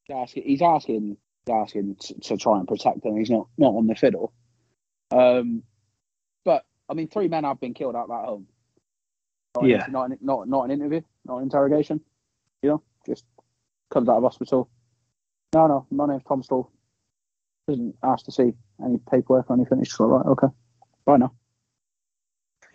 he's 0.06 0.16
asking, 0.16 0.42
he's 0.44 0.62
asking, 0.62 1.16
he's 1.46 1.54
asking 1.54 1.96
to, 1.96 2.20
to 2.20 2.36
try 2.36 2.58
and 2.58 2.68
protect 2.68 3.02
them. 3.02 3.16
He's 3.16 3.30
not, 3.30 3.48
not 3.58 3.74
on 3.74 3.86
the 3.86 3.94
fiddle. 3.94 4.32
Um, 5.10 5.62
but 6.44 6.64
I 6.88 6.94
mean, 6.94 7.08
three 7.08 7.28
men 7.28 7.44
have 7.44 7.60
been 7.60 7.74
killed 7.74 7.96
out 7.96 8.08
that 8.08 8.24
home. 8.26 8.46
Not 9.54 9.64
an- 9.64 9.70
Yeah. 9.70 9.86
not 9.88 10.10
an, 10.10 10.18
not 10.20 10.48
not 10.48 10.64
an 10.64 10.70
interview, 10.70 11.00
not 11.24 11.38
an 11.38 11.44
interrogation. 11.44 12.00
You 12.62 12.68
know, 12.70 12.82
just 13.06 13.24
comes 13.90 14.08
out 14.08 14.16
of 14.18 14.22
hospital. 14.24 14.68
No, 15.54 15.66
no, 15.66 15.86
my 15.90 16.06
name's 16.06 16.24
Tom 16.24 16.42
Stall. 16.42 16.70
Doesn't 17.68 17.96
ask 18.02 18.24
to 18.26 18.32
see 18.32 18.52
any 18.84 18.98
paperwork 19.10 19.50
or 19.50 19.54
anything. 19.54 19.80
It's 19.80 19.88
just 19.88 20.00
like, 20.00 20.24
right, 20.24 20.30
okay. 20.30 20.46
Bye 21.04 21.16
now. 21.16 21.32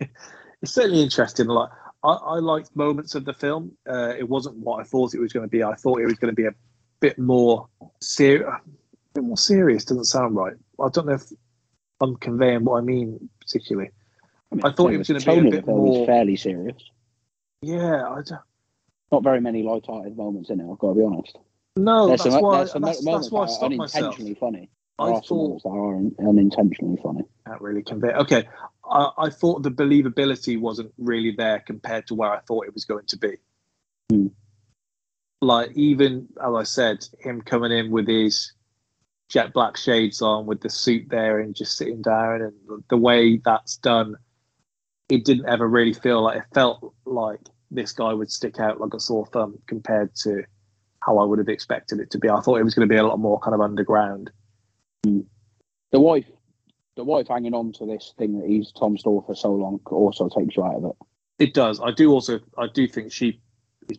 it's 0.00 0.72
certainly 0.72 1.02
interesting. 1.02 1.46
Like 1.46 1.70
I, 2.04 2.12
I 2.12 2.38
liked 2.38 2.74
moments 2.74 3.14
of 3.14 3.24
the 3.24 3.32
film. 3.32 3.72
Uh, 3.88 4.14
it 4.18 4.28
wasn't 4.28 4.56
what 4.56 4.80
I 4.80 4.84
thought 4.84 5.14
it 5.14 5.20
was 5.20 5.32
going 5.32 5.44
to 5.44 5.50
be. 5.50 5.62
I 5.62 5.74
thought 5.74 6.00
it 6.00 6.06
was 6.06 6.18
going 6.18 6.34
to 6.34 6.36
be 6.36 6.46
a 6.46 6.54
bit 7.00 7.18
more 7.18 7.68
serious. 8.00 8.46
A 8.46 8.60
bit 9.14 9.24
more 9.24 9.36
serious 9.36 9.84
doesn't 9.84 10.04
sound 10.04 10.36
right. 10.36 10.54
I 10.82 10.88
don't 10.88 11.06
know 11.06 11.14
if 11.14 11.24
I'm 12.00 12.16
conveying 12.16 12.64
what 12.64 12.78
I 12.78 12.80
mean 12.80 13.28
particularly. 13.40 13.90
I, 14.50 14.54
mean, 14.54 14.64
I 14.64 14.72
thought 14.72 14.92
it 14.92 14.98
was 14.98 15.08
gonna 15.08 15.20
be 15.42 15.48
a 15.48 15.50
bit 15.50 15.66
more- 15.66 16.06
fairly 16.06 16.36
serious. 16.36 16.82
Yeah, 17.62 18.08
I 18.08 18.22
don't, 18.22 18.40
Not 19.12 19.22
very 19.22 19.40
many 19.40 19.62
light-hearted 19.62 20.16
moments 20.16 20.50
in 20.50 20.60
it. 20.60 20.70
I've 20.70 20.78
got 20.78 20.88
to 20.88 20.94
be 20.94 21.04
honest. 21.04 21.38
no, 21.76 22.08
there's 22.08 22.24
that's 22.24 22.34
some, 22.34 22.42
why. 22.42 22.58
That's, 22.58 22.74
moments 22.74 23.04
that's 23.04 23.30
why 23.30 23.44
I 23.44 23.46
stopped 23.46 23.76
myself. 23.76 24.02
unintentionally 24.02 24.34
funny. 24.34 24.70
I 25.02 25.20
thought 25.20 25.62
that 25.62 25.68
are 25.68 25.96
un- 25.96 26.14
unintentionally 26.18 26.98
funny. 27.02 27.22
can't 27.46 27.60
really 27.60 27.82
convey. 27.82 28.12
Okay, 28.12 28.48
I, 28.84 29.10
I 29.18 29.30
thought 29.30 29.62
the 29.62 29.70
believability 29.70 30.60
wasn't 30.60 30.92
really 30.98 31.32
there 31.32 31.60
compared 31.60 32.06
to 32.08 32.14
where 32.14 32.30
I 32.30 32.40
thought 32.40 32.66
it 32.66 32.74
was 32.74 32.84
going 32.84 33.06
to 33.06 33.18
be. 33.18 33.36
Hmm. 34.10 34.26
Like 35.40 35.72
even 35.74 36.28
as 36.40 36.54
I 36.54 36.62
said, 36.62 37.06
him 37.20 37.42
coming 37.42 37.72
in 37.72 37.90
with 37.90 38.06
his 38.06 38.52
jet 39.28 39.52
black 39.52 39.76
shades 39.76 40.22
on, 40.22 40.46
with 40.46 40.60
the 40.60 40.70
suit 40.70 41.06
there, 41.08 41.40
and 41.40 41.54
just 41.54 41.76
sitting 41.76 42.02
down, 42.02 42.42
and 42.42 42.84
the 42.88 42.96
way 42.96 43.40
that's 43.44 43.76
done, 43.78 44.16
it 45.08 45.24
didn't 45.24 45.48
ever 45.48 45.66
really 45.68 45.94
feel 45.94 46.22
like 46.22 46.38
it 46.38 46.44
felt 46.54 46.94
like 47.04 47.40
this 47.70 47.92
guy 47.92 48.12
would 48.12 48.30
stick 48.30 48.60
out 48.60 48.80
like 48.80 48.94
a 48.94 49.00
sore 49.00 49.26
thumb 49.26 49.58
compared 49.66 50.14
to 50.14 50.44
how 51.00 51.18
I 51.18 51.24
would 51.24 51.38
have 51.38 51.48
expected 51.48 51.98
it 52.00 52.10
to 52.12 52.18
be. 52.18 52.28
I 52.28 52.40
thought 52.40 52.60
it 52.60 52.64
was 52.64 52.74
going 52.74 52.88
to 52.88 52.92
be 52.92 52.98
a 52.98 53.06
lot 53.06 53.18
more 53.18 53.40
kind 53.40 53.54
of 53.54 53.60
underground. 53.60 54.30
The 55.02 56.00
wife, 56.00 56.26
the 56.96 57.04
wife 57.04 57.26
hanging 57.28 57.54
on 57.54 57.72
to 57.74 57.86
this 57.86 58.14
thing 58.18 58.38
that 58.40 58.48
he's 58.48 58.72
Tom 58.72 58.96
Stall 58.96 59.22
for 59.26 59.34
so 59.34 59.52
long 59.52 59.80
also 59.86 60.28
takes 60.28 60.56
you 60.56 60.64
out 60.64 60.76
of 60.76 60.84
it. 60.84 60.96
It 61.38 61.54
does. 61.54 61.80
I 61.80 61.90
do 61.90 62.10
also. 62.12 62.40
I 62.56 62.66
do 62.72 62.86
think 62.86 63.12
she 63.12 63.40
is- 63.88 63.98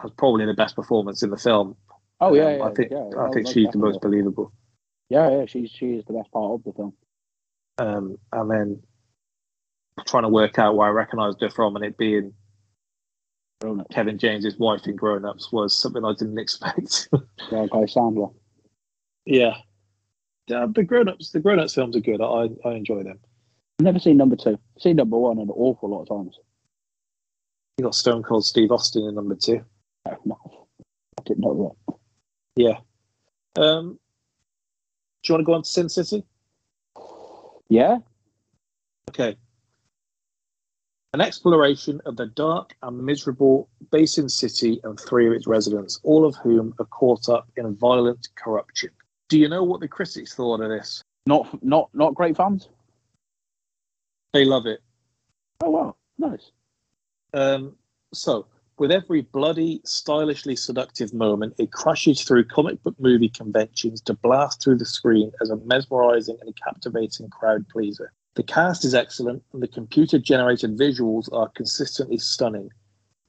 has 0.00 0.10
probably 0.18 0.44
the 0.46 0.54
best 0.54 0.76
performance 0.76 1.22
in 1.22 1.30
the 1.30 1.36
film. 1.36 1.76
Oh 2.20 2.34
yeah, 2.34 2.44
Um, 2.44 2.58
yeah 2.58 2.64
I 2.64 2.74
think. 2.74 2.90
yeah, 2.90 3.10
I 3.18 3.30
think 3.30 3.46
no, 3.46 3.52
she's 3.52 3.70
the 3.70 3.78
most 3.78 4.00
believable. 4.00 4.52
Yeah, 5.08 5.30
yeah, 5.30 5.46
she's 5.46 5.70
she 5.70 5.94
is 5.94 6.04
the 6.04 6.12
best 6.12 6.30
part 6.32 6.52
of 6.52 6.64
the 6.64 6.72
film. 6.72 6.92
Um, 7.78 8.16
and 8.32 8.50
then 8.50 8.82
trying 10.06 10.24
to 10.24 10.28
work 10.28 10.58
out 10.58 10.76
where 10.76 10.88
I 10.88 10.90
recognised 10.90 11.40
her 11.40 11.50
from, 11.50 11.76
and 11.76 11.84
it 11.84 11.96
being 11.96 12.34
Kevin 13.90 14.18
James's 14.18 14.58
wife 14.58 14.86
in 14.86 14.96
Grown 14.96 15.24
Ups 15.24 15.50
was 15.50 15.74
something 15.76 16.04
I 16.04 16.12
didn't 16.12 16.38
expect. 16.46 17.08
yeah, 17.50 17.66
Guy 17.70 17.84
Sandler. 17.84 18.32
yeah. 19.24 19.54
Yeah, 20.46 20.66
the 20.72 20.84
grown 20.84 21.08
ups, 21.08 21.30
the 21.30 21.40
grown 21.40 21.58
ups 21.58 21.74
films 21.74 21.96
are 21.96 22.00
good. 22.00 22.20
I 22.20 22.48
I 22.68 22.74
enjoy 22.74 23.02
them. 23.02 23.18
I've 23.78 23.84
never 23.84 23.98
seen 23.98 24.16
number 24.16 24.36
two. 24.36 24.58
I've 24.76 24.82
seen 24.82 24.96
number 24.96 25.18
one 25.18 25.38
an 25.38 25.50
awful 25.50 25.90
lot 25.90 26.02
of 26.02 26.08
times. 26.08 26.38
You 27.78 27.84
got 27.84 27.94
Stone 27.94 28.22
Cold 28.22 28.44
Steve 28.44 28.70
Austin 28.70 29.06
in 29.08 29.14
number 29.14 29.34
two. 29.34 29.64
Fair 30.04 30.18
enough. 30.24 30.38
I 31.18 31.22
didn't 31.26 31.40
know 31.40 31.76
that. 31.86 31.94
Yeah. 32.56 32.78
Um, 33.62 33.98
do 35.22 35.32
you 35.32 35.34
want 35.34 35.40
to 35.42 35.46
go 35.46 35.54
on 35.54 35.62
to 35.62 35.68
Sin 35.68 35.88
City? 35.88 36.24
Yeah, 37.68 37.98
Okay. 39.10 39.36
An 41.14 41.20
exploration 41.20 42.00
of 42.04 42.16
the 42.16 42.26
dark 42.26 42.74
and 42.82 43.02
miserable 43.02 43.70
Basin 43.90 44.28
City 44.28 44.80
and 44.84 45.00
three 45.00 45.26
of 45.26 45.32
its 45.32 45.46
residents, 45.46 45.98
all 46.02 46.26
of 46.26 46.34
whom 46.36 46.74
are 46.78 46.84
caught 46.86 47.28
up 47.30 47.48
in 47.56 47.74
violent 47.76 48.28
corruption. 48.34 48.90
Do 49.28 49.38
you 49.38 49.48
know 49.48 49.64
what 49.64 49.80
the 49.80 49.88
critics 49.88 50.34
thought 50.34 50.60
of 50.60 50.68
this? 50.68 51.02
not 51.26 51.62
not 51.62 51.90
not 51.92 52.14
great 52.14 52.36
fans. 52.36 52.68
They 54.32 54.44
love 54.44 54.66
it. 54.66 54.80
Oh 55.62 55.70
wow, 55.70 55.96
nice. 56.18 56.52
Um, 57.34 57.76
so, 58.12 58.46
with 58.78 58.92
every 58.92 59.22
bloody, 59.22 59.80
stylishly 59.84 60.56
seductive 60.56 61.12
moment, 61.12 61.54
it 61.58 61.72
crashes 61.72 62.22
through 62.22 62.44
comic 62.44 62.82
book 62.82 62.94
movie 62.98 63.28
conventions 63.28 64.00
to 64.02 64.14
blast 64.14 64.62
through 64.62 64.78
the 64.78 64.86
screen 64.86 65.32
as 65.40 65.50
a 65.50 65.56
mesmerizing 65.56 66.38
and 66.40 66.54
captivating 66.56 67.28
crowd 67.30 67.68
pleaser. 67.68 68.12
The 68.34 68.42
cast 68.42 68.84
is 68.84 68.94
excellent, 68.94 69.42
and 69.52 69.62
the 69.62 69.68
computer 69.68 70.18
generated 70.18 70.78
visuals 70.78 71.32
are 71.32 71.48
consistently 71.48 72.18
stunning. 72.18 72.70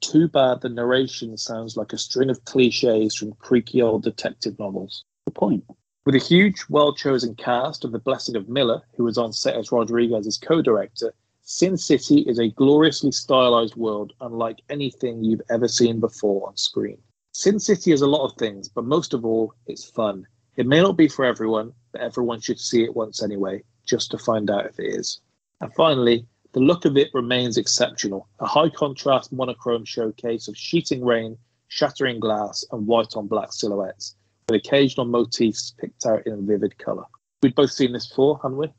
Too 0.02 0.28
bad 0.28 0.62
the 0.62 0.70
narration 0.70 1.38
sounds 1.38 1.76
like 1.76 1.94
a 1.94 1.98
string 1.98 2.30
of 2.30 2.46
cliches 2.46 3.16
from 3.16 3.34
creaky 3.34 3.82
old 3.82 4.04
detective 4.04 4.60
novels. 4.60 5.04
The 5.26 5.32
point. 5.32 5.64
With 6.08 6.16
a 6.16 6.20
huge, 6.20 6.64
well 6.70 6.94
chosen 6.94 7.36
cast 7.36 7.84
of 7.84 7.92
the 7.92 8.00
blessing 8.00 8.38
of 8.38 8.48
Miller, 8.48 8.82
who 8.96 9.04
was 9.04 9.18
on 9.18 9.34
set 9.34 9.58
as 9.58 9.74
Rodriguez's 9.74 10.38
co 10.38 10.62
director, 10.62 11.14
Sin 11.42 11.76
City 11.76 12.22
is 12.22 12.40
a 12.40 12.48
gloriously 12.48 13.12
stylized 13.12 13.76
world 13.76 14.14
unlike 14.22 14.62
anything 14.70 15.22
you've 15.22 15.42
ever 15.50 15.68
seen 15.68 16.00
before 16.00 16.48
on 16.48 16.56
screen. 16.56 16.98
Sin 17.34 17.60
City 17.60 17.92
is 17.92 18.02
a 18.02 18.08
lot 18.08 18.24
of 18.24 18.38
things, 18.38 18.70
but 18.70 18.86
most 18.86 19.14
of 19.14 19.26
all, 19.26 19.54
it's 19.66 19.84
fun. 19.84 20.26
It 20.56 20.66
may 20.66 20.80
not 20.80 20.96
be 20.96 21.10
for 21.10 21.26
everyone, 21.26 21.74
but 21.92 22.00
everyone 22.00 22.40
should 22.40 22.62
see 22.62 22.86
it 22.86 22.96
once 22.96 23.22
anyway, 23.22 23.62
just 23.86 24.10
to 24.12 24.18
find 24.18 24.50
out 24.50 24.66
if 24.66 24.80
it 24.80 24.86
is. 24.86 25.20
And 25.60 25.74
finally, 25.74 26.26
the 26.54 26.62
look 26.62 26.86
of 26.86 26.96
it 26.96 27.14
remains 27.14 27.58
exceptional. 27.58 28.30
A 28.40 28.46
high 28.46 28.70
contrast 28.70 29.34
monochrome 29.34 29.84
showcase 29.84 30.48
of 30.48 30.56
sheeting 30.56 31.04
rain, 31.04 31.38
shattering 31.68 32.22
glass, 32.22 32.64
and 32.72 32.88
white 32.88 33.18
on 33.18 33.28
black 33.28 33.52
silhouettes, 33.52 34.16
with 34.50 34.62
occasional 34.66 35.06
motifs 35.06 35.74
picked 35.80 36.06
out 36.06 36.26
in 36.26 36.34
a 36.34 36.38
vivid 36.38 36.78
colour. 36.78 37.04
We'd 37.44 37.56
both 37.56 37.72
seen 37.72 37.92
this 37.94 38.08
before, 38.08 38.40
hadn't 38.42 38.58
we? 38.58 38.72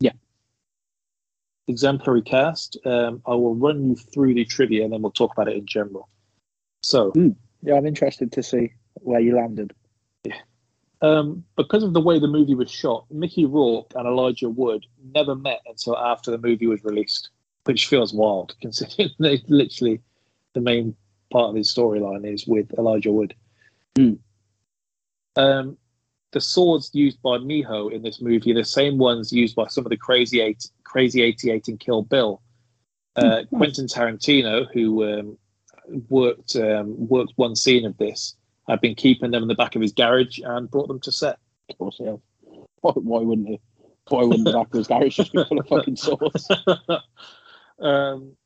Yeah. 0.00 0.12
Exemplary 1.68 2.22
cast. 2.22 2.76
Um, 2.84 3.22
I 3.26 3.34
will 3.34 3.54
run 3.54 3.84
you 3.90 3.96
through 3.96 4.34
the 4.34 4.44
trivia 4.44 4.84
and 4.84 4.92
then 4.92 5.02
we'll 5.02 5.12
talk 5.12 5.32
about 5.32 5.48
it 5.48 5.56
in 5.56 5.66
general. 5.66 6.08
So, 6.82 7.12
Yeah, 7.62 7.74
I'm 7.74 7.86
interested 7.86 8.30
to 8.32 8.42
see 8.42 8.72
where 8.96 9.20
you 9.20 9.36
landed. 9.36 9.72
um, 11.00 11.44
because 11.56 11.82
of 11.82 11.92
the 11.94 12.00
way 12.00 12.18
the 12.18 12.28
movie 12.28 12.54
was 12.54 12.70
shot, 12.70 13.06
Mickey 13.10 13.46
Rourke 13.46 13.92
and 13.94 14.06
Elijah 14.06 14.48
Wood 14.50 14.84
never 15.14 15.34
met 15.34 15.60
until 15.66 15.96
after 15.96 16.30
the 16.30 16.38
movie 16.38 16.66
was 16.66 16.84
released, 16.84 17.30
which 17.64 17.86
feels 17.88 18.12
wild 18.12 18.54
considering 18.60 19.10
they 19.18 19.42
literally 19.48 20.00
the 20.54 20.60
main 20.60 20.94
part 21.32 21.50
of 21.50 21.56
his 21.56 21.72
storyline 21.74 22.30
is 22.30 22.46
with 22.46 22.72
Elijah 22.78 23.10
Wood. 23.12 23.34
Hmm. 23.96 24.14
Um, 25.36 25.76
the 26.32 26.40
swords 26.40 26.90
used 26.92 27.22
by 27.22 27.38
Miho 27.38 27.92
in 27.92 28.02
this 28.02 28.20
movie 28.20 28.50
are 28.52 28.56
the 28.56 28.64
same 28.64 28.98
ones 28.98 29.32
used 29.32 29.54
by 29.54 29.68
some 29.68 29.86
of 29.86 29.90
the 29.90 29.96
crazy 29.96 30.40
eight, 30.40 30.68
crazy 30.84 31.22
eighty-eight 31.22 31.68
in 31.68 31.78
Kill 31.78 32.02
Bill. 32.02 32.42
Uh, 33.14 33.42
Hmm. 33.44 33.56
Quentin 33.56 33.86
Tarantino, 33.86 34.66
who 34.72 35.04
um, 35.04 35.38
worked 36.10 36.56
um, 36.56 36.94
worked 37.08 37.32
one 37.36 37.56
scene 37.56 37.86
of 37.86 37.96
this, 37.96 38.34
had 38.68 38.80
been 38.80 38.94
keeping 38.94 39.30
them 39.30 39.42
in 39.42 39.48
the 39.48 39.54
back 39.54 39.76
of 39.76 39.82
his 39.82 39.92
garage 39.92 40.38
and 40.44 40.70
brought 40.70 40.88
them 40.88 41.00
to 41.00 41.12
set. 41.12 41.38
Of 41.70 41.78
course, 41.78 41.96
yeah. 41.98 42.16
Why, 42.80 42.92
why 42.92 43.20
wouldn't 43.20 43.48
he? 43.48 43.60
Why 44.08 44.22
wouldn't 44.24 44.44
the 44.44 44.52
back 44.52 44.66
of 44.66 44.72
his 44.72 44.86
garage 44.86 45.16
just 45.16 45.32
be 45.32 45.44
full 45.44 45.58
of 45.58 45.66
fucking 45.66 45.96
swords? 45.96 46.48
um, 47.80 48.36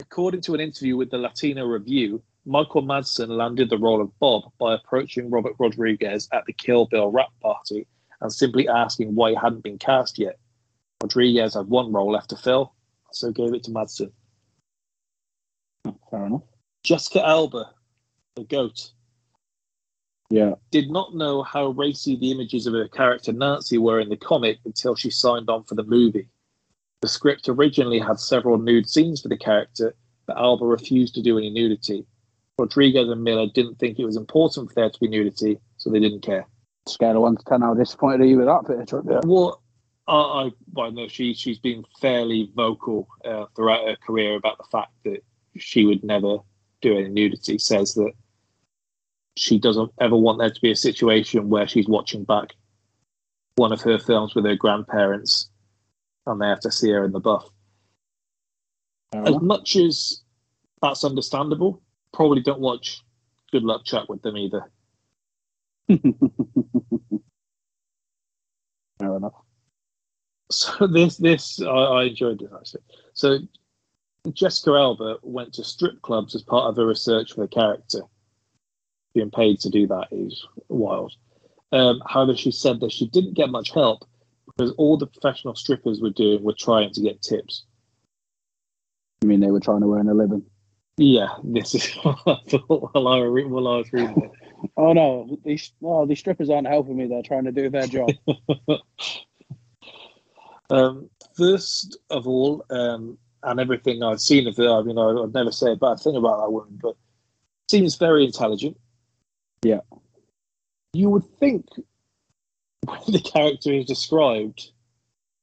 according 0.00 0.40
to 0.42 0.54
an 0.54 0.60
interview 0.60 0.96
with 0.96 1.10
the 1.10 1.18
Latino 1.18 1.66
Review, 1.66 2.22
Michael 2.48 2.82
Madsen 2.82 3.28
landed 3.28 3.70
the 3.70 3.76
role 3.78 4.00
of 4.00 4.16
Bob 4.20 4.52
by 4.58 4.74
approaching 4.74 5.30
Robert 5.30 5.54
Rodriguez 5.58 6.28
at 6.32 6.44
the 6.46 6.52
Kill 6.52 6.86
Bill 6.86 7.10
wrap 7.10 7.30
party 7.42 7.88
and 8.20 8.32
simply 8.32 8.68
asking 8.68 9.16
why 9.16 9.30
he 9.30 9.36
hadn't 9.36 9.64
been 9.64 9.78
cast 9.78 10.16
yet. 10.16 10.38
Rodriguez 11.02 11.54
had 11.54 11.66
one 11.66 11.92
role 11.92 12.12
left 12.12 12.30
to 12.30 12.36
fill, 12.36 12.72
so 13.10 13.32
gave 13.32 13.52
it 13.52 13.64
to 13.64 13.72
Madsen. 13.72 14.12
Fair 16.08 16.26
enough. 16.26 16.42
Jessica 16.84 17.26
Alba, 17.26 17.70
the 18.36 18.44
goat, 18.44 18.92
Yeah. 20.30 20.54
did 20.70 20.88
not 20.88 21.16
know 21.16 21.42
how 21.42 21.70
racy 21.70 22.14
the 22.14 22.30
images 22.30 22.68
of 22.68 22.74
her 22.74 22.86
character 22.86 23.32
Nancy 23.32 23.76
were 23.76 23.98
in 23.98 24.08
the 24.08 24.16
comic 24.16 24.60
until 24.64 24.94
she 24.94 25.10
signed 25.10 25.50
on 25.50 25.64
for 25.64 25.74
the 25.74 25.82
movie. 25.82 26.28
The 27.02 27.08
script 27.08 27.48
originally 27.48 27.98
had 27.98 28.20
several 28.20 28.56
nude 28.56 28.88
scenes 28.88 29.20
for 29.20 29.28
the 29.28 29.36
character, 29.36 29.96
but 30.26 30.36
Alba 30.36 30.64
refused 30.64 31.14
to 31.16 31.22
do 31.22 31.38
any 31.38 31.50
nudity. 31.50 32.06
Rodriguez 32.58 33.08
and 33.08 33.22
Miller 33.22 33.46
didn't 33.54 33.78
think 33.78 33.98
it 33.98 34.04
was 34.04 34.16
important 34.16 34.68
for 34.68 34.74
there 34.74 34.90
to 34.90 35.00
be 35.00 35.08
nudity, 35.08 35.58
so 35.76 35.90
they 35.90 36.00
didn't 36.00 36.22
care. 36.22 36.46
Scale 36.88 37.16
of 37.16 37.22
one 37.22 37.36
to 37.36 37.44
ten, 37.44 37.62
how 37.62 37.74
disappointed 37.74 38.20
are 38.22 38.26
you 38.26 38.38
with 38.38 38.46
that 38.46 38.64
bit? 38.66 39.24
Well, 39.24 39.62
I, 40.06 40.14
I 40.16 40.50
well, 40.72 40.92
no, 40.92 41.08
she 41.08 41.34
she's 41.34 41.58
been 41.58 41.84
fairly 42.00 42.50
vocal 42.54 43.08
uh, 43.24 43.46
throughout 43.54 43.86
her 43.86 43.96
career 43.96 44.36
about 44.36 44.58
the 44.58 44.64
fact 44.70 44.92
that 45.04 45.22
she 45.56 45.84
would 45.84 46.04
never 46.04 46.38
do 46.80 46.96
any 46.96 47.08
nudity. 47.08 47.58
Says 47.58 47.94
that 47.94 48.12
she 49.36 49.58
doesn't 49.58 49.90
ever 50.00 50.16
want 50.16 50.38
there 50.38 50.50
to 50.50 50.60
be 50.60 50.70
a 50.70 50.76
situation 50.76 51.50
where 51.50 51.66
she's 51.66 51.88
watching 51.88 52.24
back 52.24 52.54
one 53.56 53.72
of 53.72 53.80
her 53.82 53.98
films 53.98 54.34
with 54.34 54.44
her 54.44 54.56
grandparents 54.56 55.50
and 56.26 56.40
they 56.40 56.46
have 56.46 56.60
to 56.60 56.70
see 56.70 56.90
her 56.90 57.04
in 57.04 57.12
the 57.12 57.20
buff. 57.20 57.48
As 59.12 59.40
much 59.40 59.76
as 59.76 60.22
that's 60.82 61.04
understandable, 61.04 61.82
probably 62.16 62.40
don't 62.40 62.60
watch 62.60 63.02
Good 63.52 63.62
Luck 63.62 63.84
Chuck 63.84 64.08
with 64.08 64.22
them 64.22 64.38
either. 64.38 64.70
Fair 68.98 69.16
enough. 69.16 69.34
So 70.50 70.86
this 70.86 71.18
this 71.18 71.60
I, 71.60 71.66
I 71.66 72.04
enjoyed 72.04 72.38
this 72.40 72.50
actually. 72.56 72.82
So 73.12 73.38
Jessica 74.32 74.70
Alba 74.70 75.18
went 75.22 75.52
to 75.54 75.64
strip 75.64 76.00
clubs 76.02 76.34
as 76.34 76.42
part 76.42 76.70
of 76.70 76.76
her 76.76 76.86
research 76.86 77.34
for 77.34 77.42
the 77.42 77.48
character. 77.48 78.00
Being 79.14 79.30
paid 79.30 79.60
to 79.60 79.70
do 79.70 79.86
that 79.86 80.08
is 80.10 80.44
wild. 80.68 81.12
Um, 81.72 82.00
however, 82.06 82.34
she 82.34 82.50
said 82.50 82.80
that 82.80 82.92
she 82.92 83.06
didn't 83.08 83.34
get 83.34 83.50
much 83.50 83.72
help 83.72 84.04
because 84.46 84.72
all 84.78 84.96
the 84.96 85.06
professional 85.06 85.54
strippers 85.54 86.00
were 86.00 86.10
doing 86.10 86.42
were 86.42 86.54
trying 86.58 86.92
to 86.94 87.02
get 87.02 87.22
tips. 87.22 87.64
You 89.20 89.28
mean 89.28 89.40
they 89.40 89.50
were 89.50 89.60
trying 89.60 89.82
to 89.82 89.94
earn 89.94 90.08
a 90.08 90.14
living? 90.14 90.44
Yeah, 90.96 91.28
this 91.44 91.74
is 91.74 91.94
what 92.02 92.18
I 92.26 92.36
thought 92.48 92.94
while 92.94 93.08
I, 93.08 93.18
re- 93.20 93.44
while 93.44 93.68
I 93.68 93.76
was 93.78 93.92
reading 93.92 94.22
it. 94.22 94.32
Oh 94.78 94.92
no, 94.94 95.38
these 95.44 95.70
oh 95.82 96.06
these 96.06 96.18
strippers 96.18 96.50
aren't 96.50 96.66
helping 96.66 96.96
me. 96.96 97.06
They're 97.06 97.22
trying 97.22 97.44
to 97.44 97.52
do 97.52 97.68
their 97.70 97.86
job. 97.86 98.10
Um, 100.68 101.08
first 101.36 101.96
of 102.10 102.26
all, 102.26 102.64
um, 102.70 103.18
and 103.44 103.60
everything 103.60 104.02
I've 104.02 104.20
seen 104.20 104.48
of 104.48 104.56
her, 104.56 104.68
I 104.68 104.82
mean, 104.82 104.98
I, 104.98 105.10
I'd 105.10 105.32
never 105.32 105.52
say 105.52 105.70
a 105.72 105.76
bad 105.76 106.00
thing 106.00 106.16
about 106.16 106.40
that 106.44 106.50
woman, 106.50 106.78
but 106.82 106.96
seems 107.70 107.94
very 107.94 108.24
intelligent. 108.24 108.76
Yeah. 109.62 109.80
You 110.92 111.10
would 111.10 111.24
think 111.38 111.66
when 112.84 113.00
the 113.06 113.20
character 113.20 113.72
is 113.72 113.84
described 113.86 114.72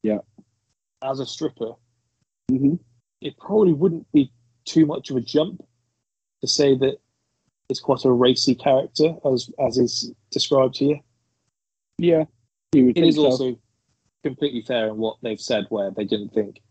Yeah. 0.02 0.20
as 1.02 1.22
a 1.22 1.26
stripper, 1.26 1.72
hmm 2.50 2.76
it 3.22 3.38
probably 3.38 3.72
wouldn't 3.72 4.12
be 4.12 4.30
too 4.66 4.86
much 4.86 5.10
of 5.10 5.18
a 5.18 5.22
jump 5.22 5.64
to 6.42 6.48
say 6.48 6.76
that 6.78 6.98
it's 7.70 7.80
quite 7.80 8.04
a 8.06 8.12
racy 8.12 8.56
character 8.56 9.16
as 9.32 9.50
as 9.66 9.78
is 9.78 10.12
described 10.32 10.78
here. 10.78 11.00
Yeah, 11.98 12.26
It 12.74 13.14
so. 13.16 13.26
also 13.26 13.60
completely 14.24 14.62
fair 14.62 14.88
in 14.88 14.98
what 14.98 15.18
they've 15.22 15.40
said, 15.40 15.66
where 15.70 15.92
they 15.92 16.06
didn't 16.06 16.34
think 16.34 16.62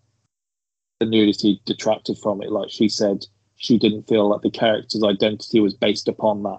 the 1.00 1.06
nudity 1.06 1.60
detracted 1.64 2.18
from 2.18 2.42
it. 2.42 2.50
Like 2.50 2.70
she 2.70 2.88
said, 2.88 3.24
she 3.56 3.78
didn't 3.78 4.08
feel 4.08 4.30
that 4.30 4.42
the 4.42 4.50
character's 4.50 5.02
identity 5.04 5.60
was 5.60 5.74
based 5.74 6.08
upon 6.08 6.42
that, 6.42 6.58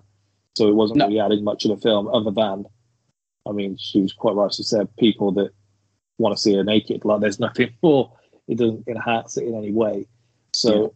so 0.56 0.68
it 0.68 0.76
wasn't 0.76 1.00
No. 1.00 1.08
really 1.08 1.20
adding 1.20 1.44
much 1.44 1.66
of 1.66 1.72
the 1.72 1.78
film. 1.82 2.08
Other 2.08 2.32
than, 2.32 2.66
I 3.46 3.52
mean, 3.52 3.78
she 3.78 4.02
was 4.02 4.14
quite 4.14 4.36
right. 4.36 4.54
She 4.54 4.64
said 4.64 4.96
people 4.98 5.32
that 5.34 5.52
want 6.18 6.36
to 6.36 6.42
see 6.42 6.56
her 6.56 6.64
naked, 6.64 7.06
like 7.06 7.22
there's 7.22 7.40
nothing 7.40 7.70
more. 7.84 8.12
It 8.48 8.58
doesn't 8.58 8.88
enhance 8.88 9.38
it 9.38 9.48
in 9.48 9.56
any 9.56 9.72
way. 9.72 10.08
So, 10.54 10.94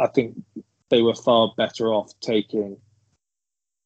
I 0.00 0.06
think 0.08 0.36
they 0.88 1.02
were 1.02 1.14
far 1.14 1.52
better 1.56 1.92
off 1.92 2.12
taking 2.20 2.76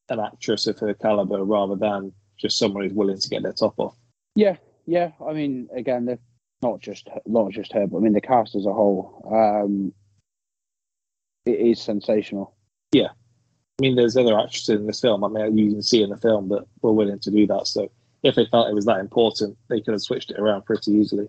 an 0.09 0.21
actress 0.21 0.67
of 0.67 0.79
her 0.79 0.95
caliber 0.95 1.43
rather 1.45 1.77
than 1.77 2.13
just 2.39 2.59
someone 2.59 2.85
who's 2.85 2.93
willing 2.93 3.19
to 3.19 3.29
get 3.29 3.43
their 3.43 3.53
top 3.53 3.75
off. 3.79 3.97
Yeah, 4.35 4.57
yeah. 4.87 5.13
I 5.27 5.33
mean, 5.33 5.69
again, 5.75 6.05
they're 6.05 6.19
not 6.63 6.81
just 6.81 7.09
not 7.27 7.51
just 7.51 7.73
her, 7.73 7.87
but 7.87 7.99
I 7.99 8.01
mean 8.01 8.13
the 8.13 8.21
cast 8.21 8.55
as 8.55 8.67
a 8.67 8.73
whole. 8.73 9.29
Um, 9.31 9.93
it 11.47 11.61
is 11.61 11.81
sensational. 11.81 12.55
Yeah, 12.93 13.09
I 13.79 13.83
mean, 13.83 13.97
there's 13.97 14.17
other 14.17 14.39
actresses 14.39 14.81
in 14.81 14.87
this 14.87 15.01
film. 15.01 15.25
I 15.25 15.29
mean, 15.29 15.59
you 15.59 15.73
can 15.73 15.83
see 15.83 16.03
in 16.03 16.11
the 16.11 16.17
film 16.17 16.49
that 16.51 16.65
were 16.83 16.93
willing 16.93 17.19
to 17.19 17.31
do 17.31 17.47
that. 17.49 17.67
So 17.67 17.91
if 18.23 18.37
they 18.37 18.47
felt 18.47 18.69
it 18.69 18.75
was 18.75 18.87
that 18.87 19.01
important, 19.01 19.59
they 19.69 19.81
could 19.81 19.93
have 19.93 20.03
switched 20.03 20.31
it 20.31 20.39
around 20.39 20.65
pretty 20.65 20.93
easily. 20.93 21.29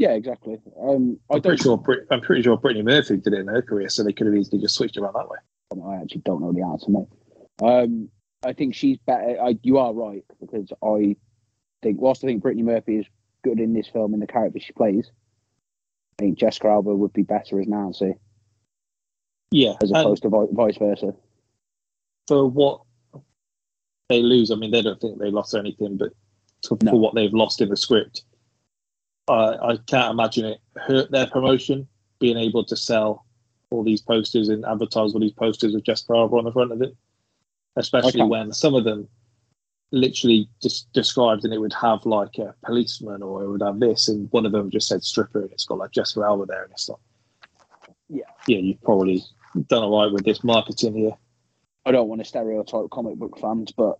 Yeah, 0.00 0.12
exactly. 0.12 0.56
Um, 0.82 1.18
I 1.30 1.34
I'm 1.34 1.42
pretty 1.42 1.62
sure. 1.62 1.76
Brit- 1.76 2.06
I'm 2.10 2.22
pretty 2.22 2.40
sure 2.40 2.56
Brittany 2.56 2.82
Murphy 2.82 3.18
did 3.18 3.34
it 3.34 3.40
in 3.40 3.48
her 3.48 3.60
career, 3.60 3.90
so 3.90 4.02
they 4.02 4.14
could 4.14 4.26
have 4.28 4.34
easily 4.34 4.58
just 4.62 4.74
switched 4.74 4.96
around 4.96 5.12
that 5.12 5.28
way. 5.28 5.36
I 5.86 5.96
actually 6.00 6.22
don't 6.22 6.40
know 6.40 6.52
the 6.52 6.62
answer, 6.62 6.90
mate. 6.90 7.06
Um, 7.62 8.08
I 8.42 8.54
think 8.54 8.74
she's 8.74 8.96
better. 9.06 9.36
I, 9.38 9.58
you 9.62 9.76
are 9.76 9.92
right 9.92 10.24
because 10.40 10.72
I 10.82 11.16
think, 11.82 12.00
whilst 12.00 12.24
I 12.24 12.28
think 12.28 12.40
Brittany 12.40 12.62
Murphy 12.62 12.96
is 12.96 13.06
good 13.44 13.60
in 13.60 13.74
this 13.74 13.88
film 13.88 14.14
in 14.14 14.20
the 14.20 14.26
character 14.26 14.58
she 14.58 14.72
plays, 14.72 15.10
I 16.18 16.22
think 16.22 16.38
Jessica 16.38 16.68
Alba 16.68 16.94
would 16.96 17.12
be 17.12 17.22
better 17.22 17.60
as 17.60 17.66
Nancy 17.68 18.14
Yeah, 19.50 19.74
as 19.82 19.90
opposed 19.90 20.22
to 20.22 20.30
vi- 20.30 20.46
vice 20.52 20.78
versa. 20.78 21.12
for 22.26 22.48
what 22.48 22.80
they 24.08 24.22
lose, 24.22 24.50
I 24.50 24.54
mean, 24.54 24.70
they 24.70 24.80
don't 24.80 24.98
think 24.98 25.18
they 25.18 25.30
lost 25.30 25.54
anything, 25.54 25.98
but 25.98 26.12
to, 26.62 26.78
No. 26.82 26.92
for 26.92 26.98
what 27.00 27.14
they've 27.14 27.34
lost 27.34 27.60
in 27.60 27.68
the 27.68 27.76
script, 27.76 28.22
I 29.30 29.72
I 29.72 29.76
can't 29.86 30.10
imagine 30.12 30.44
it 30.44 30.60
hurt 30.76 31.10
their 31.10 31.26
promotion 31.26 31.86
being 32.18 32.36
able 32.36 32.64
to 32.64 32.76
sell 32.76 33.24
all 33.70 33.82
these 33.84 34.00
posters 34.02 34.48
and 34.48 34.64
advertise 34.66 35.14
all 35.14 35.20
these 35.20 35.32
posters 35.32 35.72
with 35.74 35.84
Jessica 35.84 36.14
Alba 36.14 36.36
on 36.36 36.44
the 36.44 36.52
front 36.52 36.72
of 36.72 36.82
it, 36.82 36.94
especially 37.76 38.20
Okay. 38.22 38.28
when 38.28 38.52
some 38.52 38.74
of 38.74 38.84
them 38.84 39.08
literally 39.92 40.48
just 40.62 40.92
described 40.92 41.44
and 41.44 41.52
it 41.54 41.58
would 41.58 41.72
have 41.72 42.04
like 42.06 42.38
a 42.38 42.54
policeman 42.64 43.22
or 43.22 43.42
it 43.42 43.48
would 43.50 43.62
have 43.62 43.80
this 43.80 44.08
and 44.08 44.28
one 44.30 44.46
of 44.46 44.52
them 44.52 44.70
just 44.70 44.86
said 44.86 45.02
stripper 45.02 45.42
and 45.42 45.50
it's 45.52 45.64
got 45.64 45.78
like 45.78 45.90
Jessica 45.90 46.20
Alba 46.24 46.46
there 46.46 46.62
and 46.62 46.72
it's 46.72 46.88
like 46.88 46.98
Yeah. 48.08 48.22
yeah 48.46 48.58
you've 48.58 48.80
probably 48.82 49.22
done 49.66 49.82
all 49.82 50.00
right 50.00 50.12
with 50.12 50.24
this 50.24 50.44
marketing 50.44 50.94
here 50.94 51.16
I 51.86 51.90
don't 51.92 52.08
want 52.08 52.20
to 52.20 52.24
stereotype 52.24 52.90
comic 52.90 53.16
book 53.16 53.38
fans, 53.40 53.72
but 53.72 53.98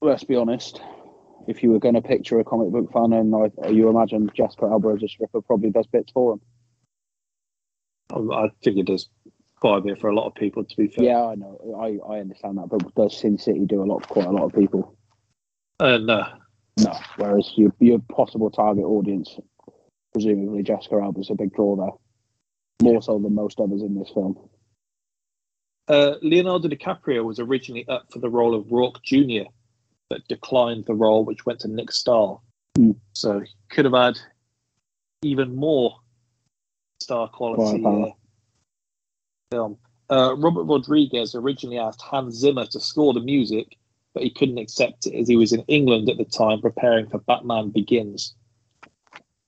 let's 0.00 0.24
be 0.24 0.36
honest. 0.36 0.80
If 1.46 1.62
you 1.62 1.70
were 1.70 1.78
going 1.78 1.94
to 1.94 2.02
picture 2.02 2.38
a 2.40 2.44
comic 2.44 2.70
book 2.70 2.92
fan 2.92 3.12
and 3.12 3.34
I, 3.34 3.68
you 3.68 3.88
imagine 3.88 4.30
Jasper 4.34 4.70
Alba 4.70 4.90
as 4.96 5.02
a 5.02 5.08
stripper, 5.08 5.40
probably 5.42 5.70
does 5.70 5.86
bits 5.86 6.12
for 6.12 6.34
him. 6.34 6.40
Um, 8.12 8.30
I 8.32 8.48
think 8.62 8.78
it 8.78 8.86
does 8.86 9.08
quite 9.56 9.78
a 9.78 9.80
bit 9.80 10.00
for 10.00 10.08
a 10.10 10.14
lot 10.14 10.26
of 10.26 10.34
people. 10.34 10.64
To 10.64 10.76
be 10.76 10.88
fair, 10.88 11.04
Yeah, 11.04 11.24
I 11.24 11.34
know. 11.34 11.78
I, 11.80 12.14
I 12.14 12.20
understand 12.20 12.58
that, 12.58 12.68
but 12.68 12.94
does 12.94 13.16
Sin 13.18 13.38
City 13.38 13.64
do 13.66 13.82
a 13.82 13.84
lot? 13.84 14.06
for 14.06 14.14
Quite 14.14 14.26
a 14.26 14.30
lot 14.30 14.44
of 14.44 14.52
people. 14.54 14.96
and 15.80 16.10
uh, 16.10 16.28
No. 16.78 16.92
Whereas 17.16 17.52
your 17.56 17.72
your 17.80 17.98
possible 18.10 18.50
target 18.50 18.84
audience, 18.84 19.36
presumably 20.12 20.62
Jessica 20.62 20.96
Alba's 20.96 21.30
a 21.30 21.34
big 21.34 21.52
draw 21.54 21.76
there, 21.76 22.90
more 22.92 23.02
so 23.02 23.18
than 23.18 23.34
most 23.34 23.60
others 23.60 23.82
in 23.82 23.98
this 23.98 24.10
film. 24.12 24.36
uh, 25.88 26.14
Leonardo 26.22 26.68
DiCaprio 26.68 27.24
was 27.24 27.38
originally 27.38 27.86
up 27.88 28.06
for 28.12 28.18
the 28.18 28.30
role 28.30 28.54
of 28.54 28.66
Roark 28.66 29.02
Jr., 29.02 29.48
but 30.14 30.28
declined 30.28 30.84
the 30.84 30.94
role, 30.94 31.24
which 31.24 31.44
went 31.44 31.58
to 31.58 31.66
Nick 31.66 31.90
Stahl. 31.90 32.44
Hmm. 32.76 32.92
So 33.14 33.40
he 33.40 33.50
could 33.68 33.84
have 33.84 33.94
had 33.94 34.16
even 35.22 35.56
more 35.56 35.96
star 37.00 37.26
quality 37.26 37.84
uh, 37.84 38.12
film. 39.50 39.76
Uh, 40.08 40.36
Robert 40.36 40.62
Rodriguez 40.64 41.34
originally 41.34 41.78
asked 41.78 42.00
Hans 42.00 42.36
Zimmer 42.36 42.66
to 42.66 42.78
score 42.78 43.12
the 43.12 43.20
music, 43.20 43.76
but 44.12 44.22
he 44.22 44.30
couldn't 44.30 44.58
accept 44.58 45.06
it 45.06 45.18
as 45.18 45.26
he 45.26 45.36
was 45.36 45.52
in 45.52 45.62
England 45.62 46.08
at 46.08 46.16
the 46.16 46.24
time 46.24 46.60
preparing 46.60 47.08
for 47.08 47.18
Batman 47.18 47.70
Begins. 47.70 48.36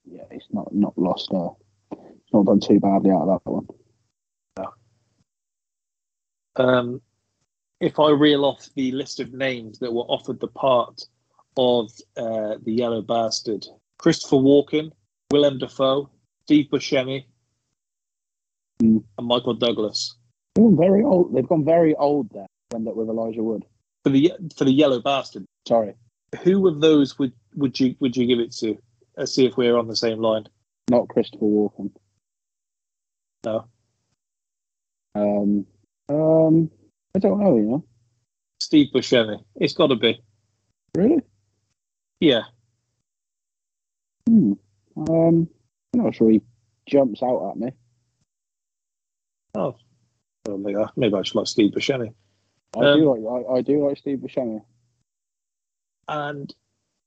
Yeah, 0.03 0.23
it's 0.31 0.47
not 0.51 0.73
not 0.73 0.97
lost. 0.97 1.31
Uh, 1.33 1.51
it's 1.91 2.33
not 2.33 2.45
done 2.45 2.59
too 2.59 2.81
badly 2.81 3.11
out 3.11 3.29
of 3.29 3.41
that 3.45 3.51
one. 3.51 3.67
um, 6.57 7.01
if 7.79 7.99
I 7.99 8.09
reel 8.11 8.45
off 8.45 8.69
the 8.75 8.91
list 8.91 9.19
of 9.19 9.33
names 9.33 9.79
that 9.79 9.93
were 9.93 10.03
offered 10.03 10.39
the 10.39 10.47
part 10.47 11.01
of 11.57 11.91
uh, 12.15 12.55
the 12.63 12.73
Yellow 12.73 13.01
Bastard, 13.01 13.65
Christopher 13.99 14.37
Walken, 14.37 14.91
Willem 15.31 15.57
Dafoe, 15.59 16.09
Steve 16.43 16.67
Buscemi, 16.71 17.25
Mm. 18.79 19.03
and 19.17 19.27
Michael 19.27 19.55
Douglas. 19.55 20.15
They've 20.53 20.63
gone 20.63 20.77
very 20.77 21.01
old. 21.03 21.33
They've 21.33 21.47
gone 21.47 21.65
very 21.65 21.95
old 21.95 22.29
there. 22.29 22.45
End 22.75 22.87
up 22.87 22.95
with 22.95 23.09
Elijah 23.09 23.41
Wood. 23.41 23.65
For 24.03 24.11
the 24.11 24.33
for 24.55 24.65
the 24.65 24.71
Yellow 24.71 25.01
Bastard, 25.01 25.45
Sorry, 25.67 25.95
who 26.43 26.67
of 26.67 26.79
those 26.79 27.17
would, 27.17 27.33
would 27.55 27.79
you 27.79 27.95
would 27.99 28.15
you 28.15 28.27
give 28.27 28.37
it 28.39 28.51
to? 28.57 28.77
Let's 29.17 29.33
see 29.33 29.47
if 29.47 29.57
we're 29.57 29.77
on 29.79 29.87
the 29.87 29.95
same 29.95 30.19
line. 30.19 30.47
not 30.91 31.07
Christopher 31.07 31.43
Walken. 31.45 31.89
No, 33.45 33.65
Um, 35.15 35.65
um, 36.07 36.69
I 37.17 37.19
don't 37.19 37.39
know. 37.39 37.55
You 37.57 37.63
know, 37.63 37.83
Steve 38.59 38.89
Buscemi. 38.93 39.43
It's 39.55 39.73
got 39.73 39.87
to 39.87 39.95
be. 39.95 40.21
really? 40.95 41.19
Yeah, 42.19 42.43
Hmm. 44.27 44.53
Um, 44.97 45.47
I'm 45.95 46.03
not 46.03 46.13
sure 46.15 46.29
he 46.29 46.41
jumps 46.87 47.23
out 47.23 47.49
at 47.51 47.57
me. 47.57 47.71
oh, 49.55 49.75
maybe, 50.47 50.75
I- 50.77 50.89
maybe 50.95 51.15
I 51.15 51.21
just 51.21 51.33
like 51.35 51.47
Steve 51.47 51.71
Buscemi. 51.71 52.13
I 52.75 52.79
Um, 52.85 52.99
do 52.99 53.15
like 53.15 53.45
I, 53.49 53.53
I 53.53 53.61
do 53.61 53.87
like 53.87 53.97
Steve 53.97 54.19
Buscemi. 54.19 54.61
and 56.07 56.53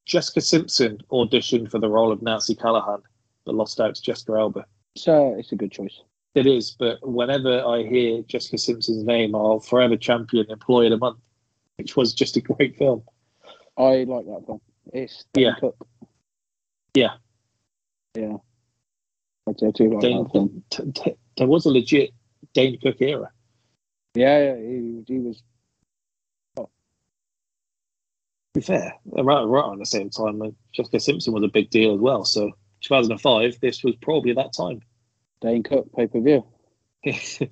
Jessica 0.06 0.40
Simpson 0.40 0.98
auditioned 1.12 1.70
for 1.70 1.78
the 1.78 1.88
role 1.88 2.10
of 2.10 2.20
Nancy 2.22 2.56
Callahan, 2.56 3.02
but 3.44 3.54
lost 3.54 3.78
out 3.80 3.94
to 3.94 4.02
Jessica 4.02 4.32
Alba. 4.32 4.66
So 4.96 5.34
it's 5.38 5.52
a 5.52 5.56
good 5.56 5.70
choice. 5.70 6.00
It 6.34 6.46
is, 6.46 6.70
but 6.78 6.98
whenever 7.06 7.64
I 7.64 7.82
hear 7.82 8.22
Jessica 8.22 8.56
Simpson's 8.58 9.04
name, 9.04 9.34
I'll 9.34 9.58
forever 9.60 9.96
champion 9.96 10.46
Employee 10.48 10.86
of 10.86 10.90
the 10.92 10.98
Month, 10.98 11.18
which 11.76 11.96
was 11.96 12.14
just 12.14 12.36
a 12.36 12.40
great 12.40 12.76
film. 12.76 13.02
I 13.76 14.04
like 14.04 14.26
that 14.26 14.42
film. 14.46 14.60
It's 14.92 15.24
Dane 15.32 15.46
Yeah. 15.46 15.54
Cook. 15.58 15.86
Yeah. 16.94 17.14
Yeah. 18.14 18.36
I'd 19.48 19.58
say 19.58 19.72
too 19.72 19.90
like 19.90 20.00
Dane, 20.00 20.22
that 20.24 20.32
film. 20.32 20.62
t- 20.70 20.92
t- 20.92 21.16
there 21.36 21.46
was 21.48 21.66
a 21.66 21.70
legit 21.70 22.10
Dane 22.54 22.78
Cook 22.80 23.00
era. 23.00 23.30
Yeah, 24.14 24.38
yeah, 24.38 24.56
he, 24.56 25.02
he 25.06 25.18
was. 25.18 25.42
Oh. 26.56 26.64
To 26.64 26.70
be 28.54 28.60
fair, 28.60 28.94
right, 29.06 29.22
right 29.24 29.42
around 29.42 29.78
the 29.78 29.86
same 29.86 30.10
time, 30.10 30.42
uh, 30.42 30.48
Jessica 30.72 31.00
Simpson 31.00 31.32
was 31.32 31.42
a 31.44 31.48
big 31.48 31.70
deal 31.70 31.94
as 31.94 32.00
well. 32.00 32.24
So 32.24 32.52
2005, 32.82 33.58
this 33.60 33.82
was 33.82 33.94
probably 33.96 34.32
that 34.34 34.52
time. 34.52 34.80
Dane 35.40 35.62
Cook 35.62 35.92
pay 35.94 36.06
per 36.06 36.20
view. 36.20 36.46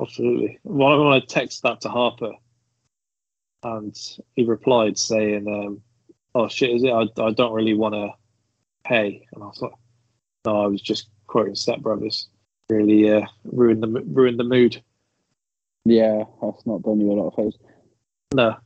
Absolutely. 0.00 0.58
I, 0.64 0.70
when 0.70 1.12
I 1.12 1.20
texted 1.20 1.62
that 1.62 1.80
to 1.82 1.88
Harper, 1.88 2.32
and 3.62 3.96
he 4.34 4.44
replied 4.44 4.98
saying, 4.98 5.46
um, 5.48 5.82
"Oh 6.34 6.48
shit, 6.48 6.70
is 6.70 6.84
it? 6.84 6.90
I, 6.90 7.06
I 7.22 7.32
don't 7.32 7.52
really 7.52 7.74
want 7.74 7.94
to 7.94 8.10
pay." 8.84 9.26
And 9.32 9.42
I 9.42 9.46
was 9.46 9.60
like, 9.60 9.72
"No, 10.44 10.62
I 10.62 10.66
was 10.66 10.80
just 10.80 11.08
quoting 11.26 11.54
Step 11.54 11.80
Brothers. 11.80 12.28
Really 12.68 13.12
uh, 13.12 13.26
ruined 13.44 13.82
the 13.82 13.88
ruined 13.88 14.38
the 14.38 14.44
mood." 14.44 14.82
Yeah, 15.84 16.24
that's 16.42 16.66
not 16.66 16.82
done 16.82 17.00
you 17.00 17.10
a 17.10 17.14
lot 17.14 17.28
of 17.28 17.34
favors. 17.34 17.58
No. 18.34 18.56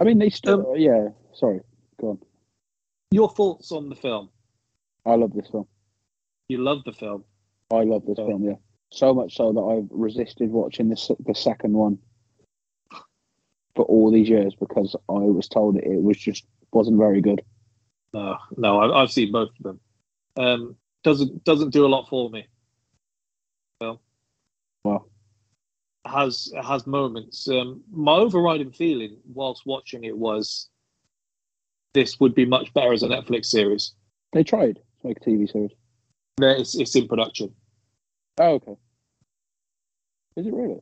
I 0.00 0.04
mean, 0.04 0.18
they 0.18 0.30
still. 0.30 0.72
Um, 0.72 0.76
yeah, 0.76 1.08
sorry. 1.34 1.60
Go 2.00 2.10
on. 2.10 2.18
Your 3.10 3.28
thoughts 3.28 3.72
on 3.72 3.88
the 3.88 3.94
film? 3.94 4.30
I 5.04 5.14
love 5.16 5.32
this 5.34 5.48
film. 5.48 5.66
You 6.48 6.58
love 6.58 6.84
the 6.84 6.92
film. 6.92 7.24
I 7.72 7.84
love 7.84 8.04
this 8.06 8.16
film. 8.16 8.44
Yeah, 8.44 8.54
so 8.90 9.14
much 9.14 9.36
so 9.36 9.52
that 9.52 9.60
I've 9.60 9.88
resisted 9.90 10.50
watching 10.50 10.88
the 10.88 11.16
the 11.26 11.34
second 11.34 11.72
one 11.72 11.98
for 13.74 13.84
all 13.86 14.10
these 14.10 14.28
years 14.28 14.54
because 14.54 14.94
I 15.08 15.12
was 15.12 15.48
told 15.48 15.76
it 15.76 16.02
was 16.02 16.18
just 16.18 16.44
wasn't 16.72 16.98
very 16.98 17.20
good. 17.20 17.42
No, 18.12 18.36
no, 18.56 18.80
I've, 18.80 18.90
I've 18.90 19.12
seen 19.12 19.32
both 19.32 19.50
of 19.58 19.62
them. 19.62 19.80
Um, 20.36 20.76
doesn't 21.02 21.44
doesn't 21.44 21.70
do 21.70 21.86
a 21.86 21.88
lot 21.88 22.08
for 22.08 22.30
me. 22.30 22.46
Well, 23.80 24.00
Well, 24.84 25.08
has 26.06 26.52
has 26.62 26.86
moments. 26.86 27.48
Um, 27.48 27.82
my 27.90 28.12
overriding 28.12 28.72
feeling 28.72 29.16
whilst 29.32 29.66
watching 29.66 30.04
it 30.04 30.16
was 30.16 30.68
this 31.94 32.20
would 32.20 32.34
be 32.34 32.46
much 32.46 32.72
better 32.74 32.92
as 32.92 33.02
a 33.02 33.08
Netflix 33.08 33.46
series. 33.46 33.92
they 34.32 34.42
tried 34.44 34.76
to 34.76 34.82
make 35.04 35.18
a 35.18 35.20
TV 35.20 35.50
series. 35.50 35.72
It's, 36.40 36.74
it's 36.74 36.96
in 36.96 37.06
production. 37.06 37.54
Oh, 38.38 38.54
okay. 38.54 38.76
Is 40.36 40.46
it 40.46 40.54
really? 40.54 40.80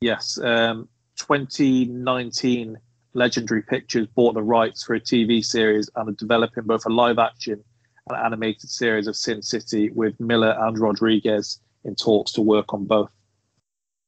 Yes, 0.00 0.38
um, 0.38 0.88
2019 1.16 2.78
Legendary 3.14 3.62
Pictures 3.62 4.06
bought 4.14 4.34
the 4.34 4.42
rights 4.42 4.84
for 4.84 4.94
a 4.94 5.00
TV 5.00 5.44
series 5.44 5.90
and 5.96 6.08
are 6.08 6.12
developing 6.12 6.64
both 6.64 6.86
a 6.86 6.90
live 6.90 7.18
action 7.18 7.62
and 8.08 8.24
animated 8.24 8.70
series 8.70 9.06
of 9.06 9.16
Sin 9.16 9.42
City 9.42 9.90
with 9.90 10.18
Miller 10.20 10.56
and 10.60 10.78
Rodriguez 10.78 11.60
in 11.84 11.94
talks 11.96 12.32
to 12.32 12.42
work 12.42 12.72
on 12.72 12.84
both. 12.84 13.10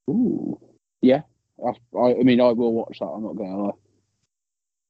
Ooh. 0.09 0.61
Yeah. 1.03 1.23
I, 1.64 1.71
I, 1.99 2.14
I 2.21 2.23
mean, 2.23 2.41
I 2.41 2.53
will 2.53 2.73
watch 2.73 2.99
that. 3.01 3.07
I'm 3.07 3.25
not 3.25 3.37
going 3.37 3.51
to 3.51 3.62
lie. 3.62 3.71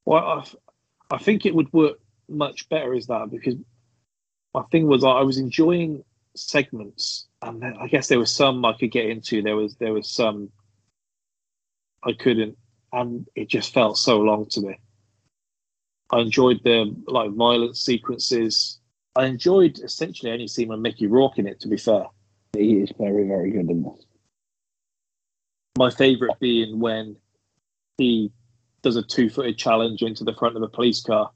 Well, 0.05 0.23
I, 0.23 1.15
I 1.15 1.17
think 1.17 1.45
it 1.45 1.55
would 1.55 1.71
work 1.73 1.97
much 2.29 2.69
better 2.69 2.93
as 2.93 3.07
that 3.07 3.29
because 3.31 3.55
my 4.53 4.63
thing 4.71 4.87
was 4.87 5.03
I 5.03 5.21
was 5.21 5.37
enjoying 5.37 6.03
segments, 6.35 7.27
and 7.41 7.63
I 7.63 7.87
guess 7.87 8.07
there 8.07 8.19
was 8.19 8.33
some 8.33 8.63
I 8.65 8.73
could 8.73 8.91
get 8.91 9.05
into. 9.09 9.41
There 9.41 9.55
was 9.55 9.75
there 9.75 9.93
was 9.93 10.09
some 10.09 10.49
I 12.03 12.13
couldn't, 12.13 12.57
and 12.93 13.27
it 13.35 13.49
just 13.49 13.73
felt 13.73 13.97
so 13.97 14.19
long 14.19 14.47
to 14.49 14.61
me. 14.61 14.79
I 16.11 16.19
enjoyed 16.19 16.61
the 16.63 16.95
like 17.07 17.31
violent 17.31 17.77
sequences. 17.77 18.79
I 19.15 19.25
enjoyed 19.25 19.79
essentially 19.79 20.31
any 20.31 20.47
scene 20.47 20.69
with 20.69 20.79
Mickey 20.79 21.07
Rourke 21.07 21.37
in 21.39 21.47
it. 21.47 21.59
To 21.61 21.67
be 21.67 21.77
fair, 21.77 22.05
He 22.53 22.77
is 22.77 22.91
very, 22.97 23.27
very 23.27 23.51
good 23.51 23.69
in 23.69 23.83
this. 23.83 24.05
my 25.77 25.89
favourite 25.89 26.39
being 26.39 26.79
when 26.79 27.15
he 27.97 28.31
does 28.83 28.95
a 28.95 29.03
two-footed 29.03 29.57
challenge 29.57 30.01
into 30.01 30.23
the 30.23 30.33
front 30.33 30.55
of 30.57 30.63
a 30.63 30.67
police 30.67 31.01
car. 31.01 31.29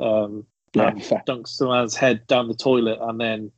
Um, 0.00 0.46
Yeah, 0.74 0.88
and 0.88 1.00
dunks 1.00 1.56
the 1.58 1.68
man's 1.68 1.96
head 1.96 2.26
down 2.26 2.48
the 2.48 2.54
toilet 2.54 2.98
and 3.00 3.18
then 3.20 3.50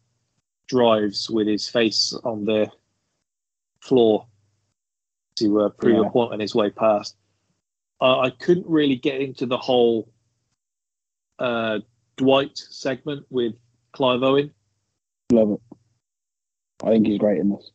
drives 0.69 1.29
with 1.31 1.47
his 1.47 1.69
face 1.69 2.13
on 2.25 2.45
the 2.45 2.71
floor 3.81 4.27
to 5.37 5.61
uh, 5.63 5.69
prove 5.71 5.97
Yeah. 5.97 6.07
a 6.07 6.11
point 6.11 6.33
on 6.33 6.41
his 6.41 6.55
way 6.55 6.71
past. 6.71 7.17
Uh, 8.01 8.21
I 8.21 8.31
couldn't 8.31 8.67
really 8.69 8.97
get 8.97 9.21
into 9.21 9.47
the 9.47 9.57
whole 9.59 10.09
uh, 11.39 11.81
Dwight 12.17 12.57
segment 12.57 13.27
with 13.31 13.55
Clive 13.93 14.23
Owen. 14.23 14.53
Love 15.33 15.53
it. 15.53 15.61
I 16.85 16.91
think 16.91 17.07
he's 17.07 17.19
great 17.19 17.39
in 17.41 17.51
this. 17.51 17.71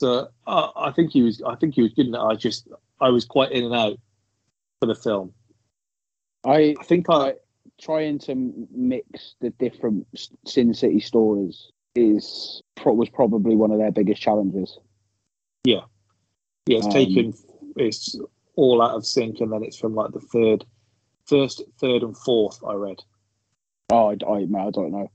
So 0.00 0.28
uh, 0.46 0.68
I 0.76 0.90
think 0.92 1.12
he 1.12 1.22
was. 1.22 1.40
I 1.46 1.54
think 1.54 1.74
he 1.74 1.82
was 1.82 1.92
good 1.94 2.06
in 2.06 2.14
it. 2.14 2.18
I 2.18 2.34
just 2.34 2.68
I 3.00 3.08
was 3.08 3.24
quite 3.24 3.52
in 3.52 3.64
and 3.64 3.74
out 3.74 3.98
for 4.80 4.86
the 4.86 4.94
film. 4.94 5.32
I 6.44 6.74
I 6.78 6.84
think 6.84 7.08
I 7.08 7.14
I- 7.14 7.34
trying 7.80 8.18
to 8.20 8.34
mix 8.70 9.34
the 9.40 9.50
different 9.50 10.06
Sin 10.46 10.72
City 10.74 11.00
stories 11.00 11.70
is 11.94 12.62
was 12.84 13.08
probably 13.08 13.56
one 13.56 13.70
of 13.70 13.78
their 13.78 13.90
biggest 13.92 14.20
challenges. 14.20 14.78
yeah, 15.64 15.80
yeah, 16.66 16.78
it's 16.78 16.86
Um, 16.86 16.92
taken 16.92 17.34
it's 17.76 18.18
all 18.56 18.82
out 18.82 18.94
of 18.94 19.06
sync, 19.06 19.40
and 19.40 19.50
then 19.52 19.62
it's 19.64 19.78
from 19.78 19.94
like 19.94 20.12
the 20.12 20.20
third, 20.20 20.64
first, 21.24 21.62
third, 21.80 22.02
and 22.02 22.16
fourth. 22.16 22.62
I 22.66 22.74
read. 22.74 22.98
Oh, 23.90 24.08
I, 24.10 24.16
I, 24.26 24.36
I 24.66 24.70
don't 24.70 24.92
know. 24.92 25.10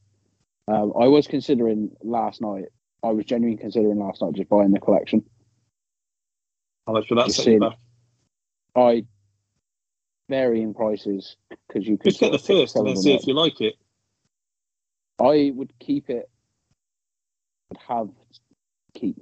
Um, 0.68 0.94
I 1.00 1.08
was 1.08 1.28
considering 1.28 1.92
last 2.02 2.42
night. 2.42 2.66
I 3.04 3.12
was 3.12 3.26
genuinely 3.26 3.62
considering 3.62 3.98
last 4.00 4.22
night 4.22 4.34
just 4.34 4.50
buying 4.50 4.72
the 4.72 4.80
collection. 4.80 5.24
How 6.86 6.94
much 6.94 7.10
would 7.10 7.20
that 7.20 7.32
set 7.32 7.38
you 7.38 7.44
seeing- 7.44 7.60
back? 7.60 7.78
I 8.76 9.06
varying 10.30 10.74
prices 10.76 11.36
because 11.50 11.88
you 11.88 11.98
could 11.98 12.12
Just 12.12 12.20
get 12.20 12.32
the 12.32 12.38
sort 12.38 12.42
of 12.42 12.48
pick 12.48 12.58
first 12.64 12.76
and 12.76 12.88
then 12.88 12.98
see 12.98 13.14
if 13.14 13.26
you 13.26 13.34
like 13.34 13.62
it. 13.62 13.76
I 15.20 15.52
would 15.56 15.74
keep 15.80 16.10
it. 16.10 16.30
Have 17.88 18.10
keep. 18.96 19.18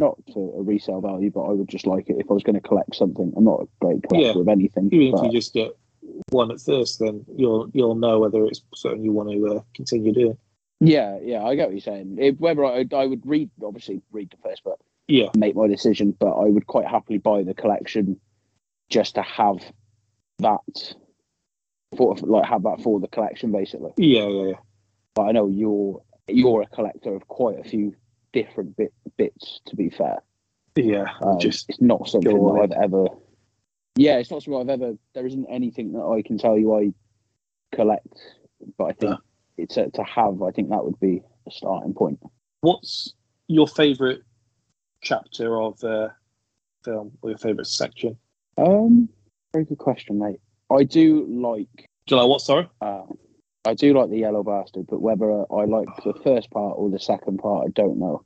Not 0.00 0.16
for 0.32 0.60
a 0.60 0.62
resale 0.62 1.00
value, 1.00 1.30
but 1.30 1.42
I 1.42 1.52
would 1.52 1.68
just 1.68 1.86
like 1.86 2.08
it 2.08 2.16
if 2.18 2.30
I 2.30 2.34
was 2.34 2.42
going 2.44 2.54
to 2.54 2.60
collect 2.60 2.94
something. 2.94 3.32
I'm 3.36 3.44
not 3.44 3.62
a 3.62 3.68
great 3.80 4.02
collector 4.04 4.34
Yeah. 4.34 4.40
of 4.40 4.48
anything. 4.48 4.88
Even 4.92 5.14
if 5.18 5.24
you 5.24 5.30
just 5.32 5.52
get 5.54 5.76
one 6.30 6.50
at 6.52 6.60
first, 6.60 7.00
then 7.00 7.24
you'll 7.36 7.68
you'll 7.72 7.94
know 7.96 8.20
whether 8.20 8.44
it's 8.46 8.62
something 8.74 9.02
you 9.02 9.12
want 9.12 9.30
to 9.30 9.56
uh, 9.56 9.60
continue 9.74 10.12
doing. 10.12 10.38
yeah, 10.80 11.18
yeah, 11.20 11.42
I 11.44 11.56
get 11.56 11.66
what 11.66 11.72
you're 11.72 11.80
saying. 11.80 12.16
If, 12.20 12.38
whether 12.38 12.64
I, 12.64 12.84
I 12.94 13.06
would 13.06 13.26
read, 13.26 13.50
obviously 13.64 14.00
read 14.12 14.30
the 14.30 14.36
first, 14.48 14.62
but 14.64 14.78
Yeah, 15.08 15.28
make 15.36 15.56
my 15.56 15.66
decision. 15.66 16.14
But 16.18 16.32
I 16.32 16.44
would 16.44 16.66
quite 16.68 16.86
happily 16.86 17.18
buy 17.18 17.42
the 17.42 17.54
collection 17.54 18.20
just 18.90 19.16
to 19.16 19.22
have 19.22 19.58
that 20.38 20.94
for 21.96 22.14
like 22.16 22.44
have 22.48 22.62
that 22.62 22.80
for 22.82 23.00
the 23.00 23.08
collection, 23.08 23.50
basically. 23.50 23.92
yeah, 23.96 24.28
yeah, 24.28 24.46
yeah. 24.50 24.58
But 25.16 25.22
I 25.22 25.32
know 25.32 25.48
you're 25.48 26.00
you're 26.28 26.62
a 26.62 26.66
collector 26.66 27.14
of 27.14 27.26
quite 27.28 27.58
a 27.58 27.64
few 27.64 27.94
different 28.32 28.76
bit, 28.76 28.92
bits. 29.16 29.60
To 29.66 29.76
be 29.76 29.90
fair. 29.90 30.18
Yeah, 30.76 31.06
Um, 31.22 31.40
just 31.40 31.68
it's 31.70 31.80
not 31.80 32.08
something 32.08 32.32
that. 32.32 32.60
I've 32.72 32.84
ever. 32.84 33.06
Yeah, 33.96 34.18
it's 34.18 34.30
not 34.30 34.42
something 34.42 34.60
I've 34.60 34.68
ever. 34.80 34.94
There 35.14 35.26
isn't 35.26 35.46
anything 35.50 35.92
that 35.94 36.04
I 36.04 36.22
can 36.22 36.38
tell 36.38 36.56
you 36.56 36.72
I 36.74 36.92
collect, 37.74 38.14
but 38.76 38.84
I 38.84 38.92
think 38.92 39.10
Yeah. 39.12 39.16
it's 39.64 39.76
a, 39.76 39.90
to 39.90 40.04
have. 40.04 40.40
I 40.42 40.52
think 40.52 40.68
that 40.70 40.84
would 40.84 41.00
be 41.00 41.22
a 41.46 41.50
starting 41.50 41.94
point. 41.94 42.20
what's 42.60 43.14
your 43.48 43.66
favorite 43.66 44.20
chapter 45.00 45.60
of 45.60 45.82
uh, 45.82 46.08
film 46.84 47.12
or 47.22 47.30
your 47.30 47.38
favorite 47.38 47.66
section? 47.66 48.16
Um, 48.56 49.08
very 49.52 49.64
good 49.64 49.78
question, 49.78 50.18
mate. 50.18 50.40
I 50.70 50.84
do 50.84 51.26
like. 51.28 51.88
Do 52.06 52.14
you 52.14 52.20
like 52.20 52.28
what? 52.28 52.40
Sorry. 52.40 52.68
Uh, 52.80 53.02
I 53.64 53.74
do 53.74 53.92
like 53.92 54.10
the 54.10 54.18
Yellow 54.18 54.42
Bastard, 54.42 54.86
but 54.88 55.02
whether 55.02 55.30
I 55.52 55.64
like 55.64 55.88
the 56.04 56.14
first 56.24 56.50
part 56.50 56.74
or 56.76 56.90
the 56.90 56.98
second 56.98 57.38
part, 57.38 57.66
I 57.66 57.70
don't 57.70 57.98
know. 57.98 58.24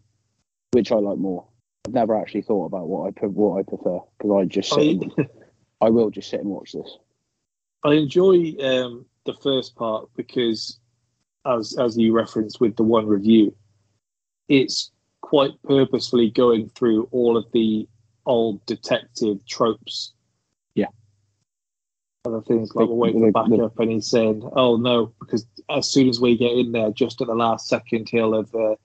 Which 0.72 0.93
I 0.93 0.97
like 0.97 1.18
more. 1.18 1.47
I've 1.87 1.95
never 1.95 2.18
actually 2.18 2.43
thought 2.43 2.66
about 2.66 2.89
what 2.89 3.09
I 3.09 3.11
pre- 3.11 3.28
what 3.28 3.59
I 3.59 3.62
prefer 3.62 3.99
because 4.18 4.30
I 4.30 4.45
just 4.45 4.70
sit. 4.70 4.78
I, 4.78 4.89
and, 4.91 5.28
I 5.80 5.91
will 5.91 6.11
just 6.11 6.30
sit 6.30 6.41
and 6.41 6.49
watch 6.49 6.72
this. 6.72 6.97
I 7.85 7.95
enjoy 7.95 8.55
um, 8.61 9.05
the 9.26 9.35
first 9.43 9.74
part 9.74 10.09
because, 10.16 10.78
as 11.45 11.76
as 11.78 11.99
you 11.99 12.12
referenced 12.12 12.61
with 12.61 12.76
the 12.76 12.85
one 12.85 13.07
review, 13.07 13.55
it's 14.49 14.93
quite 15.22 15.53
purposefully 15.64 16.30
going 16.30 16.70
through 16.70 17.09
all 17.11 17.37
of 17.37 17.51
the 17.53 17.89
old 18.26 18.64
detective 18.66 19.45
tropes. 19.47 20.12
Other 22.25 22.41
things 22.43 22.73
like 22.77 22.87
The- 22.87 22.95
we're 22.95 23.07
waiting 23.07 23.27
the- 23.27 23.33
back 23.33 23.51
up, 23.59 23.79
and 23.81 23.91
he's 23.91 24.07
saying, 24.07 24.49
"Oh 24.55 24.77
no," 24.77 25.07
because 25.18 25.45
as 25.68 25.89
soon 25.89 26.09
as 26.09 26.20
we 26.20 26.37
get 26.37 26.53
in 26.57 26.70
there, 26.70 26.93
just 26.93 27.20
at 27.20 27.27
the 27.27 27.35
last 27.35 27.66
second, 27.66 28.09
he'll 28.09 28.35
have 28.35 28.55
uh, 28.55 28.77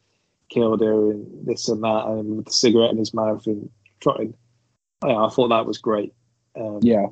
killed 0.50 0.82
her 0.82 1.12
and 1.12 1.46
this 1.46 1.70
and 1.70 1.84
that, 1.84 2.08
and 2.08 2.38
with 2.38 2.46
the 2.48 2.52
cigarette 2.54 2.92
in 2.92 2.98
his 2.98 3.14
mouth 3.14 3.46
and 3.46 3.70
trotting. 4.00 4.34
Yeah, 5.06 5.24
I 5.24 5.30
thought 5.30 5.50
that 5.50 5.68
was 5.68 5.78
great. 5.78 6.16
Um, 6.56 6.80
Yeah, 6.82 7.06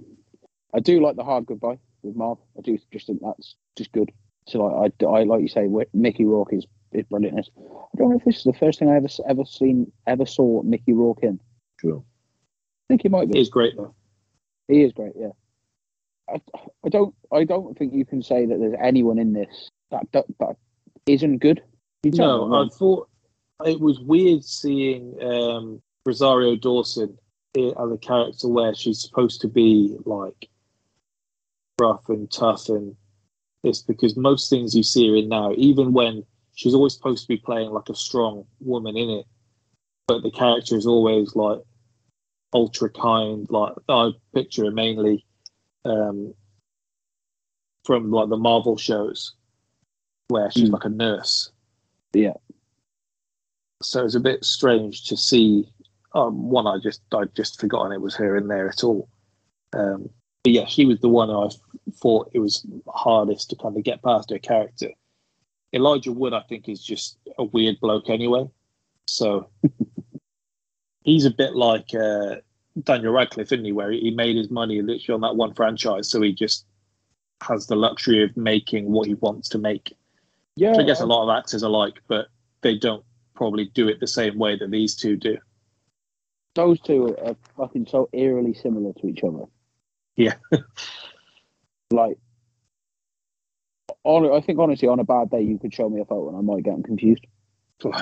I 0.73 0.79
do 0.79 0.99
like 0.99 1.15
the 1.15 1.23
hard 1.23 1.45
goodbye 1.45 1.77
with 2.01 2.15
Marv. 2.15 2.39
I 2.57 2.61
do 2.61 2.75
just 2.91 3.05
think 3.05 3.21
that's 3.21 3.55
just 3.75 3.91
good. 3.91 4.11
So 4.47 4.63
like 4.65 4.93
I, 5.03 5.05
I 5.05 5.23
like 5.25 5.41
you 5.41 5.47
say, 5.47 5.69
Mickey 5.93 6.25
Rourke 6.25 6.53
is 6.53 6.65
is 6.91 7.05
brilliant. 7.05 7.37
I 7.37 7.97
don't 7.97 8.09
know 8.09 8.17
if 8.17 8.25
this 8.25 8.37
is 8.37 8.43
the 8.45 8.53
first 8.53 8.79
thing 8.79 8.89
I 8.89 8.95
ever 8.95 9.09
ever 9.27 9.45
seen 9.45 9.91
ever 10.07 10.25
saw 10.25 10.63
Mickey 10.63 10.93
Rourke 10.93 11.21
in. 11.21 11.39
True. 11.77 12.03
I 12.03 12.85
think 12.87 13.03
he 13.03 13.09
might 13.09 13.29
be. 13.31 13.37
He's 13.37 13.49
great 13.49 13.77
though. 13.77 13.93
He 14.67 14.81
is 14.81 14.91
great. 14.91 15.13
Yeah. 15.15 15.29
I, 16.29 16.41
I 16.85 16.89
don't 16.89 17.13
I 17.31 17.43
don't 17.43 17.77
think 17.77 17.93
you 17.93 18.05
can 18.05 18.21
say 18.21 18.45
that 18.45 18.59
there's 18.59 18.75
anyone 18.81 19.19
in 19.19 19.33
this 19.33 19.69
that 19.91 20.07
that, 20.13 20.25
that 20.39 20.55
isn't 21.05 21.39
good. 21.39 21.61
You 22.03 22.11
tell 22.11 22.37
me 22.37 22.43
I'm 22.43 22.49
No, 22.49 22.65
I 22.65 22.69
thought 22.69 23.09
it 23.65 23.79
was 23.79 23.99
weird 23.99 24.43
seeing 24.43 25.15
um, 25.21 25.81
Rosario 26.05 26.55
Dawson 26.55 27.17
as 27.57 27.91
a 27.91 27.97
character 28.01 28.47
where 28.47 28.75
she's 28.75 29.01
supposed 29.01 29.41
to 29.41 29.47
be 29.47 29.95
like 30.05 30.49
rough 31.79 32.07
and 32.09 32.31
tough, 32.31 32.69
and 32.69 32.95
it's 33.63 33.81
because 33.81 34.17
most 34.17 34.49
things 34.49 34.75
you 34.75 34.83
see 34.83 35.07
her 35.09 35.15
in 35.15 35.29
now, 35.29 35.53
even 35.57 35.93
when 35.93 36.23
she's 36.55 36.73
always 36.73 36.93
supposed 36.93 37.23
to 37.23 37.27
be 37.27 37.37
playing 37.37 37.69
like 37.69 37.89
a 37.89 37.95
strong 37.95 38.45
woman 38.59 38.97
in 38.97 39.09
it, 39.09 39.25
but 40.07 40.23
the 40.23 40.31
character 40.31 40.75
is 40.75 40.85
always 40.85 41.35
like 41.35 41.59
ultra 42.53 42.89
kind. 42.89 43.47
Like 43.49 43.73
I 43.89 44.11
picture 44.33 44.65
her 44.65 44.71
mainly 44.71 45.25
um, 45.85 46.33
from 47.85 48.11
like 48.11 48.29
the 48.29 48.37
Marvel 48.37 48.77
shows 48.77 49.33
where 50.27 50.49
she's 50.51 50.69
Mm. 50.69 50.73
like 50.73 50.85
a 50.85 50.89
nurse 50.89 51.51
Yeah. 52.13 52.33
so 53.83 54.03
it's 54.03 54.15
a 54.15 54.19
bit 54.19 54.43
strange 54.43 55.05
to 55.05 55.15
see. 55.17 55.71
Um, 56.13 56.49
one, 56.49 56.65
I 56.65 56.77
just 56.81 57.01
I'd 57.13 57.35
just 57.35 57.59
forgotten 57.59 57.91
it 57.91 58.01
was 58.01 58.15
her 58.15 58.35
in 58.37 58.47
there 58.47 58.67
at 58.69 58.83
all. 58.83 59.07
Um, 59.73 60.09
but 60.43 60.53
yeah, 60.53 60.65
she 60.65 60.85
was 60.85 60.99
the 60.99 61.09
one 61.09 61.29
I 61.29 61.49
thought 62.01 62.31
it 62.33 62.39
was 62.39 62.65
hardest 62.87 63.49
to 63.49 63.55
kind 63.57 63.75
of 63.77 63.83
get 63.83 64.01
past 64.01 64.29
her 64.31 64.39
character. 64.39 64.89
Elijah 65.73 66.13
Wood, 66.13 66.33
I 66.33 66.41
think, 66.47 66.69
is 66.69 66.81
just 66.81 67.17
a 67.37 67.43
weird 67.43 67.79
bloke 67.81 68.09
anyway. 68.09 68.49
So 69.07 69.49
he's 71.03 71.25
a 71.25 71.31
bit 71.31 71.53
like 71.55 71.93
uh, 71.93 72.37
Daniel 72.83 73.13
Radcliffe, 73.13 73.51
isn't 73.51 73.65
he? 73.65 73.71
Where 73.71 73.91
he 73.91 74.11
made 74.11 74.35
his 74.35 74.49
money 74.49 74.81
literally 74.81 75.15
on 75.15 75.21
that 75.21 75.35
one 75.35 75.53
franchise, 75.53 76.09
so 76.09 76.21
he 76.21 76.33
just 76.33 76.65
has 77.41 77.67
the 77.67 77.75
luxury 77.75 78.23
of 78.23 78.35
making 78.35 78.91
what 78.91 79.07
he 79.07 79.13
wants 79.15 79.49
to 79.49 79.57
make. 79.57 79.95
yeah, 80.55 80.75
I 80.77 80.83
guess 80.83 81.01
a 81.01 81.05
lot 81.05 81.23
of 81.23 81.37
actors 81.37 81.63
are 81.63 81.69
like, 81.69 81.95
but 82.07 82.27
they 82.61 82.77
don't 82.77 83.03
probably 83.35 83.65
do 83.65 83.87
it 83.87 83.99
the 83.99 84.07
same 84.07 84.37
way 84.37 84.57
that 84.57 84.71
these 84.71 84.95
two 84.95 85.15
do. 85.15 85.37
those 86.55 86.79
two 86.79 87.15
are 87.23 87.35
fucking 87.57 87.85
so 87.87 88.09
eerily 88.13 88.53
similar 88.53 88.93
to 88.93 89.07
each 89.07 89.23
other. 89.23 89.45
Yeah. 90.15 90.35
like, 91.91 92.17
on, 94.03 94.31
I 94.31 94.41
think 94.45 94.59
honestly, 94.59 94.87
on 94.87 94.99
a 94.99 95.03
bad 95.03 95.29
day, 95.29 95.41
you 95.41 95.59
could 95.59 95.73
show 95.73 95.89
me 95.89 96.01
a 96.01 96.05
photo 96.05 96.29
and 96.29 96.37
I 96.37 96.41
might 96.41 96.63
get 96.63 96.71
them 96.71 96.83
confused. 96.83 97.25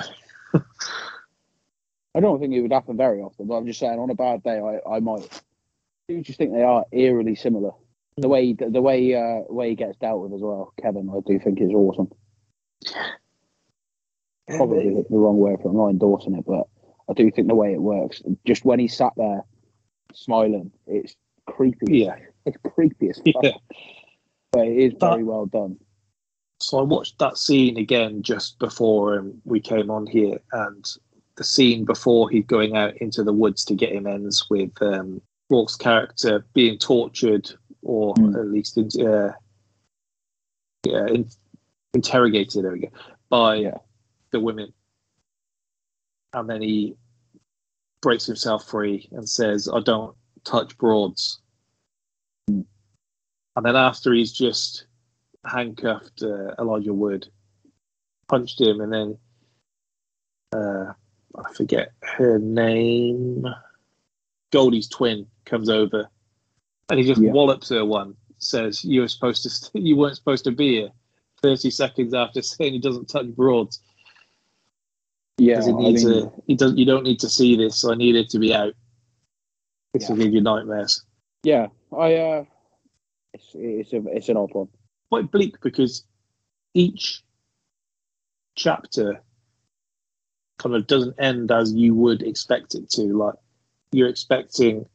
I 2.14 2.20
don't 2.20 2.38
think 2.40 2.54
it 2.54 2.60
would 2.60 2.72
happen 2.72 2.96
very 2.96 3.20
often, 3.20 3.46
but 3.46 3.54
I'm 3.56 3.66
just 3.66 3.80
saying, 3.80 3.98
on 3.98 4.10
a 4.10 4.14
bad 4.14 4.42
day, 4.42 4.60
I, 4.60 4.96
I 4.96 5.00
might. 5.00 5.22
I 6.08 6.12
do 6.12 6.22
just 6.22 6.38
think 6.38 6.52
they 6.52 6.62
are 6.62 6.84
eerily 6.92 7.34
similar. 7.34 7.70
The 8.16 8.28
way 8.28 8.52
the 8.52 8.80
way 8.80 9.14
uh, 9.14 9.52
way 9.52 9.70
he 9.70 9.74
gets 9.74 9.96
dealt 9.98 10.20
with 10.22 10.32
as 10.34 10.40
well, 10.40 10.72
Kevin, 10.80 11.10
I 11.10 11.18
do 11.26 11.40
think 11.40 11.60
is 11.60 11.70
awesome. 11.70 12.08
Probably 14.46 14.90
the, 14.90 15.04
wrong 15.10 15.38
way 15.38 15.56
for 15.60 15.70
I'm 15.70 15.76
not 15.76 15.88
endorsing 15.88 16.36
it, 16.36 16.44
but 16.46 16.68
I 17.10 17.14
do 17.14 17.30
think 17.30 17.48
the 17.48 17.54
way 17.54 17.72
it 17.72 17.80
works, 17.80 18.22
just 18.46 18.64
when 18.64 18.78
he 18.78 18.86
sat 18.86 19.12
there 19.16 19.42
smiling, 20.12 20.70
it's 20.86 21.16
creepy. 21.46 21.98
yeah, 21.98 22.16
It's 22.44 22.58
creepy 22.74 23.08
as 23.08 23.16
fuck, 23.16 23.42
yeah. 23.42 23.50
but 24.52 24.66
it 24.68 24.76
is 24.76 24.92
That- 25.00 25.10
very 25.12 25.24
well 25.24 25.46
done. 25.46 25.78
So 26.60 26.78
I 26.78 26.82
watched 26.82 27.18
that 27.18 27.36
scene 27.36 27.76
again 27.78 28.22
just 28.22 28.58
before 28.58 29.18
um, 29.18 29.40
we 29.44 29.60
came 29.60 29.90
on 29.90 30.06
here, 30.06 30.38
and 30.52 30.84
the 31.36 31.44
scene 31.44 31.84
before 31.84 32.30
he's 32.30 32.44
going 32.46 32.76
out 32.76 32.96
into 32.98 33.22
the 33.24 33.32
woods 33.32 33.64
to 33.64 33.74
get 33.74 33.92
him 33.92 34.06
ends 34.06 34.46
with 34.50 34.70
um, 34.82 35.20
Rourke's 35.50 35.76
character 35.76 36.46
being 36.54 36.78
tortured 36.78 37.50
or 37.82 38.14
Mm. 38.14 38.34
at 38.38 38.46
least 38.46 38.78
in, 38.78 38.88
uh, 39.06 39.32
yeah, 40.86 41.06
in, 41.08 41.28
interrogated. 41.92 42.64
There 42.64 42.72
we 42.72 42.80
go 42.80 42.88
by 43.28 43.56
Yeah. 43.56 43.78
the 44.30 44.40
women, 44.40 44.72
and 46.32 46.48
then 46.48 46.62
he 46.62 46.96
breaks 48.00 48.26
himself 48.26 48.66
free 48.68 49.08
and 49.12 49.28
says, 49.28 49.68
"I 49.68 49.80
don't 49.80 50.16
touch 50.44 50.76
broads." 50.78 51.40
Mm. 52.50 52.64
And 53.56 53.66
then 53.66 53.76
after 53.76 54.12
he's 54.12 54.32
just 54.32 54.86
handcuffed 55.44 56.22
uh, 56.22 56.54
Elijah 56.58 56.94
Wood, 56.94 57.28
punched 58.28 58.60
him, 58.60 58.80
and 58.80 58.92
then 58.92 59.18
uh, 60.52 60.92
I 61.36 61.52
forget 61.52 61.92
her 62.02 62.38
name. 62.38 63.46
Goldie's 64.52 64.88
twin 64.88 65.26
comes 65.46 65.68
over, 65.68 66.08
and 66.88 66.98
he 67.00 67.06
just 67.06 67.20
Yeah. 67.20 67.32
wallops 67.32 67.68
her 67.70 67.84
one. 67.84 68.16
Says 68.38 68.84
you 68.84 69.00
were 69.00 69.08
supposed 69.08 69.42
to, 69.44 69.50
st- 69.50 69.84
you 69.84 69.96
weren't 69.96 70.16
supposed 70.16 70.44
to 70.44 70.52
be 70.52 70.74
here. 70.80 70.90
Thirty 71.42 71.70
seconds 71.70 72.14
after 72.14 72.40
saying 72.42 72.72
he 72.74 72.78
doesn't 72.78 73.08
touch 73.08 73.26
broads, 73.34 73.80
Yeah, 75.38 75.62
he 75.64 75.70
I 75.70 75.76
needs 75.76 76.04
mean, 76.04 76.24
a, 76.24 76.32
he 76.46 76.54
does. 76.54 76.74
You 76.76 76.84
don't 76.84 77.04
need 77.04 77.18
to 77.20 77.28
see 77.28 77.56
this. 77.56 77.76
So 77.80 77.90
I 77.92 77.96
need 77.96 78.14
it 78.16 78.28
to 78.30 78.38
be 78.38 78.54
out. 78.54 78.74
This 79.92 80.04
Yeah. 80.04 80.10
will 80.14 80.24
give 80.24 80.34
you 80.34 80.40
nightmares. 80.40 81.04
yeah, 81.42 81.66
I 81.92 82.14
uh, 82.14 82.44
it's 83.32 83.50
it's 83.54 83.92
a 83.92 84.02
it's 84.08 84.28
an 84.28 84.36
odd 84.36 84.52
one. 84.54 84.68
quite 85.10 85.30
bleak 85.30 85.60
because 85.62 86.04
each 86.74 87.24
chapter 88.56 89.22
kind 90.58 90.74
of 90.74 90.86
doesn't 90.86 91.16
end 91.18 91.50
as 91.50 91.72
you 91.72 91.94
would 91.94 92.22
expect 92.22 92.74
it 92.74 92.88
to. 92.90 93.02
Like 93.02 93.34
you're 93.92 94.08
expecting 94.08 94.86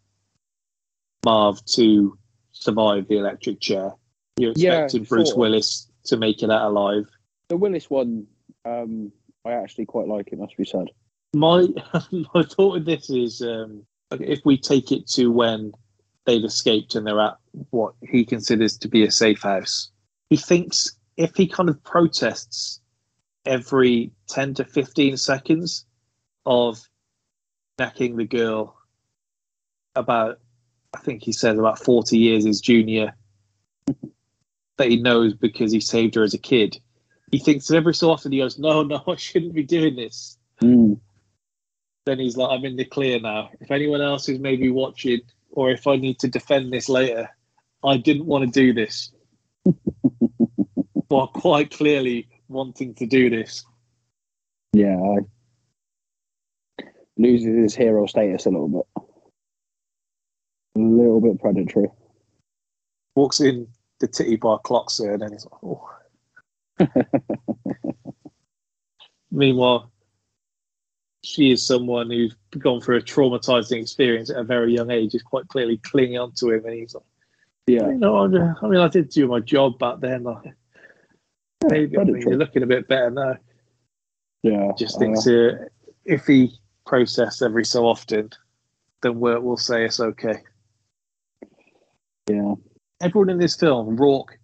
Marv 1.26 1.64
to 1.74 2.18
survive 2.52 3.08
the 3.08 3.18
electric 3.18 3.60
chair. 3.60 3.94
You're 4.38 4.54
Yeah, 4.56 4.84
expecting 4.84 5.04
Bruce 5.04 5.30
sort 5.30 5.36
of. 5.36 5.40
Willis 5.40 5.90
to 6.06 6.18
make 6.18 6.42
it 6.44 6.50
out 6.50 6.70
alive. 6.70 7.06
The 7.50 7.58
Willis 7.58 7.90
one, 7.90 8.28
um, 8.66 9.12
I 9.46 9.52
actually 9.54 9.86
quite 9.86 10.08
like. 10.08 10.30
It 10.32 10.40
must 10.40 10.58
be 10.58 10.66
said. 10.66 10.88
My 11.34 11.68
my 12.34 12.44
thought 12.44 12.74
with 12.74 12.86
this 12.86 13.10
is 13.10 13.42
um, 13.42 13.86
if 14.12 14.40
we 14.46 14.58
take 14.58 14.92
it 14.92 15.08
to 15.10 15.28
when 15.32 15.74
they've 16.26 16.44
escaped 16.44 16.96
and 16.96 17.06
they're 17.06 17.20
at 17.20 17.38
what 17.72 17.94
he 18.02 18.24
considers 18.24 18.78
to 18.78 18.88
be 18.88 19.04
a 19.04 19.12
safe 19.12 19.42
house, 19.42 19.92
he 20.30 20.38
thinks 20.38 20.96
if 21.18 21.36
he 21.36 21.48
kind 21.48 21.70
of 21.70 21.84
protests 21.84 22.80
every 23.46 24.12
10 24.30 24.56
to 24.56 24.66
15 24.66 25.18
seconds 25.18 25.86
of 26.46 26.82
necking 27.78 28.18
the 28.18 28.26
girl 28.26 28.78
about, 29.96 30.40
I 30.94 31.00
think 31.00 31.24
he 31.24 31.32
says 31.32 31.58
about 31.58 31.80
40 31.80 32.18
years 32.18 32.46
his 32.46 32.62
junior, 32.62 33.16
that 34.78 34.90
he 34.90 35.02
knows 35.02 35.34
because 35.34 35.72
he 35.72 35.80
saved 35.80 36.16
her 36.16 36.24
as 36.24 36.34
a 36.34 36.40
kid. 36.40 36.80
He 37.32 37.40
thinks 37.40 37.68
that 37.68 37.78
every 37.78 37.94
so 37.94 38.12
often 38.12 38.32
he 38.32 38.40
goes, 38.40 38.58
No, 38.58 38.84
no, 38.84 39.04
I 39.08 39.16
shouldn't 39.16 39.54
be 39.54 39.64
doing 39.64 39.96
this 39.96 40.40
Mm. 40.62 41.00
then 42.06 42.20
he's 42.20 42.36
like, 42.36 42.50
I'm 42.52 42.66
in 42.66 42.76
the 42.76 42.86
clear 42.86 43.20
now. 43.20 43.50
If 43.62 43.72
anyone 43.72 44.02
else 44.02 44.28
is 44.30 44.40
maybe 44.40 44.70
watching, 44.70 45.22
or 45.52 45.72
if 45.72 45.88
I 45.88 45.96
need 45.96 46.20
to 46.20 46.28
defend 46.28 46.72
this 46.72 46.90
later, 46.90 47.30
I 47.84 47.98
didn't 47.98 48.26
want 48.26 48.46
to 48.46 48.60
do 48.60 48.74
this. 48.74 49.12
but 51.10 51.28
quite 51.28 51.72
clearly 51.72 52.28
wanting 52.50 52.96
to 52.96 53.06
do 53.06 53.30
this. 53.30 53.64
Yeah, 54.74 54.98
I 54.98 55.20
loses 57.20 57.48
his 57.48 57.76
hero 57.76 58.06
status 58.06 58.46
a 58.46 58.50
little 58.50 58.70
bit. 58.70 59.04
A 60.76 60.80
little 60.80 61.22
bit 61.22 61.40
predatory. 61.40 61.90
Walks 63.16 63.42
in 63.42 63.68
the 64.00 64.08
titty 64.08 64.38
bar 64.38 64.60
clocks 64.60 64.98
her, 65.00 65.14
and 65.14 65.22
then 65.22 65.34
he's 65.34 65.46
like, 65.46 65.64
oh. 65.64 65.90
Meanwhile, 69.32 69.92
she 71.24 71.52
is 71.52 71.66
someone 71.66 72.10
who's 72.10 72.36
gone 72.58 72.80
through 72.80 72.98
a 72.98 73.02
traumatizing 73.02 73.82
experience 73.82 74.30
at 74.30 74.38
a 74.38 74.44
very 74.44 74.74
young 74.74 74.90
age, 74.90 75.14
is 75.14 75.22
quite 75.22 75.48
clearly 75.50 75.78
clinging 75.78 76.18
onto 76.18 76.52
him, 76.52 76.66
and 76.66 76.74
he's 76.74 76.96
like, 76.96 77.04
Yeah, 77.68 77.90
you 77.90 77.98
know, 77.98 78.18
I 78.18 78.68
mean, 78.68 78.80
I 78.80 78.88
did 78.88 79.10
do 79.10 79.28
my 79.28 79.42
job 79.42 79.78
back 79.78 80.00
then. 80.00 80.24
Like, 80.24 80.54
maybe 81.68 81.98
I 81.98 82.04
mean, 82.04 82.22
you're 82.22 82.38
looking 82.38 82.64
a 82.64 82.68
bit 82.68 82.88
better 82.88 83.10
now. 83.12 83.38
yeah. 84.44 84.72
just 84.78 85.00
know. 85.00 85.14
uh, 85.14 85.66
if 86.06 86.26
he 86.26 86.52
processed 86.86 87.42
every 87.42 87.66
so 87.66 87.86
often, 87.86 88.30
then 89.02 89.20
we'll, 89.20 89.42
we'll 89.42 89.58
say 89.58 89.86
it's 89.86 90.00
okay. 90.00 90.42
yeah, 92.30 92.56
Everyone 93.02 93.30
in 93.30 93.40
this 93.40 93.56
film, 93.56 93.96
Rourke 93.96 94.40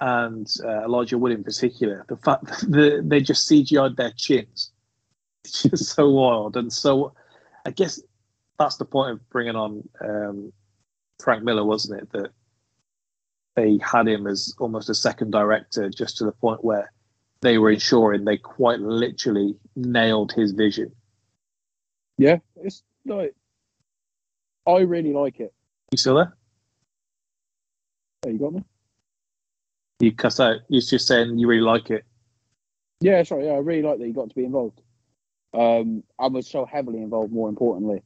and 0.00 0.48
uh, 0.64 0.84
Elijah 0.84 1.18
Wood 1.18 1.32
in 1.32 1.44
particular, 1.44 2.04
the 2.08 2.16
fact 2.16 2.46
that 2.46 2.60
the, 2.68 3.02
they 3.04 3.20
just 3.20 3.50
CGI'd 3.50 3.96
their 3.96 4.12
chins, 4.16 4.70
it's 5.44 5.62
just 5.62 5.94
so 5.94 6.10
wild. 6.10 6.56
And 6.56 6.72
so, 6.72 7.14
I 7.66 7.70
guess 7.70 8.00
that's 8.58 8.76
the 8.76 8.84
point 8.84 9.12
of 9.12 9.30
bringing 9.30 9.56
on 9.56 9.88
um, 10.02 10.52
Frank 11.22 11.42
Miller, 11.42 11.64
wasn't 11.64 12.02
it? 12.02 12.12
That 12.12 12.30
they 13.60 13.78
had 13.82 14.08
him 14.08 14.26
as 14.26 14.54
almost 14.58 14.88
a 14.88 14.94
second 14.94 15.30
director, 15.32 15.90
just 15.90 16.16
to 16.18 16.24
the 16.24 16.32
point 16.32 16.64
where 16.64 16.92
they 17.42 17.58
were 17.58 17.70
ensuring 17.70 18.24
they 18.24 18.38
quite 18.38 18.80
literally 18.80 19.54
nailed 19.76 20.32
his 20.32 20.52
vision. 20.52 20.92
yeah. 22.16 22.38
It's 22.56 22.82
like 23.04 23.34
I 24.66 24.78
really 24.78 25.12
like 25.12 25.40
it. 25.40 25.52
You 25.92 25.98
still 25.98 26.16
there? 26.16 26.36
Yeah, 28.24 28.32
you 28.32 28.38
got 28.38 28.52
me. 28.52 28.64
You 30.00 30.12
cut 30.12 30.38
out. 30.40 30.60
You're 30.68 30.82
just 30.82 31.06
saying 31.06 31.38
you 31.38 31.46
really 31.46 31.62
like 31.62 31.90
it. 31.90 32.04
Yeah, 33.00 33.22
sorry. 33.22 33.46
Yeah, 33.46 33.52
I 33.52 33.58
really 33.58 33.82
like 33.82 33.98
that 33.98 34.06
you 34.06 34.12
got 34.12 34.28
to 34.28 34.34
be 34.34 34.44
involved. 34.44 34.80
Um, 35.52 36.02
I 36.18 36.28
was 36.28 36.48
so 36.48 36.64
heavily 36.64 36.98
involved. 36.98 37.32
More 37.32 37.48
importantly, 37.48 38.02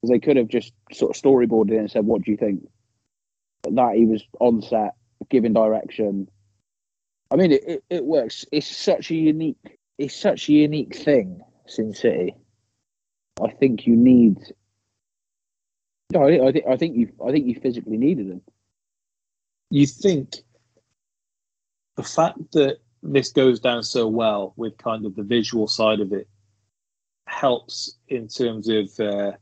because 0.00 0.10
they 0.10 0.18
could 0.18 0.36
have 0.36 0.48
just 0.48 0.72
sort 0.92 1.14
of 1.14 1.22
storyboarded 1.22 1.72
it 1.72 1.78
and 1.78 1.90
said, 1.90 2.04
"What 2.06 2.22
do 2.22 2.30
you 2.30 2.36
think?" 2.36 2.66
That 3.64 3.94
he 3.94 4.06
was 4.06 4.24
on 4.38 4.62
set, 4.62 4.94
giving 5.28 5.52
direction. 5.52 6.28
I 7.30 7.36
mean, 7.36 7.52
it, 7.52 7.62
it, 7.66 7.84
it 7.90 8.04
works. 8.04 8.44
It's 8.50 8.66
such 8.66 9.10
a 9.10 9.14
unique. 9.14 9.78
It's 9.98 10.16
such 10.16 10.48
a 10.48 10.52
unique 10.52 10.96
thing, 10.96 11.42
Sin 11.66 11.94
City. 11.94 12.34
I 13.42 13.50
think 13.50 13.86
you 13.86 13.96
need. 13.96 14.38
No, 16.12 16.24
I, 16.24 16.48
I 16.48 16.52
think 16.52 16.66
I 16.66 16.76
think 16.76 16.96
you 16.96 17.12
I 17.24 17.30
think 17.30 17.46
you 17.46 17.54
physically 17.54 17.96
needed 17.96 18.28
him. 18.28 18.42
You 19.70 19.86
think 19.86 20.36
the 21.96 22.02
fact 22.02 22.38
that 22.52 22.78
this 23.02 23.30
goes 23.30 23.60
down 23.60 23.82
so 23.82 24.08
well 24.08 24.52
with 24.56 24.76
kind 24.78 25.06
of 25.06 25.14
the 25.14 25.22
visual 25.22 25.68
side 25.68 26.00
of 26.00 26.12
it 26.12 26.28
helps 27.26 27.96
in 28.08 28.26
terms 28.26 28.68
of 28.68 28.88
uh, 28.98 29.32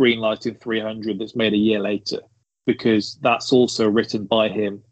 greenlighting 0.00 0.60
300 0.60 1.18
that's 1.18 1.36
made 1.36 1.52
a 1.52 1.56
year 1.56 1.78
later 1.78 2.18
because 2.66 3.18
that's 3.22 3.52
also 3.52 3.88
written 3.88 4.24
by 4.24 4.48
him. 4.48 4.82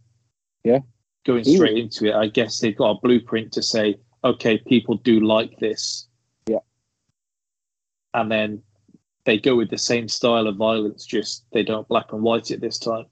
Yeah. 0.65 0.81
Going 1.27 1.45
straight 1.45 1.77
into 1.77 2.07
it, 2.07 2.15
I 2.15 2.29
guess 2.29 2.61
they've 2.61 2.77
got 2.77 2.91
a 2.97 3.01
blueprint 3.03 3.53
to 3.53 3.63
say, 3.63 3.97
okay, 4.25 4.59
people 4.59 4.97
do 4.97 5.21
like 5.21 5.59
this. 5.59 6.09
Yeah. 6.49 6.61
And 8.15 8.31
then 8.31 8.63
they 9.25 9.39
go 9.39 9.55
with 9.55 9.71
the 9.71 9.79
same 9.79 10.09
style 10.09 10.47
of 10.47 10.57
violence, 10.57 11.05
just 11.05 11.45
they 11.53 11.63
don't 11.63 11.87
black 11.89 12.13
and 12.13 12.23
white 12.23 12.51
it 12.51 12.61
this 12.61 12.79
time. 12.79 13.07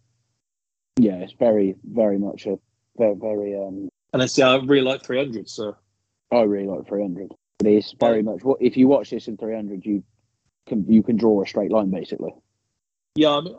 Yeah, 0.98 1.16
it's 1.16 1.34
very 1.34 1.76
very 1.84 2.18
much 2.18 2.46
a 2.46 2.58
very 2.96 3.14
very 3.14 3.54
um. 3.54 3.88
And 4.12 4.22
I 4.22 4.26
see, 4.26 4.42
I 4.42 4.56
really 4.56 4.82
like 4.82 5.04
300, 5.04 5.48
so 5.48 5.76
I 6.32 6.40
really 6.40 6.66
like 6.66 6.88
300, 6.88 7.30
but 7.58 7.68
it's 7.68 7.94
very 8.00 8.22
much 8.22 8.42
what 8.42 8.60
if 8.60 8.76
you 8.76 8.88
watch 8.88 9.10
this 9.10 9.28
in 9.28 9.36
300, 9.36 9.84
you 9.84 10.02
can 10.66 10.90
you 10.90 11.02
can 11.02 11.16
draw 11.16 11.42
a 11.42 11.46
straight 11.46 11.70
line 11.70 11.90
basically. 11.90 12.32
yeah, 13.14 13.30
I 13.36 13.40
mean, 13.42 13.56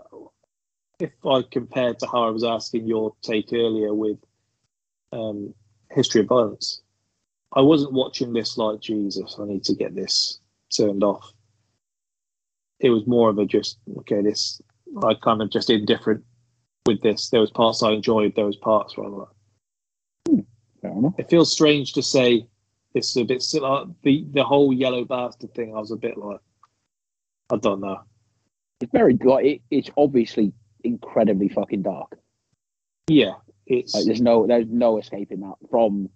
if 1.00 1.12
I 1.26 1.42
compared 1.50 2.00
to 2.00 2.08
how 2.08 2.28
I 2.28 2.30
was 2.30 2.44
asking 2.44 2.88
your 2.88 3.14
take 3.22 3.54
earlier 3.54 3.94
with 3.94 4.18
um, 5.12 5.54
History 5.92 6.22
of 6.22 6.28
Violence, 6.28 6.82
I 7.54 7.62
wasn't 7.62 7.94
watching 7.94 8.34
this 8.34 8.58
like 8.58 8.82
Jesus. 8.82 9.38
I 9.40 9.46
need 9.46 9.64
to 9.66 9.76
get 9.76 9.96
this 9.96 10.40
turned 10.76 11.04
off. 11.04 11.32
It 12.80 12.90
was 12.90 13.08
more 13.08 13.30
of 13.30 13.38
a 13.40 13.46
just 13.46 13.80
okay. 13.98 14.22
This 14.22 14.62
I 15.04 15.14
kind 15.16 15.42
of 15.42 15.50
just 15.50 15.70
indifferent 15.70 16.24
with 16.86 17.02
this. 17.02 17.30
There 17.30 17.42
was 17.42 17.52
parts 17.52 17.82
I 17.82 17.92
enjoyed. 17.92 18.36
There 18.36 18.46
was 18.46 18.58
parts 18.58 18.98
where 18.98 19.08
I'm 19.08 19.18
like, 19.18 20.46
Fair 20.82 20.92
enough. 20.92 21.14
it 21.18 21.30
feels 21.30 21.52
strange 21.52 21.94
to 21.94 22.04
say 22.04 22.46
it's 22.94 23.16
a 23.18 23.24
bit 23.24 23.42
similar. 23.42 23.86
The 24.04 24.26
the 24.32 24.44
whole 24.44 24.72
yellow 24.72 25.06
bastard 25.06 25.54
thing. 25.56 25.76
I 25.76 25.80
was 25.80 25.92
a 25.92 25.98
bit 25.98 26.18
like, 26.18 26.40
I 27.52 27.58
don't 27.58 27.82
know. 27.82 28.02
It's 28.80 28.92
very 28.92 29.18
like 29.18 29.46
it, 29.46 29.62
it's 29.72 29.90
obviously 29.98 30.54
incredibly 30.84 31.50
fucking 31.50 31.82
dark. 31.84 32.18
Yeah, 33.08 33.36
it's 33.66 33.94
Like 33.96 34.06
there's 34.06 34.22
no 34.22 34.46
there's 34.48 34.68
no 34.68 34.98
escaping 34.98 35.42
that 35.42 35.56
from 35.70 36.10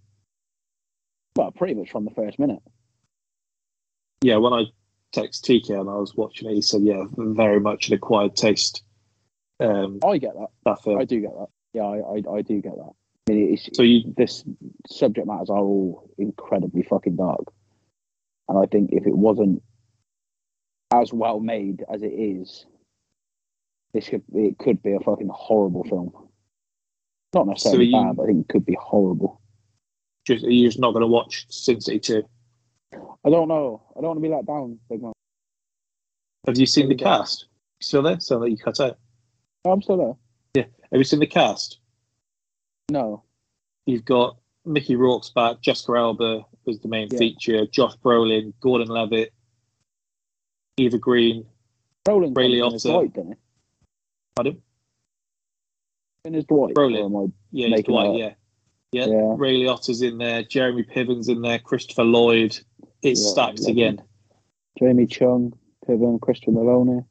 well 1.36 1.52
pretty 1.52 1.74
much 1.74 1.92
from 1.92 2.06
the 2.06 2.12
first 2.12 2.38
minute. 2.40 2.62
yeah, 4.22 4.38
when 4.38 4.54
I 4.54 4.66
text 5.12 5.46
TK 5.46 5.70
and 5.80 5.90
I 5.90 5.96
was 5.96 6.16
watching 6.16 6.50
it, 6.50 6.56
he 6.56 6.62
said, 6.62 6.82
yeah, 6.82 7.04
very 7.18 7.60
much 7.60 7.88
an 7.88 7.94
acquired 7.96 8.36
taste. 8.36 8.84
Um, 9.60 10.00
I 10.04 10.18
get 10.18 10.34
that. 10.34 10.48
that 10.66 10.84
film. 10.84 11.00
I 11.00 11.06
do 11.06 11.22
get 11.22 11.32
that. 11.34 11.48
Yeah, 11.74 11.84
I 11.84 11.98
I, 11.98 12.36
I 12.38 12.42
do 12.42 12.62
get 12.62 12.76
that. 12.76 12.92
I 13.30 13.32
mean, 13.32 13.54
it's, 13.54 13.70
So 13.78 13.84
you, 13.84 14.14
this 14.18 14.44
subject 14.90 15.26
matters 15.28 15.50
are 15.50 15.58
all 15.60 16.10
incredibly 16.18 16.84
fucking 16.84 17.16
dark, 17.16 17.46
and 18.50 18.58
I 18.58 18.66
think 18.66 18.92
if 18.92 19.06
it 19.08 19.16
wasn't 19.16 19.64
as 20.94 21.12
well 21.14 21.40
made 21.40 21.84
as 21.92 22.02
it 22.04 22.08
is, 22.14 22.66
this 23.94 24.10
could 24.10 24.24
it 24.34 24.58
could 24.58 24.82
be 24.82 24.94
a 24.94 25.00
fucking 25.00 25.30
horrible 25.34 25.84
film. 25.84 26.12
Not 27.34 27.48
necessarily 27.48 27.92
So 27.92 27.98
you- 27.98 28.04
bad, 28.06 28.16
but 28.16 28.24
I 28.24 28.26
think 28.28 28.40
it 28.42 28.50
could 28.52 28.66
be 28.66 28.78
horrible. 28.80 29.40
just 30.26 30.44
you're 30.46 30.68
just 30.70 30.80
not 30.80 30.92
going 30.94 31.02
to 31.02 31.08
watch 31.08 31.46
Sin 31.50 31.82
City 31.82 32.00
two. 32.00 32.24
I 33.26 33.30
don't 33.30 33.48
know. 33.48 33.82
I 33.96 34.02
don't 34.02 34.10
want 34.10 34.18
to 34.18 34.22
be 34.22 34.30
let 34.34 34.46
down, 34.46 34.80
big 34.90 35.02
man. 35.02 35.14
Have 36.48 36.58
you 36.58 36.66
seen 36.66 36.90
the 36.90 36.96
cast? 36.96 37.46
Still 37.82 38.02
there? 38.04 38.20
Sound 38.20 38.42
like 38.42 38.52
you 38.52 38.58
cut 38.58 38.80
out. 38.80 38.98
Oh, 39.66 39.72
I'm 39.72 39.82
still 39.82 39.98
there. 39.98 40.64
Yeah. 40.64 40.70
Have 40.92 41.00
you 41.00 41.04
seen 41.04 41.20
the 41.20 41.28
cast? 41.28 41.80
No. 42.92 43.24
You've 43.86 44.06
got 44.06 44.38
Mickey 44.66 44.96
Rourke's 44.96 45.30
back. 45.30 45.62
Jessica 45.62 45.94
Alba 45.94 46.46
was 46.66 46.80
the 46.80 46.88
main 46.88 47.08
Yeah. 47.12 47.18
feature. 47.18 47.66
Josh 47.68 47.96
Brolin, 47.98 48.54
Gordon 48.62 48.88
Levitt, 48.90 49.34
Eva 50.78 50.98
Green. 50.98 51.46
Roland 52.08 52.36
Ray 52.38 52.60
comes 52.60 52.86
in 52.86 52.92
as 52.92 52.98
Liotta. 52.98 53.14
Didn't 53.14 53.38
Pardon? 54.36 54.62
In 56.26 56.36
as 56.36 56.46
Dwight. 56.46 56.74
Brolin. 56.74 57.32
Yeah, 57.52 57.68
he's 57.68 57.84
Dwight. 57.84 58.16
Yeah, 58.16 58.34
yeah. 58.92 59.06
Yeah. 59.08 59.36
Ray 59.38 59.58
Liotta's 59.58 60.02
in 60.02 60.18
there. 60.18 60.44
Jeremy 60.44 60.84
Piven's 60.84 61.30
in 61.30 61.42
there. 61.42 61.60
Christopher 61.60 62.04
Lloyd. 62.04 62.58
It's 63.02 63.22
Yeah, 63.24 63.32
stacked 63.32 63.60
yeah. 63.62 63.72
again. 63.72 64.02
Jamie 64.80 65.06
Chung, 65.06 65.54
Piven, 65.86 66.20
Christopher 66.22 66.52
Meloni. 66.52 67.06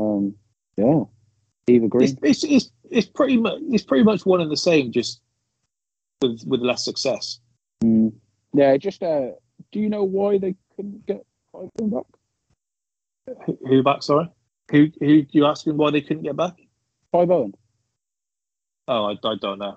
Um, 0.00 0.34
yeah. 0.76 1.04
Eva 1.68 1.88
Green. 1.88 2.04
It's, 2.22 2.42
it's, 2.42 2.44
it's, 2.44 2.70
it's 2.90 3.06
pretty 3.06 3.36
much 3.36 3.60
it's 3.70 3.84
pretty 3.84 4.04
much 4.04 4.24
one 4.24 4.40
and 4.40 4.50
the 4.50 4.56
same, 4.56 4.92
just 4.92 5.20
with 6.22 6.42
with 6.46 6.60
less 6.60 6.84
success. 6.84 7.40
Mm. 7.84 8.12
Yeah, 8.54 8.76
just 8.76 9.02
uh, 9.02 9.32
do 9.72 9.80
you 9.80 9.88
know 9.88 10.04
why 10.04 10.38
they 10.38 10.54
couldn't 10.76 11.04
get 11.06 11.24
them 11.76 11.90
back? 11.90 12.04
Who 13.66 13.82
back? 13.82 14.02
Sorry, 14.02 14.28
who 14.70 14.88
who 15.00 15.24
you 15.30 15.44
ask 15.46 15.60
asking 15.60 15.76
why 15.76 15.90
they 15.90 16.00
couldn't 16.00 16.22
get 16.24 16.36
back? 16.36 16.54
Clive 17.12 17.30
Owen. 17.30 17.54
Oh, 18.88 19.04
I, 19.06 19.12
I 19.12 19.34
don't 19.40 19.58
know. 19.58 19.76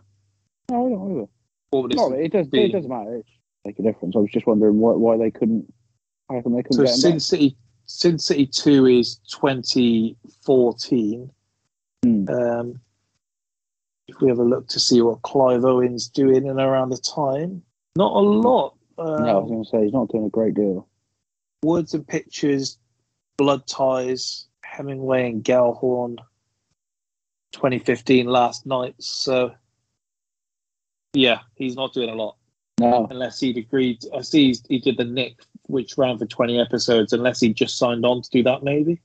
No, 0.70 0.86
I 0.86 0.90
don't 0.90 1.12
either. 1.12 1.28
What 1.72 1.92
it 1.92 1.98
No, 1.98 2.12
it 2.14 2.32
does. 2.32 2.48
be- 2.48 2.66
It 2.66 2.72
doesn't 2.72 2.90
matter. 2.90 3.16
It's 3.18 3.30
make 3.66 3.78
a 3.80 3.84
difference. 3.84 4.16
I 4.16 4.20
was 4.20 4.32
just 4.32 4.48
wondering 4.48 4.80
why 4.80 4.94
why 4.94 5.18
they 5.18 5.32
couldn't. 5.32 5.72
How 6.30 6.42
come 6.42 6.54
they 6.56 6.64
couldn't 6.64 6.78
so 6.78 6.84
get 6.84 6.96
Sin 6.96 7.12
back? 7.14 7.22
City 7.22 7.58
Sin 7.86 8.20
City 8.20 8.48
Two 8.48 8.86
is 8.86 9.18
2014. 9.32 11.32
Hmm. 12.04 12.30
Um, 12.30 12.80
if 14.08 14.20
we 14.22 14.30
have 14.30 14.40
a 14.40 14.44
look 14.44 14.68
to 14.70 14.80
see 14.80 15.02
what 15.02 15.22
Clive 15.22 15.66
Owen's 15.66 16.08
doing 16.08 16.48
in 16.48 16.60
around 16.60 16.90
the 16.90 16.98
time, 16.98 17.62
not 17.96 18.14
a 18.14 18.20
lot. 18.20 18.76
Um, 18.98 19.24
No, 19.24 19.30
I 19.30 19.34
was 19.40 19.50
going 19.50 19.64
to 19.64 19.70
say 19.70 19.84
he's 19.84 19.94
not 19.94 20.10
doing 20.10 20.26
a 20.26 20.30
great 20.30 20.56
deal. 20.56 20.88
Words 21.64 21.94
and 21.94 22.08
Pictures, 22.08 22.78
Blood 23.38 23.68
Ties, 23.68 24.48
Hemingway 24.80 25.30
and 25.30 25.44
Gellhorn, 25.44 26.16
2015 27.52 28.26
Last 28.28 28.66
Knights. 28.66 29.08
So, 29.08 29.52
yeah, 31.14 31.40
he's 31.56 31.76
not 31.76 31.94
doing 31.94 32.10
a 32.10 32.16
lot 32.16 32.38
No, 32.80 33.06
unless 33.12 33.42
he'd 33.42 33.58
agreed. 33.58 34.00
I 34.16 34.22
see 34.22 34.48
he's, 34.48 34.64
he 34.70 34.80
did 34.80 34.96
the 34.96 35.04
Knick, 35.04 35.36
which 35.68 35.98
ran 35.98 36.18
for 36.18 36.26
20 36.26 36.62
episodes, 36.62 37.12
unless 37.12 37.42
he 37.42 37.54
just 37.54 37.78
signed 37.78 38.06
on 38.06 38.22
to 38.22 38.30
do 38.30 38.42
that, 38.44 38.64
maybe. 38.64 39.02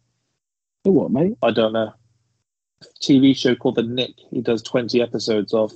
what, 0.85 1.11
mate? 1.11 1.37
I 1.43 1.51
don't 1.51 1.73
know. 1.73 1.93
TV 3.03 3.37
show 3.37 3.57
called 3.57 3.75
The 3.75 3.83
Knick, 3.83 4.13
he 4.31 4.41
does 4.43 4.63
20 4.63 5.03
episodes 5.03 5.53
of. 5.53 5.73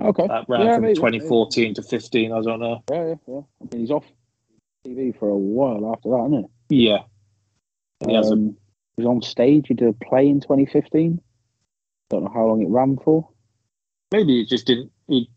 Okay. 0.00 0.26
That 0.26 0.48
ran 0.48 0.62
Yeah, 0.66 0.74
from 0.74 0.82
maybe. 0.82 0.94
2014 0.96 1.74
to 1.74 1.82
15, 1.82 2.32
I 2.32 2.40
don't 2.40 2.58
know. 2.60 2.82
Yeah, 2.90 3.04
yeah, 3.06 3.14
yeah. 3.28 3.40
I 3.60 3.64
mean, 3.70 3.80
he's 3.82 3.90
off 3.92 4.04
TV 4.84 5.16
for 5.16 5.28
a 5.28 5.36
while 5.38 5.92
after 5.92 6.08
that, 6.10 6.26
isn't 6.26 6.50
Yeah. 6.70 7.04
He? 8.00 8.10
He 8.10 8.14
has 8.16 8.30
a 8.30 8.34
Um, 8.34 8.56
he 8.96 9.02
was 9.02 9.06
on 9.06 9.22
stage. 9.22 9.68
He 9.68 9.74
did 9.74 9.88
a 9.88 9.92
play 10.04 10.28
in 10.28 10.40
2015. 10.40 11.20
Don't 12.10 12.24
know 12.24 12.30
how 12.32 12.46
long 12.46 12.62
it 12.62 12.68
ran 12.68 12.96
for. 12.98 13.28
maybe 14.12 14.38
he 14.38 14.46
just 14.46 14.66
didn't 14.66 14.90
he 15.08 15.30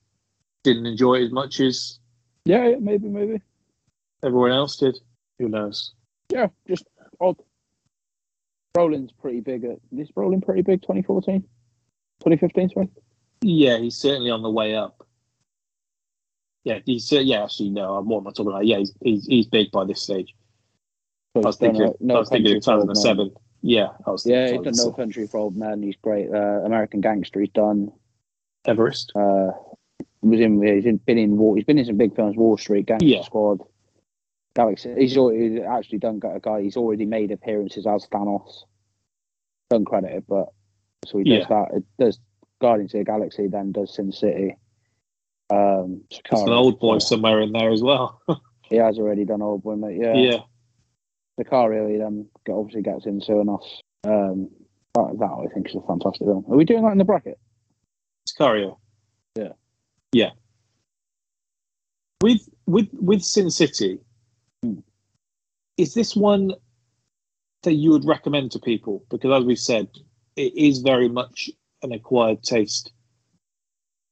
didn't 0.64 0.86
enjoy 0.86 1.16
it 1.16 1.26
as 1.26 1.32
much 1.32 1.60
as 1.60 2.00
Yeah, 2.46 2.70
yeah 2.70 2.76
maybe, 2.80 3.08
maybe. 3.08 3.42
everyone 4.24 4.52
else 4.52 4.78
did. 4.78 4.98
Who 5.40 5.50
knows? 5.50 5.94
Yeah, 6.32 6.48
just 6.68 6.86
odd. 7.20 7.36
Brolin's 8.74 9.12
pretty 9.12 9.42
big 9.42 9.66
at. 9.66 9.80
Is 9.98 10.10
Brolin 10.12 10.42
pretty 10.44 10.62
big 10.62 10.82
2014? 10.82 11.42
2015, 12.22 12.70
sorry? 12.70 12.90
Yeah, 13.42 13.78
he's 13.80 13.98
certainly 13.98 14.30
on 14.32 14.44
the 14.44 14.50
way 14.50 14.76
up. 14.76 15.06
Yeah, 16.64 16.80
he's 16.86 17.12
uh, 17.12 17.20
yeah. 17.20 17.44
Actually, 17.44 17.72
no. 17.72 18.00
What 18.02 18.20
am 18.20 18.28
I 18.28 18.32
talking 18.32 18.48
about? 18.52 18.66
Yeah, 18.68 18.78
he's 18.78 18.94
he's, 19.02 19.26
he's 19.26 19.48
big 19.48 19.72
by 19.72 19.84
this 19.84 20.02
stage. 20.04 20.34
I 21.36 21.40
was 21.40 21.58
thinking, 21.58 21.84
I 21.84 22.14
was 22.14 22.30
thinking 22.30 22.58
of 22.58 22.64
2007. 22.64 23.32
Yeah, 23.62 23.90
I 24.06 24.12
was 24.12 24.26
Yeah, 24.26 24.52
he's 24.52 24.62
done 24.62 24.74
No 24.76 24.92
Country 24.92 25.28
for 25.28 25.38
Old 25.38 25.56
Men. 25.56 25.82
He's 25.82 25.96
great. 26.02 26.30
Uh, 26.30 26.62
American 26.66 27.00
Gangster. 27.00 27.40
He's 27.40 27.50
done. 27.50 27.92
Everest. 28.66 29.12
Uh, 29.16 29.52
was 30.22 30.40
in. 30.40 30.62
He's 30.62 30.86
in, 30.86 30.98
been 30.98 31.18
in. 31.18 31.38
War, 31.38 31.56
he's 31.56 31.66
been 31.66 31.78
in 31.78 31.86
some 31.86 31.98
big 31.98 32.16
films. 32.16 32.36
Wall 32.36 32.58
Street, 32.58 32.88
Gangster 32.88 33.08
Yeah. 33.08 33.24
Squad, 33.24 33.60
Galaxy. 34.56 34.94
He's, 34.98 35.16
already, 35.16 35.52
he's 35.54 35.62
actually 35.62 36.00
done. 36.00 36.20
Got 36.20 36.36
a 36.36 36.40
guy. 36.40 36.62
He's 36.62 36.78
already 36.78 37.06
made 37.06 37.32
appearances 37.32 37.88
as 37.88 38.08
Thanos. 38.08 38.64
Don't 39.70 39.86
credit 39.86 40.26
but 40.28 40.50
So 41.06 41.20
he 41.20 41.24
does 41.24 41.44
Yeah. 41.44 41.48
that. 41.48 41.78
It 41.78 41.84
does 41.98 42.20
Guardians 42.60 42.94
of 42.94 43.00
the 43.00 43.06
Galaxy, 43.06 43.48
then 43.48 43.72
does 43.72 43.96
Sin 43.96 44.12
City. 44.12 44.58
Um, 45.50 46.04
It's 46.10 46.22
an 46.32 46.48
Oldboy 46.48 47.02
somewhere 47.02 47.42
in 47.42 47.52
there 47.52 47.72
as 47.72 47.82
well. 47.82 48.22
He 48.70 48.78
has 48.78 48.98
already 48.98 49.26
done 49.26 49.42
Oldboy, 49.42 49.78
mate. 49.78 50.00
Yeah. 50.00 50.14
yeah. 50.16 50.40
Sicario, 51.44 51.90
he 51.92 51.98
then 51.98 52.28
get- 52.46 52.56
obviously 52.56 52.82
gets 52.82 53.06
into 53.06 53.40
enough. 53.40 53.66
Um, 54.04 54.50
that, 54.96 55.16
that 55.20 55.48
I 55.50 55.54
think 55.54 55.70
is 55.70 55.76
a 55.76 55.82
fantastic 55.88 56.28
film. 56.28 56.46
Are 56.50 56.58
we 56.58 56.66
doing 56.66 56.84
that 56.84 56.92
in 56.92 56.98
the 56.98 57.06
bracket? 57.06 57.40
Sicario. 58.28 58.78
Yeah. 59.36 59.54
Yeah. 60.12 60.32
With 62.22 62.42
with 62.68 62.90
with 62.94 63.22
Sin 63.24 63.50
City, 63.50 64.00
Hmm. 64.64 64.80
is 65.78 65.94
this 65.94 66.16
one 66.16 66.54
that 67.64 67.74
you 67.74 67.92
would 67.92 68.06
recommend 68.06 68.52
to 68.52 68.60
people? 68.60 69.04
Because 69.10 69.32
as 69.42 69.46
we 69.46 69.56
said, 69.56 69.88
it 70.36 70.56
is 70.56 70.80
very 70.80 71.10
much 71.10 71.50
an 71.84 71.92
acquired 71.94 72.44
taste. 72.44 72.92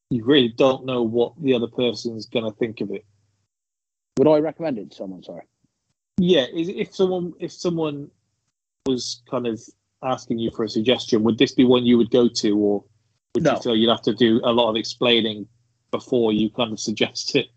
You 0.10 0.24
really 0.26 0.50
don't 0.50 0.86
know 0.86 1.04
what 1.04 1.34
the 1.42 1.54
other 1.54 1.68
person's 1.68 2.26
gonna 2.26 2.52
think 2.54 2.82
of 2.82 2.92
it. 2.92 3.06
Would 4.18 4.28
I 4.28 4.40
recommend 4.40 4.78
it 4.80 4.92
to 4.92 4.98
someone? 4.98 5.24
Sorry. 5.24 5.44
Yeah, 6.20 6.46
if 6.52 6.94
someone 6.94 7.34
if 7.40 7.52
someone 7.52 8.12
was 8.86 9.22
kind 9.30 9.48
of 9.48 9.62
asking 10.04 10.40
you 10.40 10.52
for 10.52 10.64
a 10.66 10.70
suggestion, 10.70 11.24
would 11.24 11.38
this 11.38 11.54
be 11.54 11.64
one 11.64 11.86
you 11.86 11.98
would 11.98 12.12
go 12.12 12.28
to, 12.28 12.58
or 12.58 12.84
would 13.36 13.44
No. 13.44 13.54
you 13.56 13.62
feel 13.62 13.76
you'd 13.76 13.90
have 13.90 14.02
to 14.04 14.14
do 14.14 14.42
a 14.44 14.52
lot 14.52 14.70
of 14.70 14.76
explaining 14.76 15.48
before 15.92 16.34
you 16.34 16.50
kind 16.50 16.74
of 16.74 16.80
suggest 16.80 17.36
it? 17.36 17.48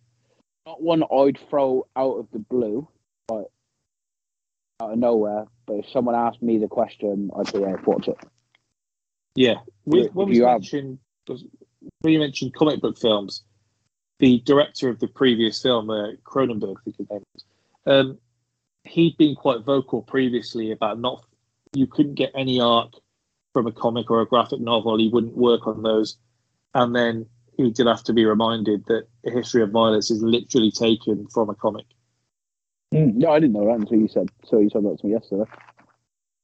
Not 0.67 0.81
one 0.81 1.03
I'd 1.13 1.39
throw 1.51 1.87
out 1.97 2.19
of 2.19 2.31
the 2.31 2.39
blue, 2.39 2.87
like 3.31 3.47
out 4.81 4.93
of 4.93 4.99
nowhere. 4.99 5.47
But 5.67 5.75
if 5.81 5.89
someone 5.91 6.15
asked 6.15 6.43
me 6.43 6.59
the 6.59 6.69
question, 6.69 7.31
I'd 7.37 7.49
say, 7.49 7.61
yeah, 7.61 7.77
watch 7.85 8.07
it. 8.09 8.19
Yeah, 9.35 9.55
when 9.85 10.09
we 10.29 10.37
you 10.37 10.45
have- 10.45 10.61
mentioned 10.61 10.99
when 12.03 12.13
you 12.13 12.19
mentioned 12.21 12.55
comic 12.55 12.81
book 12.81 12.97
films, 12.99 13.43
the 14.21 14.39
director 14.41 14.89
of 14.89 15.01
the 15.01 15.09
previous 15.09 15.61
film, 15.63 15.91
uh, 15.91 16.13
Cronenberg, 16.25 16.77
I 16.79 16.83
think 16.85 16.97
his 16.99 17.11
name 17.11 17.23
was, 17.35 17.45
um, 17.87 18.19
he'd 18.85 19.17
been 19.17 19.35
quite 19.35 19.65
vocal 19.65 20.03
previously 20.03 20.73
about 20.73 20.99
not 20.99 21.25
you 21.75 21.87
couldn't 21.87 22.15
get 22.15 22.33
any 22.35 22.61
arc 22.61 22.93
from 23.53 23.67
a 23.67 23.73
comic 23.73 24.11
or 24.11 24.21
a 24.21 24.27
graphic 24.27 24.61
novel. 24.61 24.99
He 24.99 25.09
wouldn't 25.09 25.37
work 25.37 25.67
on 25.67 25.83
those, 25.83 26.17
and 26.75 26.95
then 26.95 27.27
he 27.57 27.71
did 27.71 27.87
have 27.87 28.03
to 28.05 28.13
be 28.13 28.25
reminded 28.25 28.87
that 28.87 29.07
a 29.27 29.31
history 29.31 29.63
of 29.63 29.71
violence 29.71 30.11
is 30.11 30.23
literally 30.23 30.71
taken 30.71 31.27
from 31.29 31.51
a 31.51 31.55
comic. 31.55 31.87
Hmm, 32.93 33.19
no, 33.19 33.31
I 33.31 33.41
didn't 33.41 33.55
know 33.55 33.67
that 33.67 33.81
until 33.81 33.99
you 33.99 34.09
said. 34.09 34.29
So 34.45 34.59
you 34.59 34.71
said 34.71 34.85
that 34.85 34.99
to 35.01 35.07
me 35.07 35.13
yesterday. 35.13 35.51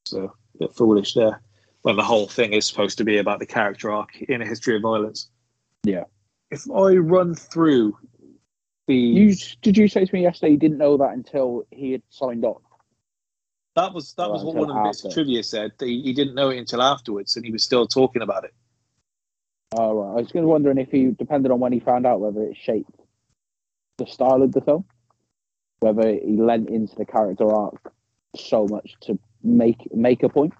So 0.07 0.35
a 0.55 0.59
bit 0.59 0.75
foolish 0.75 1.15
there. 1.15 1.41
When 1.83 1.97
the 1.97 2.03
whole 2.03 2.27
thing 2.27 2.53
is 2.53 2.67
supposed 2.67 2.99
to 2.99 3.05
be 3.05 3.19
about 3.19 3.39
the 3.39 3.47
character 3.47 3.91
arc 3.91 4.21
in 4.23 4.43
a 4.43 4.47
history 4.47 4.77
of 4.77 4.83
violence. 4.83 5.29
Yeah. 5.85 6.05
If 6.51 6.71
I 6.71 6.95
run 6.97 7.35
through 7.35 7.97
the 8.89 8.97
You 8.97 9.37
did 9.63 9.77
you 9.77 9.87
say 9.87 10.05
to 10.05 10.15
me 10.15 10.23
yesterday 10.23 10.53
you 10.53 10.59
didn't 10.59 10.79
know 10.79 10.97
that 10.97 11.13
until 11.13 11.65
he 11.71 11.93
had 11.93 12.03
signed 12.11 12.45
on? 12.45 12.57
that 13.77 13.95
was 13.95 14.13
that 14.15 14.27
Oh, 14.27 14.33
was 14.33 14.43
what 14.43 14.57
one 14.57 14.71
of 14.71 14.77
the 14.77 14.89
bits 14.89 15.05
of 15.05 15.13
trivia 15.13 15.43
said. 15.45 15.71
That 15.79 15.87
he, 15.87 16.03
he 16.03 16.13
didn't 16.13 16.35
know 16.35 16.51
it 16.51 16.59
until 16.59 16.83
afterwards, 16.83 17.37
and 17.37 17.47
he 17.47 17.53
was 17.53 17.63
still 17.63 17.87
talking 17.87 18.23
about 18.23 18.45
it. 18.45 18.53
Oh, 19.77 19.95
right. 19.95 20.11
I 20.11 20.15
was 20.23 20.31
just 20.33 20.45
wondering 20.45 20.79
if 20.79 20.91
he, 20.91 21.11
depended 21.11 21.53
on 21.53 21.61
when 21.61 21.73
he 21.73 21.79
found 21.81 22.07
out, 22.07 22.21
whether 22.21 22.43
it 22.43 22.57
shaped 22.57 22.91
the 23.99 24.07
style 24.07 24.43
of 24.43 24.53
the 24.53 24.63
film, 24.63 24.85
whether 25.81 26.09
he 26.09 26.37
lent 26.39 26.71
into 26.71 26.97
the 26.97 27.05
character 27.05 27.53
arc 27.55 27.93
so 28.35 28.67
much 28.67 28.95
to 29.03 29.19
make 29.43 29.95
make 29.95 30.23
a 30.23 30.29
point. 30.29 30.55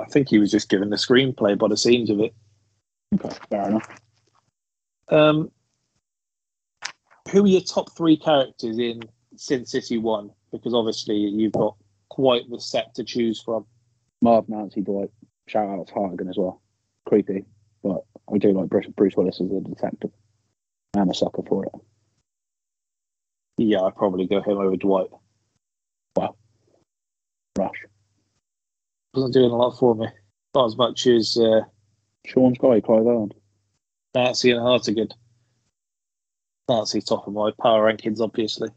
I 0.00 0.04
think 0.06 0.28
he 0.28 0.38
was 0.38 0.50
just 0.50 0.70
given 0.70 0.88
the 0.90 0.96
screenplay 0.96 1.58
by 1.58 1.68
the 1.68 1.76
scenes 1.76 2.08
of 2.08 2.20
it. 2.20 2.32
Okay, 3.14 3.36
fair 3.50 3.68
enough. 3.68 4.00
Um, 5.08 5.50
who 7.30 7.44
are 7.44 7.48
your 7.48 7.60
top 7.60 7.92
three 7.96 8.16
characters 8.16 8.78
in 8.78 9.02
Sin 9.36 9.66
City 9.66 9.98
One? 9.98 10.30
Because 10.52 10.74
obviously 10.74 11.16
you've 11.16 11.52
got 11.52 11.76
quite 12.08 12.48
the 12.50 12.60
set 12.60 12.94
to 12.94 13.04
choose 13.04 13.40
from. 13.40 13.66
Marv, 14.22 14.48
Nancy, 14.48 14.80
Dwight. 14.80 15.10
Shout 15.46 15.68
out 15.68 15.86
to 15.86 15.94
Hartigan 15.94 16.28
as 16.28 16.36
well. 16.36 16.60
Creepy, 17.06 17.44
but 17.82 18.04
I 18.32 18.38
do 18.38 18.52
like 18.52 18.68
Bruce, 18.68 18.86
Bruce 18.96 19.16
Willis 19.16 19.40
as 19.40 19.50
a 19.50 19.60
detective. 19.60 20.10
I'm 20.96 21.10
a 21.10 21.14
sucker 21.14 21.42
for 21.48 21.64
it. 21.66 21.72
Yeah, 23.58 23.82
I'd 23.82 23.96
probably 23.96 24.26
go 24.26 24.40
him 24.40 24.58
over 24.58 24.76
Dwight. 24.76 25.08
Wow. 26.16 26.36
Rush. 27.58 27.84
Wasn't 29.14 29.34
doing 29.34 29.50
a 29.50 29.56
lot 29.56 29.78
for 29.78 29.94
me. 29.94 30.06
Not 30.54 30.66
as 30.66 30.76
much 30.76 31.06
as 31.06 31.36
uh, 31.36 31.62
Sean 32.26 32.54
Sky, 32.54 32.80
Clive 32.80 33.06
Owen. 33.06 33.32
Nancy 34.14 34.50
and 34.50 34.60
Hartigan. 34.60 35.08
Nancy 36.70 37.00
top 37.00 37.26
of 37.26 37.32
my 37.32 37.50
power 37.60 37.92
rankings, 37.92 38.20
obviously. 38.20 38.68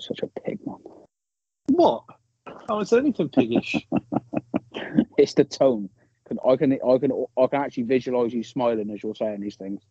Such 0.00 0.20
a 0.22 0.26
pig, 0.26 0.58
man. 0.66 0.78
What? 1.66 2.04
Oh, 2.68 2.80
it's 2.80 2.92
anything 2.92 3.28
piggish. 3.28 3.86
it's 5.18 5.34
the 5.34 5.44
tone. 5.44 5.90
I 6.46 6.56
can, 6.56 6.72
I 6.72 6.98
can, 6.98 7.12
I 7.38 7.46
can 7.46 7.60
actually 7.62 7.84
visualize 7.84 8.34
you 8.34 8.42
smiling 8.42 8.90
as 8.90 9.02
you're 9.02 9.14
saying 9.14 9.40
these 9.40 9.56
things. 9.56 9.82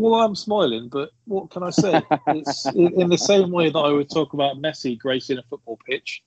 well, 0.00 0.14
I'm 0.14 0.34
smiling, 0.34 0.88
but 0.88 1.10
what 1.26 1.50
can 1.50 1.62
I 1.62 1.70
say? 1.70 2.02
It's 2.28 2.66
in, 2.74 3.08
the 3.08 3.18
same 3.18 3.50
way 3.50 3.70
that 3.70 3.78
I 3.78 3.92
would 3.92 4.10
talk 4.10 4.32
about 4.32 4.56
Messi 4.56 4.98
gracing 4.98 5.38
a 5.38 5.42
football 5.42 5.78
pitch. 5.86 6.22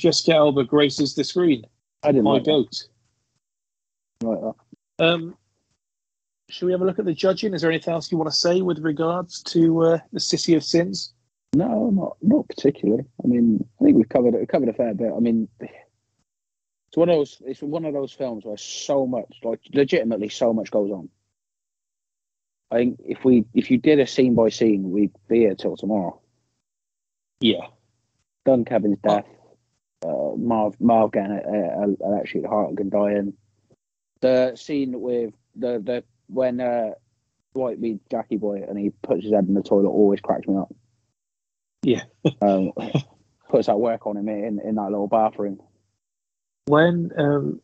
Jessica 0.00 0.36
Alba 0.36 0.64
graces 0.64 1.14
the 1.14 1.24
screen. 1.24 1.64
I 2.02 2.12
didn't 2.12 2.24
My 2.24 2.34
like 2.34 2.44
that. 2.44 2.50
goat. 2.50 2.84
Like 4.22 4.40
that. 4.40 5.04
Um, 5.04 5.36
should 6.50 6.66
we 6.66 6.72
have 6.72 6.80
a 6.80 6.84
look 6.84 6.98
at 6.98 7.04
the 7.04 7.14
judging? 7.14 7.54
Is 7.54 7.62
there 7.62 7.70
anything 7.70 7.94
else 7.94 8.10
you 8.10 8.18
want 8.18 8.30
to 8.30 8.36
say 8.36 8.60
with 8.60 8.78
regards 8.80 9.42
to 9.44 9.82
uh, 9.82 9.98
the 10.12 10.20
City 10.20 10.54
of 10.54 10.64
Sins? 10.64 11.12
No, 11.54 11.90
not 11.90 12.16
not 12.22 12.48
particularly. 12.48 13.04
I 13.24 13.26
mean, 13.26 13.64
I 13.80 13.84
think 13.84 13.96
we've 13.96 14.08
covered 14.08 14.34
it. 14.34 14.48
Covered 14.48 14.68
a 14.68 14.72
fair 14.72 14.94
bit. 14.94 15.12
I 15.14 15.20
mean, 15.20 15.48
it's 15.60 16.96
one 16.96 17.08
of 17.08 17.16
those. 17.16 17.42
It's 17.44 17.62
one 17.62 17.84
of 17.84 17.94
those 17.94 18.12
films 18.12 18.44
where 18.44 18.56
so 18.56 19.06
much, 19.06 19.40
like, 19.42 19.60
legitimately, 19.72 20.28
so 20.28 20.52
much 20.52 20.70
goes 20.70 20.90
on. 20.90 21.08
I 22.70 22.76
think 22.76 23.00
if 23.04 23.24
we 23.24 23.44
if 23.54 23.70
you 23.70 23.78
did 23.78 23.98
a 23.98 24.06
scene 24.06 24.34
by 24.34 24.48
scene, 24.48 24.90
we'd 24.90 25.12
be 25.28 25.40
here 25.40 25.54
till 25.54 25.76
tomorrow. 25.76 26.20
Yeah. 27.40 27.66
Done 28.44 28.64
Kevin's 28.64 28.98
death. 28.98 29.26
Uh, 30.04 30.36
Marv 30.36 30.76
Marv 30.80 31.12
getting 31.12 31.32
a, 31.32 32.06
a 32.06 32.18
actually 32.18 32.42
Hartigan 32.42 32.90
dying. 32.90 33.34
The 34.20 34.54
scene 34.54 35.00
with 35.00 35.34
the 35.56 35.80
the 35.84 36.04
when 36.32 36.60
uh, 36.60 36.90
Dwight 37.54 37.80
meets 37.80 38.04
Jackie 38.10 38.36
Boy 38.36 38.62
and 38.66 38.78
he 38.78 38.90
puts 39.02 39.24
his 39.24 39.32
head 39.32 39.46
in 39.48 39.54
the 39.54 39.62
toilet 39.62 39.88
always 39.90 40.20
cracks 40.20 40.46
me 40.46 40.56
up. 40.56 40.72
Yeah. 41.82 42.02
um, 42.42 42.72
puts 43.48 43.66
that 43.66 43.78
work 43.80 44.06
on 44.06 44.16
him 44.16 44.28
in, 44.28 44.60
in 44.60 44.76
that 44.76 44.90
little 44.90 45.08
bathroom. 45.08 45.60
When 46.66 47.10
um, 47.16 47.60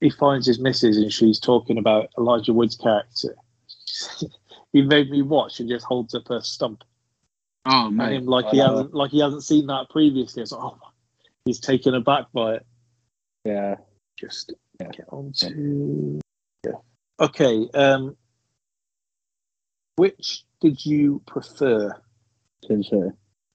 he 0.00 0.10
finds 0.10 0.46
his 0.46 0.58
missus 0.58 0.96
and 0.96 1.12
she's 1.12 1.40
talking 1.40 1.78
about 1.78 2.10
Elijah 2.18 2.52
Wood's 2.52 2.76
character, 2.76 3.34
he 4.72 4.82
made 4.82 5.10
me 5.10 5.22
watch 5.22 5.60
and 5.60 5.68
just 5.68 5.86
holds 5.86 6.14
up 6.14 6.28
a 6.30 6.42
stump. 6.42 6.84
Oh 7.66 7.88
and 7.88 8.00
him 8.00 8.26
like 8.26 8.46
he 8.46 8.56
hasn't 8.56 8.94
like 8.94 9.10
he 9.10 9.20
hasn't 9.20 9.44
seen 9.44 9.66
that 9.66 9.90
previously. 9.90 10.42
It's 10.42 10.50
like, 10.50 10.62
oh, 10.62 10.78
he's 11.44 11.60
taken 11.60 11.94
aback 11.94 12.24
by 12.32 12.54
it. 12.54 12.66
Yeah. 13.44 13.76
Just 14.18 14.54
Yeah. 14.80 14.88
get 14.88 15.06
on 15.10 15.32
to 15.36 16.20
yeah. 16.64 16.72
Okay. 17.20 17.68
Um, 17.74 18.16
which 19.96 20.44
did 20.60 20.84
you 20.84 21.22
prefer? 21.26 21.94
Since 22.66 22.90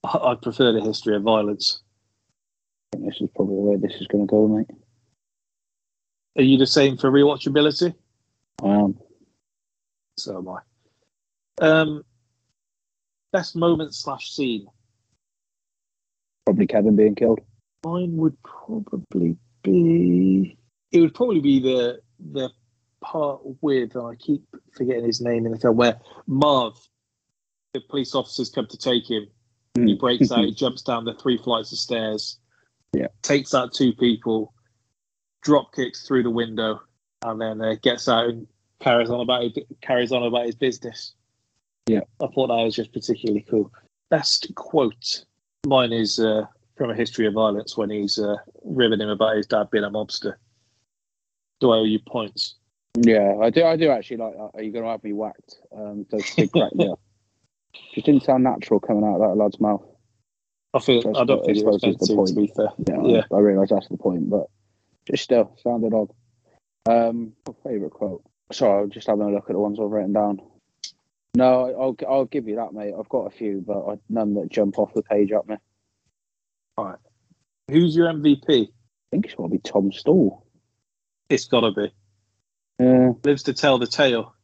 I, 0.04 0.18
I 0.18 0.34
prefer 0.34 0.72
the 0.72 0.80
history 0.80 1.16
of 1.16 1.22
violence. 1.22 1.82
I 2.92 2.98
think 2.98 3.10
this 3.10 3.20
is 3.20 3.28
probably 3.34 3.56
the 3.56 3.62
way 3.62 3.76
this 3.76 4.00
is 4.00 4.06
going 4.06 4.26
to 4.26 4.30
go, 4.30 4.46
mate. 4.48 4.70
Are 6.38 6.42
you 6.42 6.58
the 6.58 6.66
same 6.66 6.96
for 6.96 7.10
rewatchability? 7.10 7.94
I 8.62 8.68
am. 8.68 8.98
So 10.18 10.38
am 10.38 10.48
I. 10.48 10.60
Um, 11.60 12.02
best 13.32 13.56
moment 13.56 13.94
slash 13.94 14.30
scene. 14.30 14.66
Probably 16.44 16.66
Kevin 16.66 16.96
being 16.96 17.14
killed. 17.14 17.40
Mine 17.84 18.16
would 18.16 18.36
probably 18.42 19.36
be. 19.62 20.56
It 20.92 21.00
would 21.00 21.14
probably 21.14 21.40
be 21.40 21.60
the 21.60 22.00
the 22.32 22.50
part 23.06 23.40
with. 23.62 23.94
and 23.94 24.06
I 24.06 24.14
keep 24.16 24.42
forgetting 24.76 25.04
his 25.04 25.20
name 25.20 25.46
in 25.46 25.52
the 25.52 25.58
film 25.58 25.76
where 25.76 25.98
Marv, 26.26 26.74
the 27.72 27.80
police 27.80 28.14
officers 28.14 28.50
come 28.50 28.66
to 28.68 28.76
take 28.76 29.08
him. 29.08 29.26
He 29.74 29.94
breaks 29.94 30.32
out. 30.32 30.44
He 30.44 30.54
jumps 30.54 30.82
down 30.82 31.04
the 31.04 31.14
three 31.14 31.38
flights 31.38 31.70
of 31.72 31.78
stairs. 31.78 32.38
Yeah. 32.92 33.08
Takes 33.22 33.54
out 33.54 33.74
two 33.74 33.92
people, 33.92 34.54
drop 35.42 35.74
kicks 35.74 36.06
through 36.06 36.22
the 36.22 36.30
window, 36.30 36.80
and 37.24 37.40
then 37.40 37.60
uh, 37.60 37.74
gets 37.82 38.08
out 38.08 38.30
and 38.30 38.46
carries 38.80 39.10
on 39.10 39.20
about 39.20 39.42
his, 39.42 39.52
carries 39.82 40.12
on 40.12 40.22
about 40.22 40.46
his 40.46 40.54
business. 40.54 41.14
Yeah. 41.86 42.00
I 42.20 42.26
thought 42.28 42.48
that 42.48 42.64
was 42.64 42.74
just 42.74 42.92
particularly 42.92 43.44
cool. 43.48 43.70
Best 44.10 44.50
quote. 44.54 45.24
Mine 45.66 45.92
is 45.92 46.18
uh, 46.18 46.46
from 46.76 46.90
A 46.90 46.94
History 46.94 47.26
of 47.26 47.34
Violence 47.34 47.76
when 47.76 47.90
he's 47.90 48.18
uh, 48.18 48.36
ribbing 48.64 49.00
him 49.00 49.10
about 49.10 49.36
his 49.36 49.46
dad 49.46 49.70
being 49.70 49.84
a 49.84 49.90
mobster. 49.90 50.36
Do 51.60 51.72
I 51.72 51.78
owe 51.78 51.84
you 51.84 51.98
points? 51.98 52.56
Yeah, 52.98 53.34
I 53.40 53.50
do. 53.50 53.64
I 53.64 53.76
do 53.76 53.90
actually 53.90 54.18
like 54.18 54.32
that. 54.34 54.50
Are 54.54 54.62
you 54.62 54.72
going 54.72 54.84
to 54.84 54.90
have 54.90 55.04
me 55.04 55.12
whacked? 55.12 55.56
Um, 55.76 56.04
does 56.10 56.34
big 56.34 56.50
crack 56.52 56.72
up. 56.80 57.00
Just 57.94 58.06
didn't 58.06 58.22
sound 58.24 58.44
natural 58.44 58.80
coming 58.80 59.04
out 59.04 59.20
of 59.20 59.20
that 59.20 59.36
lad's 59.36 59.60
mouth. 59.60 59.84
I 60.72 60.78
feel 60.78 61.02
So 61.02 61.14
I 61.14 61.20
I 61.20 61.24
don't 61.24 61.44
think 61.44 61.56
I 61.56 61.60
it 61.60 61.60
suppose 61.60 61.72
was 61.74 61.82
meant 61.82 61.94
it's 61.96 62.08
the 62.08 62.14
to, 62.14 62.16
point. 62.16 62.28
to 62.28 62.34
be 62.34 62.52
fair. 62.56 62.68
Yeah, 62.88 63.16
Yeah. 63.16 63.22
I, 63.30 63.36
I 63.36 63.38
realise 63.40 63.70
that's 63.70 63.88
the 63.88 63.96
point, 63.96 64.30
but 64.30 64.46
just 65.10 65.24
still 65.24 65.54
sounded 65.62 65.92
odd. 65.94 66.10
Um, 66.88 67.32
favorite 67.64 67.90
quote. 67.90 68.22
Sorry, 68.52 68.82
I'm 68.82 68.90
just 68.90 69.06
having 69.08 69.22
a 69.26 69.30
look 69.30 69.50
at 69.50 69.52
the 69.54 69.58
ones 69.58 69.78
I've 69.80 69.90
written 69.90 70.12
down. 70.12 70.40
No, 71.34 71.66
I'll 71.78 72.08
I'll 72.08 72.24
give 72.24 72.48
you 72.48 72.56
that, 72.56 72.72
mate. 72.72 72.94
I've 72.98 73.08
got 73.08 73.26
a 73.26 73.30
few, 73.30 73.62
but 73.66 73.86
I, 73.86 73.98
none 74.08 74.34
that 74.34 74.50
jump 74.50 74.78
off 74.78 74.94
the 74.94 75.02
page 75.02 75.32
at 75.32 75.46
me. 75.48 75.56
I 76.78 76.94
Who's 77.70 77.96
your 77.96 78.06
MVP? 78.06 78.68
I 78.68 78.70
think 79.10 79.26
it's 79.26 79.34
got 79.34 79.44
to 79.44 79.48
be 79.50 79.58
Tom 79.58 79.92
Stall. 79.92 80.46
It's 81.28 81.46
got 81.46 81.60
to 81.60 81.72
be. 81.72 81.92
Yeah, 82.78 83.12
Lives 83.24 83.44
to 83.44 83.54
tell 83.54 83.78
the 83.78 83.86
tale. 83.86 84.34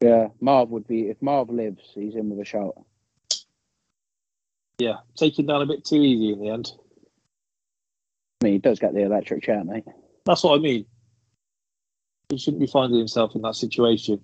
yeah. 0.00 0.28
Marv 0.40 0.70
would 0.70 0.86
be 0.86 1.08
if 1.08 1.20
Marv 1.22 1.48
lives, 1.50 1.82
he's 1.94 2.14
in 2.14 2.28
with 2.30 2.40
a 2.40 2.44
shout. 2.44 2.74
Yeah, 4.78 4.96
taking 5.16 5.46
down 5.46 5.62
a 5.62 5.66
bit 5.66 5.84
too 5.84 6.02
easy 6.02 6.32
in 6.32 6.40
the 6.40 6.50
end. 6.50 6.72
I 8.42 8.44
mean, 8.44 8.52
he 8.54 8.58
does 8.58 8.78
get 8.80 8.92
the 8.92 9.02
electric 9.02 9.42
chair, 9.44 9.62
mate. 9.64 9.84
That's 10.26 10.42
what 10.42 10.56
I 10.58 10.58
mean. 10.58 10.84
He 12.28 12.38
shouldn't 12.38 12.60
be 12.60 12.66
finding 12.66 12.98
himself 12.98 13.34
in 13.34 13.42
that 13.42 13.54
situation. 13.54 14.20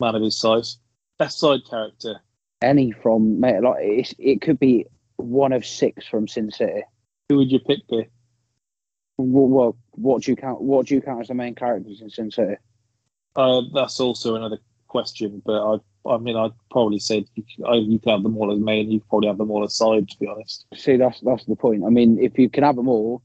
Man 0.00 0.14
of 0.14 0.22
his 0.22 0.38
size. 0.38 0.78
Best 1.18 1.40
side 1.40 1.60
character. 1.68 2.20
Any 2.62 2.92
from 2.92 3.40
mate, 3.40 3.60
like 3.62 3.76
it's, 3.80 4.14
it 4.18 4.40
could 4.40 4.58
be 4.60 4.86
one 5.16 5.52
of 5.52 5.66
six 5.66 6.06
from 6.06 6.28
Sin 6.28 6.50
City. 6.50 6.82
Who 7.28 7.36
would 7.38 7.50
you 7.50 7.58
pick 7.58 7.86
be? 7.88 8.06
Well, 9.18 9.48
well, 9.48 9.76
what 9.92 10.22
do 10.22 10.30
you 10.30 10.36
count? 10.36 10.60
What 10.62 10.86
do 10.86 10.94
you 10.94 11.00
count 11.02 11.20
as 11.22 11.28
the 11.28 11.34
main 11.34 11.54
characters 11.54 12.00
in 12.00 12.08
Sin 12.10 12.30
City? 12.30 12.54
Uh, 13.34 13.62
that's 13.74 13.98
also 14.00 14.36
another 14.36 14.58
question, 14.86 15.42
but 15.44 15.60
I, 16.06 16.08
I 16.08 16.18
mean, 16.18 16.36
I'd 16.36 16.52
probably 16.70 16.98
say 17.00 17.24
you, 17.34 17.44
I- 17.66 17.74
you 17.74 17.98
could 17.98 18.10
have 18.10 18.22
them 18.22 18.36
all 18.36 18.52
as 18.52 18.58
main. 18.60 18.90
You 18.90 19.00
could 19.00 19.08
probably 19.08 19.28
have 19.28 19.38
them 19.38 19.50
all 19.50 19.64
as 19.64 19.74
side, 19.74 20.08
to 20.08 20.18
be 20.18 20.26
honest. 20.28 20.66
See, 20.74 20.96
that's 20.96 21.20
that's 21.20 21.44
the 21.46 21.56
point. 21.56 21.84
I 21.84 21.90
mean, 21.90 22.18
if 22.22 22.38
you 22.38 22.48
can 22.48 22.62
have 22.62 22.76
them 22.76 22.88
all, 22.88 23.22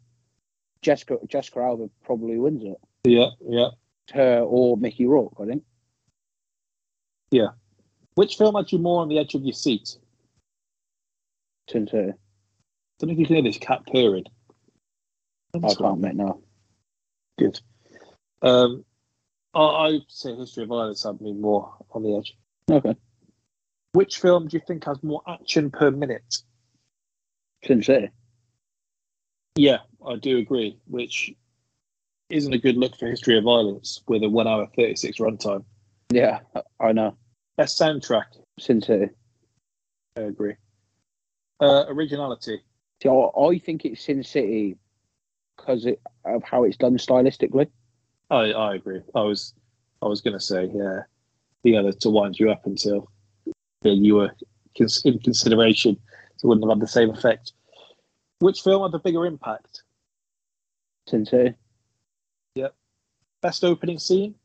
Jessica 0.81 1.17
Jessica 1.27 1.59
Alba 1.59 1.89
probably 2.03 2.37
wins 2.37 2.63
it. 2.63 2.77
Yeah, 3.05 3.29
yeah. 3.47 3.69
Her 4.13 4.39
or 4.41 4.77
Mickey 4.77 5.05
Rourke, 5.05 5.33
I 5.41 5.45
think. 5.45 5.63
Yeah. 7.31 7.49
Which 8.15 8.35
film 8.35 8.55
had 8.55 8.71
you 8.71 8.79
more 8.79 9.01
on 9.01 9.09
the 9.09 9.17
edge 9.19 9.33
of 9.35 9.43
your 9.43 9.53
seat? 9.53 9.97
Sin 11.69 11.87
City. 11.87 12.11
don't 12.99 13.07
know 13.07 13.13
if 13.13 13.19
you 13.19 13.25
can 13.25 13.35
hear 13.35 13.43
this 13.43 13.57
cat 13.57 13.81
purring. 13.91 14.25
I 15.55 15.73
can't 15.73 15.99
make 15.99 16.15
now. 16.15 16.39
Good. 17.37 17.59
Um, 18.41 18.85
I, 19.53 19.61
I'd 19.61 20.05
say 20.07 20.35
History 20.35 20.63
of 20.63 20.69
Violence 20.69 21.03
had 21.03 21.21
me 21.21 21.33
more 21.33 21.73
on 21.91 22.03
the 22.03 22.17
edge. 22.17 22.35
Okay. 22.69 22.95
Which 23.93 24.19
film 24.19 24.47
do 24.47 24.57
you 24.57 24.63
think 24.65 24.85
has 24.85 25.01
more 25.03 25.21
action 25.27 25.69
per 25.69 25.91
minute? 25.91 26.35
Sin 27.63 27.83
City. 27.83 28.09
Yeah, 29.55 29.79
I 30.05 30.15
do 30.15 30.39
agree. 30.39 30.79
Which 30.87 31.31
isn't 32.29 32.53
a 32.53 32.57
good 32.57 32.75
look 32.75 32.97
for 32.97 33.07
History 33.07 33.37
of 33.37 33.43
Violence 33.43 34.01
with 34.07 34.23
a 34.23 34.29
one 34.29 34.47
hour 34.47 34.67
thirty 34.75 34.95
six 34.95 35.19
runtime. 35.19 35.63
Yeah, 36.11 36.39
I 36.79 36.91
know. 36.91 37.15
Best 37.57 37.79
soundtrack. 37.79 38.25
Sin 38.59 38.81
City. 38.81 39.09
I 40.17 40.21
agree. 40.21 40.55
Uh, 41.59 41.85
originality. 41.87 42.61
See, 43.01 43.09
I, 43.09 43.13
I 43.13 43.59
think 43.59 43.85
it's 43.85 44.03
Sin 44.03 44.23
City 44.23 44.77
because 45.57 45.85
it, 45.85 46.01
of 46.25 46.43
how 46.43 46.63
it's 46.63 46.77
done 46.77 46.97
stylistically. 46.97 47.69
I 48.29 48.51
I 48.51 48.75
agree. 48.75 49.01
I 49.15 49.21
was 49.21 49.53
I 50.01 50.07
was 50.07 50.21
going 50.21 50.33
to 50.33 50.39
say 50.39 50.69
yeah, 50.73 51.01
the 51.63 51.77
other 51.77 51.91
to 51.91 52.09
wind 52.09 52.39
you 52.39 52.51
up 52.51 52.65
until 52.65 53.09
yeah, 53.83 53.91
you 53.91 54.15
were 54.15 54.31
in 55.05 55.19
consideration, 55.19 55.97
so 56.37 56.45
it 56.45 56.47
wouldn't 56.47 56.65
have 56.65 56.77
had 56.77 56.81
the 56.81 56.87
same 56.87 57.09
effect. 57.09 57.53
Which 58.39 58.61
film 58.61 58.83
had 58.83 58.91
the 58.91 58.99
bigger 58.99 59.25
impact? 59.25 59.83
Sin 61.07 61.25
City. 61.25 61.55
Best 63.41 63.65
opening 63.65 63.99
scene? 63.99 64.35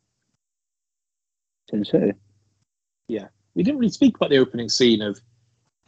Sin 1.71 1.85
City. 1.85 2.13
We 3.59 3.65
didn't 3.65 3.81
really 3.81 3.91
speak 3.91 4.15
about 4.15 4.31
the 4.31 4.39
opening 4.39 4.69
scene 4.69 5.03
of 5.03 5.21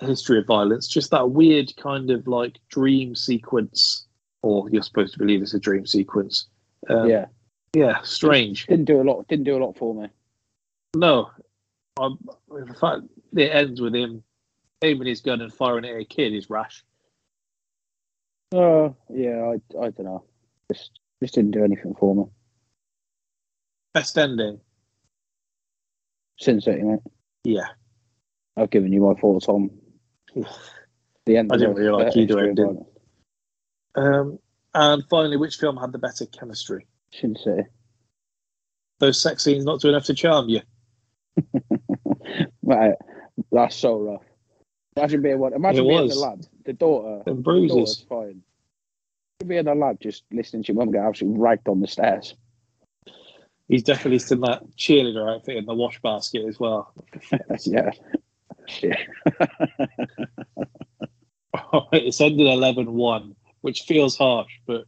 History 0.01 0.41
of 0.41 0.47
Violence, 0.47 0.89
just 0.89 1.13
that 1.13 1.31
weird 1.31 1.73
kind 1.77 2.11
of 2.11 2.27
like 2.27 2.59
dream 2.69 3.15
sequence, 3.15 4.09
or 4.43 4.69
you're 4.71 4.83
supposed 4.83 5.13
to 5.13 5.19
believe 5.19 5.43
it's 5.43 5.55
a 5.55 5.59
dream 5.59 5.87
sequence. 5.87 6.47
Um, 6.89 7.09
yeah, 7.09 7.27
yeah, 7.75 8.01
strange. 8.03 8.67
didn't 8.67 8.87
do 8.87 9.01
a 9.01 9.05
lot. 9.05 9.27
Didn't 9.29 9.45
do 9.45 9.57
a 9.57 9.65
lot 9.65 9.77
for 9.77 9.95
me. 9.95 10.09
No, 10.95 11.31
um, 12.01 12.19
the 12.49 12.75
fact 12.75 13.03
it 13.37 13.55
ends 13.55 13.81
with 13.81 13.95
him 13.95 14.23
aiming 14.83 15.07
his 15.07 15.21
gun 15.21 15.41
and 15.41 15.53
firing 15.53 15.85
at 15.85 16.01
a 16.01 16.05
kid 16.05 16.33
is 16.33 16.51
rash. 16.51 16.85
Uh, 18.55 18.91
yeah, 19.11 19.55
I, 19.55 19.79
I 19.79 19.91
don't 19.91 20.05
know. 20.05 20.25
Just, 20.73 20.99
just 21.23 21.35
didn't 21.35 21.53
do 21.53 21.65
anything 21.65 21.95
for 21.95 22.15
me. 22.15 22.25
Best 23.95 24.17
ending? 24.19 24.61
Sin 26.39 26.61
City, 26.61 26.83
mate. 26.83 27.01
Yeah, 27.45 27.67
I've 28.57 28.71
given 28.71 28.93
you 28.93 29.03
my 29.03 29.15
thoughts 29.15 29.49
on 29.49 29.71
the 31.27 31.37
end. 31.37 31.53
I 31.53 31.57
didn't 31.57 31.75
really 31.75 32.05
like 32.05 32.17
either 32.17 32.39
ending. 32.39 32.85
Um, 33.95 34.39
and 34.75 35.03
finally, 35.11 35.37
which 35.37 35.57
film 35.57 35.77
had 35.77 35.93
the 35.93 35.99
better 35.99 36.27
chemistry? 36.27 36.87
Sin 37.13 37.37
City. 37.37 37.63
Those 39.01 39.21
sex 39.21 39.43
scenes 39.45 39.65
not 39.65 39.81
doing 39.81 39.95
enough 39.95 40.05
to 40.07 40.15
charm 40.15 40.49
you. 40.49 40.61
Mate, 42.63 42.95
that's 43.51 43.75
so 43.77 43.99
rough. 43.99 44.23
Imagine 44.97 45.23
being 45.23 45.39
one. 45.39 45.55
Imagine 45.55 45.85
It 45.87 45.89
being 45.89 46.03
was. 46.03 46.15
the 46.15 46.21
lad, 46.21 46.47
the 46.67 46.73
daughter. 46.73 47.23
And 47.27 47.39
The 47.39 47.43
bruises. 47.43 48.05
fine. 48.09 48.43
Being 49.47 49.67
a 49.69 49.75
lad 49.75 49.99
just 50.01 50.25
listening 50.31 50.63
to 50.65 50.73
your 50.73 50.79
mum 50.85 50.93
get 50.93 51.03
absolutely 51.03 51.41
ragged 51.41 51.67
on 51.69 51.81
the 51.81 51.89
stairs. 51.89 52.35
He's 53.69 53.83
definitely 53.85 54.19
still 54.19 54.41
that 54.41 54.63
cheerleader 54.77 55.35
outfit 55.35 55.57
in 55.57 55.65
the 55.65 55.75
wash 55.75 56.01
basket 56.03 56.45
as 56.47 56.61
well. 56.61 56.93
yeah. 57.65 57.91
Yeah. 58.83 58.95
it's 61.93 62.21
ended 62.21 62.47
11 62.47 62.93
1, 62.93 63.37
which 63.63 63.83
feels 63.83 64.17
harsh, 64.17 64.53
but 64.67 64.85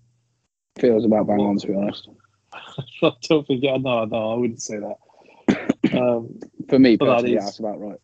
Feels 0.78 1.04
about 1.04 1.26
bang 1.26 1.38
on, 1.40 1.58
to 1.58 1.66
be 1.66 1.74
honest. 1.74 2.08
I 2.52 3.10
don't 3.28 3.46
think, 3.46 3.62
Yeah, 3.62 3.76
no, 3.76 4.04
no, 4.06 4.32
I 4.32 4.34
wouldn't 4.36 4.62
say 4.62 4.78
that. 4.78 4.96
Um, 5.92 6.38
For 6.70 6.78
me, 6.78 6.96
But 6.96 7.04
that 7.06 7.12
personally, 7.16 7.34
yeah, 7.34 7.40
that's 7.44 7.58
about 7.58 7.78
right. 7.80 7.98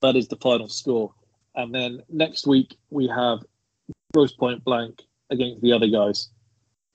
that 0.00 0.16
is 0.16 0.26
the 0.26 0.36
final 0.36 0.68
score. 0.68 1.14
And 1.54 1.72
then 1.72 2.02
next 2.08 2.46
week, 2.46 2.76
we 2.90 3.06
have 3.06 3.38
Grosse 4.12 4.32
Pointe 4.32 4.64
Blank 4.64 5.02
against 5.30 5.60
the 5.62 5.72
other 5.72 5.86
guys. 5.86 6.30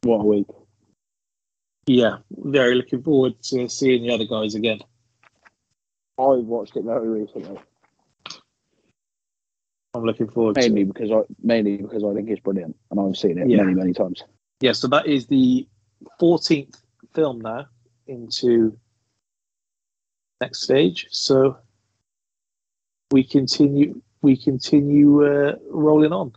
What 0.02 0.22
a 0.22 0.26
week. 0.26 0.48
Yeah, 1.86 2.18
very 2.32 2.76
looking 2.76 3.02
forward 3.02 3.42
to 3.44 3.70
seeing 3.70 4.04
the 4.04 4.14
other 4.14 4.26
guys 4.26 4.56
again. 4.56 4.80
I 6.20 6.24
watched 6.24 6.76
it 6.76 6.84
very 6.84 7.08
recently, 7.08 7.58
I'm 9.98 10.04
looking 10.04 10.30
forward 10.30 10.56
mainly 10.56 10.84
to 10.84 10.90
it. 10.90 10.94
because 10.94 11.12
I 11.12 11.22
mainly 11.42 11.78
because 11.78 12.04
I 12.04 12.14
think 12.14 12.30
it's 12.30 12.40
brilliant, 12.42 12.76
and 12.92 13.00
I've 13.00 13.18
seen 13.18 13.38
it 13.40 13.50
Yeah. 13.50 13.64
many 13.64 13.74
many 13.74 13.94
times. 13.94 14.24
Yeah, 14.62 14.72
so 14.74 14.88
that 14.90 15.08
is 15.08 15.28
the 15.28 15.68
14th 16.22 16.82
film 17.14 17.42
now 17.42 17.66
into 18.08 18.78
next 20.42 20.62
stage. 20.62 21.08
So 21.10 21.58
we 23.12 23.24
continue 23.24 24.02
we 24.22 24.38
continue 24.38 25.26
uh, 25.26 25.56
rolling 25.70 26.12
on. 26.14 26.34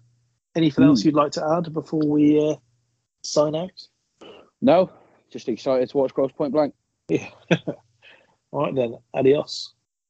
Anything 0.56 0.84
else 0.84 1.02
Hmm. 1.02 1.08
you'd 1.08 1.14
like 1.14 1.32
to 1.32 1.46
add 1.46 1.72
before 1.72 2.00
we 2.06 2.50
uh, 2.50 2.56
sign 3.22 3.54
out? 3.54 3.86
No, 4.60 4.90
just 5.30 5.48
excited 5.48 5.88
to 5.90 5.96
watch 5.96 6.12
Grosse 6.12 6.32
Pointe 6.32 6.52
Blank. 6.52 6.74
Yeah. 7.08 7.28
All 8.52 8.62
right 8.64 8.74
then. 8.74 8.96
Adios. 9.14 9.74